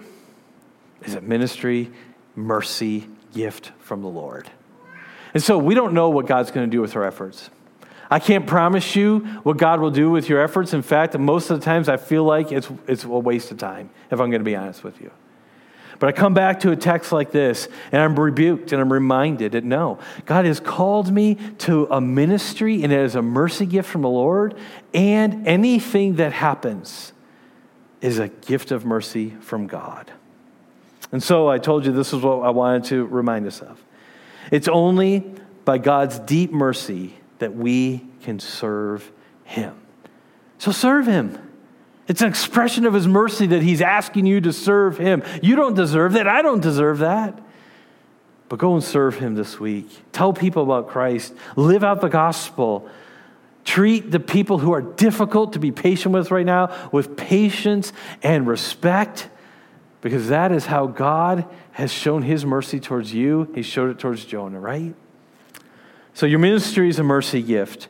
is 1.04 1.14
a 1.14 1.20
ministry, 1.20 1.90
mercy, 2.34 3.06
gift 3.36 3.70
from 3.78 4.00
the 4.02 4.08
Lord. 4.08 4.50
And 5.34 5.42
so 5.42 5.58
we 5.58 5.74
don't 5.74 5.92
know 5.92 6.08
what 6.08 6.26
God's 6.26 6.50
going 6.50 6.68
to 6.68 6.74
do 6.74 6.80
with 6.80 6.96
our 6.96 7.04
efforts. 7.04 7.50
I 8.10 8.18
can't 8.18 8.46
promise 8.46 8.96
you 8.96 9.20
what 9.42 9.58
God 9.58 9.80
will 9.80 9.90
do 9.90 10.10
with 10.10 10.28
your 10.28 10.40
efforts. 10.42 10.72
In 10.72 10.82
fact, 10.82 11.18
most 11.18 11.50
of 11.50 11.58
the 11.58 11.64
times 11.64 11.88
I 11.88 11.98
feel 11.98 12.24
like 12.24 12.52
it's, 12.52 12.70
it's 12.86 13.04
a 13.04 13.08
waste 13.08 13.50
of 13.50 13.58
time, 13.58 13.90
if 14.10 14.20
I'm 14.20 14.30
going 14.30 14.40
to 14.40 14.44
be 14.44 14.56
honest 14.56 14.82
with 14.82 15.00
you. 15.00 15.10
But 15.98 16.08
I 16.08 16.12
come 16.12 16.34
back 16.34 16.60
to 16.60 16.70
a 16.70 16.76
text 16.76 17.12
like 17.12 17.30
this 17.30 17.68
and 17.92 18.02
I'm 18.02 18.18
rebuked 18.18 18.72
and 18.72 18.80
I'm 18.80 18.92
reminded 18.92 19.52
that 19.52 19.64
no, 19.64 19.98
God 20.24 20.44
has 20.44 20.60
called 20.60 21.10
me 21.10 21.36
to 21.58 21.86
a 21.90 22.00
ministry 22.00 22.82
and 22.82 22.92
it 22.92 23.00
is 23.00 23.14
a 23.14 23.22
mercy 23.22 23.66
gift 23.66 23.88
from 23.88 24.02
the 24.02 24.08
Lord. 24.08 24.54
And 24.92 25.46
anything 25.46 26.16
that 26.16 26.32
happens 26.32 27.12
is 28.00 28.18
a 28.18 28.28
gift 28.28 28.70
of 28.70 28.84
mercy 28.84 29.30
from 29.40 29.66
God. 29.66 30.12
And 31.12 31.22
so 31.22 31.48
I 31.48 31.58
told 31.58 31.86
you 31.86 31.92
this 31.92 32.12
is 32.12 32.22
what 32.22 32.40
I 32.40 32.50
wanted 32.50 32.84
to 32.84 33.06
remind 33.06 33.46
us 33.46 33.60
of. 33.60 33.82
It's 34.50 34.68
only 34.68 35.24
by 35.64 35.78
God's 35.78 36.18
deep 36.18 36.52
mercy 36.52 37.14
that 37.38 37.54
we 37.54 38.06
can 38.22 38.38
serve 38.38 39.10
Him. 39.44 39.74
So 40.58 40.72
serve 40.72 41.06
Him. 41.06 41.38
It's 42.08 42.22
an 42.22 42.28
expression 42.28 42.86
of 42.86 42.94
His 42.94 43.06
mercy 43.06 43.46
that 43.48 43.62
He's 43.62 43.82
asking 43.82 44.26
you 44.26 44.40
to 44.42 44.52
serve 44.52 44.98
Him. 44.98 45.22
You 45.42 45.56
don't 45.56 45.74
deserve 45.74 46.14
that. 46.14 46.26
I 46.28 46.42
don't 46.42 46.62
deserve 46.62 46.98
that. 46.98 47.40
But 48.48 48.60
go 48.60 48.74
and 48.74 48.82
serve 48.82 49.16
Him 49.18 49.34
this 49.34 49.58
week. 49.58 49.88
Tell 50.12 50.32
people 50.32 50.62
about 50.62 50.88
Christ. 50.88 51.34
Live 51.56 51.82
out 51.82 52.00
the 52.00 52.08
gospel. 52.08 52.88
Treat 53.64 54.12
the 54.12 54.20
people 54.20 54.58
who 54.58 54.72
are 54.72 54.82
difficult 54.82 55.54
to 55.54 55.58
be 55.58 55.72
patient 55.72 56.14
with 56.14 56.30
right 56.30 56.46
now 56.46 56.90
with 56.92 57.16
patience 57.16 57.92
and 58.22 58.46
respect 58.46 59.28
because 60.00 60.28
that 60.28 60.52
is 60.52 60.66
how 60.66 60.86
God 60.86 61.46
has 61.72 61.92
shown 61.92 62.22
his 62.22 62.44
mercy 62.44 62.80
towards 62.80 63.12
you. 63.12 63.50
He 63.54 63.62
showed 63.62 63.90
it 63.90 63.98
towards 63.98 64.24
Jonah, 64.24 64.60
right? 64.60 64.94
So 66.14 66.26
your 66.26 66.38
ministry 66.38 66.88
is 66.88 66.98
a 66.98 67.02
mercy 67.02 67.42
gift, 67.42 67.88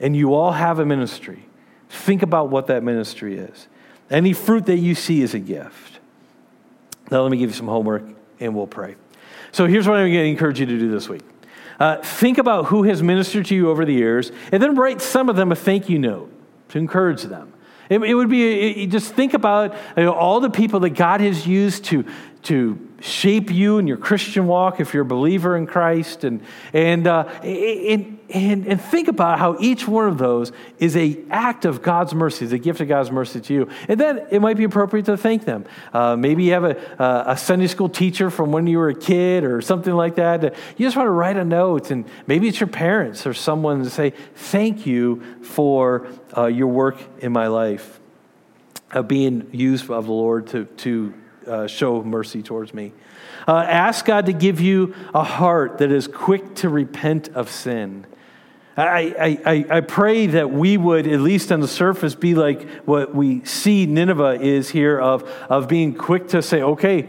and 0.00 0.16
you 0.16 0.34
all 0.34 0.52
have 0.52 0.78
a 0.78 0.86
ministry. 0.86 1.46
Think 1.88 2.22
about 2.22 2.50
what 2.50 2.66
that 2.68 2.82
ministry 2.82 3.38
is. 3.38 3.68
Any 4.10 4.32
fruit 4.32 4.66
that 4.66 4.78
you 4.78 4.94
see 4.94 5.22
is 5.22 5.34
a 5.34 5.38
gift. 5.38 5.98
Now, 7.10 7.22
let 7.22 7.30
me 7.30 7.38
give 7.38 7.50
you 7.50 7.56
some 7.56 7.68
homework, 7.68 8.04
and 8.40 8.54
we'll 8.54 8.66
pray. 8.66 8.96
So 9.52 9.66
here's 9.66 9.88
what 9.88 9.98
I'm 9.98 10.12
going 10.12 10.24
to 10.24 10.30
encourage 10.30 10.60
you 10.60 10.66
to 10.66 10.78
do 10.78 10.90
this 10.90 11.08
week. 11.08 11.22
Uh, 11.78 11.96
think 11.96 12.38
about 12.38 12.66
who 12.66 12.84
has 12.84 13.02
ministered 13.02 13.46
to 13.46 13.54
you 13.54 13.70
over 13.70 13.84
the 13.84 13.92
years, 13.92 14.32
and 14.50 14.62
then 14.62 14.74
write 14.74 15.00
some 15.00 15.28
of 15.28 15.36
them 15.36 15.52
a 15.52 15.56
thank 15.56 15.88
you 15.88 15.98
note 15.98 16.32
to 16.68 16.78
encourage 16.78 17.22
them. 17.22 17.52
It, 17.88 18.02
it 18.02 18.14
would 18.14 18.28
be, 18.28 18.82
it, 18.82 18.90
just 18.90 19.14
think 19.14 19.34
about 19.34 19.74
you 19.96 20.04
know, 20.04 20.12
all 20.12 20.40
the 20.40 20.50
people 20.50 20.80
that 20.80 20.90
God 20.90 21.20
has 21.20 21.46
used 21.46 21.84
to, 21.86 22.04
to 22.46 22.78
shape 23.00 23.50
you 23.50 23.78
in 23.78 23.86
your 23.86 23.96
Christian 23.96 24.46
walk 24.46 24.80
if 24.80 24.94
you're 24.94 25.02
a 25.02 25.06
believer 25.06 25.56
in 25.56 25.66
Christ. 25.66 26.24
And, 26.24 26.40
and, 26.72 27.06
uh, 27.06 27.24
and, 27.42 28.18
and, 28.30 28.66
and, 28.66 28.80
think 28.80 29.08
about 29.08 29.38
how 29.38 29.56
each 29.60 29.86
one 29.86 30.08
of 30.08 30.16
those 30.18 30.52
is 30.78 30.96
a 30.96 31.18
act 31.30 31.64
of 31.64 31.82
God's 31.82 32.14
mercy, 32.14 32.44
is 32.44 32.52
a 32.52 32.58
gift 32.58 32.80
of 32.80 32.88
God's 32.88 33.10
mercy 33.10 33.40
to 33.40 33.52
you. 33.52 33.68
And 33.88 34.00
then 34.00 34.26
it 34.30 34.40
might 34.40 34.56
be 34.56 34.64
appropriate 34.64 35.06
to 35.06 35.16
thank 35.16 35.44
them. 35.44 35.64
Uh, 35.92 36.16
maybe 36.16 36.44
you 36.44 36.52
have 36.52 36.64
a, 36.64 37.24
a 37.26 37.36
Sunday 37.36 37.66
school 37.66 37.88
teacher 37.88 38.30
from 38.30 38.52
when 38.52 38.66
you 38.66 38.78
were 38.78 38.88
a 38.88 38.94
kid 38.94 39.44
or 39.44 39.60
something 39.60 39.94
like 39.94 40.16
that. 40.16 40.42
You 40.42 40.86
just 40.86 40.96
want 40.96 41.06
to 41.06 41.12
write 41.12 41.36
a 41.36 41.44
note, 41.44 41.90
and 41.90 42.06
maybe 42.26 42.48
it's 42.48 42.60
your 42.60 42.68
parents 42.68 43.26
or 43.26 43.34
someone 43.34 43.82
to 43.82 43.90
say, 43.90 44.14
Thank 44.34 44.86
you 44.86 45.22
for 45.42 46.06
uh, 46.36 46.46
your 46.46 46.68
work 46.68 46.98
in 47.18 47.32
my 47.32 47.48
life, 47.48 48.00
of 48.92 49.08
being 49.08 49.48
used 49.52 49.90
of 49.90 50.06
the 50.06 50.12
Lord 50.12 50.46
to, 50.48 50.64
to 50.64 51.12
uh, 51.46 51.66
show 51.66 52.02
mercy 52.02 52.42
towards 52.42 52.74
me. 52.74 52.92
Uh, 53.48 53.58
ask 53.58 54.04
God 54.04 54.26
to 54.26 54.32
give 54.32 54.60
you 54.60 54.94
a 55.14 55.22
heart 55.22 55.78
that 55.78 55.92
is 55.92 56.08
quick 56.08 56.54
to 56.56 56.68
repent 56.68 57.28
of 57.28 57.50
sin. 57.50 58.06
I, 58.76 59.38
I, 59.46 59.66
I 59.70 59.80
pray 59.80 60.26
that 60.26 60.50
we 60.50 60.76
would, 60.76 61.06
at 61.06 61.20
least 61.20 61.50
on 61.50 61.60
the 61.60 61.68
surface, 61.68 62.14
be 62.14 62.34
like 62.34 62.68
what 62.84 63.14
we 63.14 63.42
see 63.44 63.86
Nineveh 63.86 64.38
is 64.42 64.68
here 64.68 65.00
of, 65.00 65.22
of 65.48 65.66
being 65.66 65.94
quick 65.94 66.28
to 66.28 66.42
say, 66.42 66.60
okay, 66.60 67.08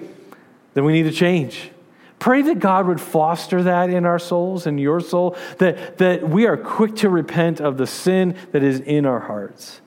then 0.74 0.86
we 0.86 0.94
need 0.94 1.04
to 1.04 1.12
change. 1.12 1.72
Pray 2.20 2.42
that 2.44 2.60
God 2.60 2.88
would 2.88 3.02
foster 3.02 3.64
that 3.64 3.90
in 3.90 4.06
our 4.06 4.18
souls 4.18 4.66
and 4.66 4.80
your 4.80 5.02
soul, 5.02 5.36
that, 5.58 5.98
that 5.98 6.30
we 6.30 6.48
are 6.48 6.56
quick 6.56 6.96
to 6.98 7.10
repent 7.10 7.60
of 7.60 7.78
the 7.78 7.86
sin 7.86 8.38
that 8.54 8.64
is 8.64 8.80
in 8.80 9.06
our 9.06 9.20
hearts. 9.20 9.82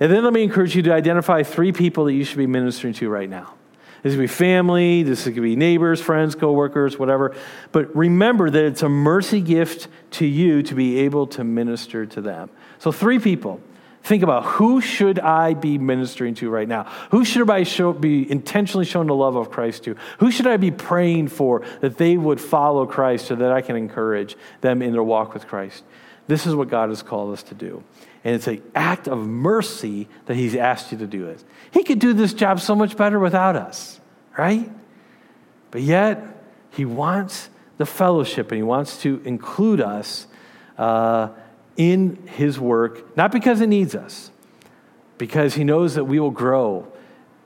And 0.00 0.10
then 0.10 0.24
let 0.24 0.32
me 0.32 0.42
encourage 0.42 0.74
you 0.74 0.82
to 0.82 0.92
identify 0.92 1.42
three 1.42 1.72
people 1.72 2.06
that 2.06 2.14
you 2.14 2.24
should 2.24 2.38
be 2.38 2.46
ministering 2.46 2.94
to 2.94 3.08
right 3.10 3.28
now. 3.28 3.54
This 4.02 4.14
could 4.14 4.20
be 4.20 4.26
family, 4.26 5.02
this 5.02 5.24
could 5.24 5.42
be 5.42 5.54
neighbors, 5.54 6.00
friends, 6.00 6.34
coworkers, 6.34 6.98
whatever. 6.98 7.34
But 7.70 7.94
remember 7.94 8.50
that 8.50 8.64
it's 8.64 8.82
a 8.82 8.88
mercy 8.88 9.40
gift 9.40 9.88
to 10.12 10.26
you 10.26 10.62
to 10.64 10.74
be 10.74 11.00
able 11.00 11.28
to 11.28 11.44
minister 11.44 12.04
to 12.06 12.20
them. 12.20 12.50
So, 12.78 12.90
three 12.92 13.18
people. 13.18 13.60
Think 14.04 14.24
about 14.24 14.44
who 14.44 14.80
should 14.80 15.20
I 15.20 15.54
be 15.54 15.78
ministering 15.78 16.34
to 16.34 16.50
right 16.50 16.66
now? 16.66 16.90
Who 17.12 17.24
should 17.24 17.48
I 17.48 17.62
show, 17.62 17.92
be 17.92 18.28
intentionally 18.28 18.84
showing 18.84 19.06
the 19.06 19.14
love 19.14 19.36
of 19.36 19.50
Christ 19.50 19.84
to? 19.84 19.94
Who 20.18 20.32
should 20.32 20.48
I 20.48 20.56
be 20.56 20.72
praying 20.72 21.28
for 21.28 21.62
that 21.80 21.98
they 21.98 22.16
would 22.16 22.40
follow 22.40 22.84
Christ 22.84 23.26
so 23.26 23.36
that 23.36 23.52
I 23.52 23.60
can 23.60 23.76
encourage 23.76 24.36
them 24.60 24.82
in 24.82 24.92
their 24.92 25.04
walk 25.04 25.34
with 25.34 25.46
Christ? 25.46 25.84
This 26.26 26.46
is 26.46 26.54
what 26.56 26.68
God 26.68 26.88
has 26.88 27.02
called 27.02 27.32
us 27.32 27.44
to 27.44 27.54
do. 27.54 27.84
And 28.24 28.34
it's 28.34 28.46
an 28.46 28.62
act 28.74 29.08
of 29.08 29.26
mercy 29.26 30.08
that 30.26 30.34
He's 30.36 30.54
asked 30.54 30.92
you 30.92 30.98
to 30.98 31.06
do 31.06 31.26
it. 31.26 31.42
He 31.72 31.82
could 31.82 31.98
do 31.98 32.12
this 32.12 32.32
job 32.32 32.60
so 32.60 32.74
much 32.74 32.96
better 32.96 33.18
without 33.18 33.56
us, 33.56 34.00
right? 34.38 34.70
But 35.70 35.82
yet, 35.82 36.22
He 36.70 36.84
wants 36.84 37.50
the 37.78 37.86
fellowship 37.86 38.52
and 38.52 38.56
He 38.56 38.62
wants 38.62 39.00
to 39.02 39.20
include 39.24 39.80
us 39.80 40.26
uh, 40.78 41.30
in 41.76 42.26
His 42.28 42.60
work, 42.60 43.16
not 43.16 43.32
because 43.32 43.58
He 43.58 43.66
needs 43.66 43.94
us, 43.94 44.30
because 45.18 45.54
He 45.54 45.64
knows 45.64 45.96
that 45.96 46.04
we 46.04 46.20
will 46.20 46.30
grow 46.30 46.86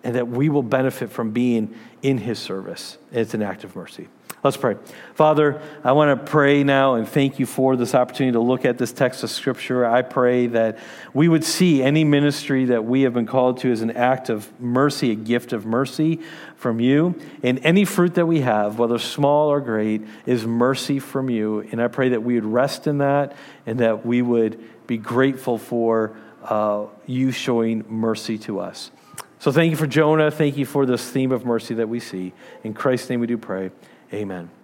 and 0.04 0.14
that 0.14 0.28
we 0.28 0.48
will 0.48 0.62
benefit 0.62 1.10
from 1.10 1.30
being 1.30 1.74
in 2.02 2.18
His 2.18 2.38
service. 2.38 2.98
It's 3.12 3.34
an 3.34 3.42
act 3.42 3.64
of 3.64 3.74
mercy. 3.74 4.08
Let's 4.46 4.56
pray. 4.56 4.76
Father, 5.14 5.60
I 5.82 5.90
want 5.90 6.16
to 6.16 6.24
pray 6.24 6.62
now 6.62 6.94
and 6.94 7.08
thank 7.08 7.40
you 7.40 7.46
for 7.46 7.74
this 7.74 7.96
opportunity 7.96 8.34
to 8.34 8.40
look 8.40 8.64
at 8.64 8.78
this 8.78 8.92
text 8.92 9.24
of 9.24 9.30
Scripture. 9.30 9.84
I 9.84 10.02
pray 10.02 10.46
that 10.46 10.78
we 11.12 11.26
would 11.26 11.42
see 11.42 11.82
any 11.82 12.04
ministry 12.04 12.66
that 12.66 12.84
we 12.84 13.02
have 13.02 13.12
been 13.12 13.26
called 13.26 13.58
to 13.62 13.72
as 13.72 13.80
an 13.80 13.90
act 13.90 14.28
of 14.28 14.48
mercy, 14.60 15.10
a 15.10 15.16
gift 15.16 15.52
of 15.52 15.66
mercy 15.66 16.20
from 16.54 16.78
you. 16.78 17.20
And 17.42 17.58
any 17.64 17.84
fruit 17.84 18.14
that 18.14 18.26
we 18.26 18.42
have, 18.42 18.78
whether 18.78 19.00
small 19.00 19.48
or 19.48 19.60
great, 19.60 20.02
is 20.26 20.46
mercy 20.46 21.00
from 21.00 21.28
you. 21.28 21.66
And 21.72 21.82
I 21.82 21.88
pray 21.88 22.10
that 22.10 22.22
we 22.22 22.36
would 22.36 22.44
rest 22.44 22.86
in 22.86 22.98
that 22.98 23.34
and 23.66 23.80
that 23.80 24.06
we 24.06 24.22
would 24.22 24.62
be 24.86 24.96
grateful 24.96 25.58
for 25.58 26.16
uh, 26.44 26.84
you 27.04 27.32
showing 27.32 27.84
mercy 27.88 28.38
to 28.38 28.60
us. 28.60 28.92
So 29.40 29.50
thank 29.50 29.72
you 29.72 29.76
for 29.76 29.88
Jonah. 29.88 30.30
Thank 30.30 30.56
you 30.56 30.66
for 30.66 30.86
this 30.86 31.10
theme 31.10 31.32
of 31.32 31.44
mercy 31.44 31.74
that 31.74 31.88
we 31.88 31.98
see. 31.98 32.32
In 32.62 32.74
Christ's 32.74 33.10
name 33.10 33.18
we 33.18 33.26
do 33.26 33.38
pray. 33.38 33.72
Amen. 34.12 34.55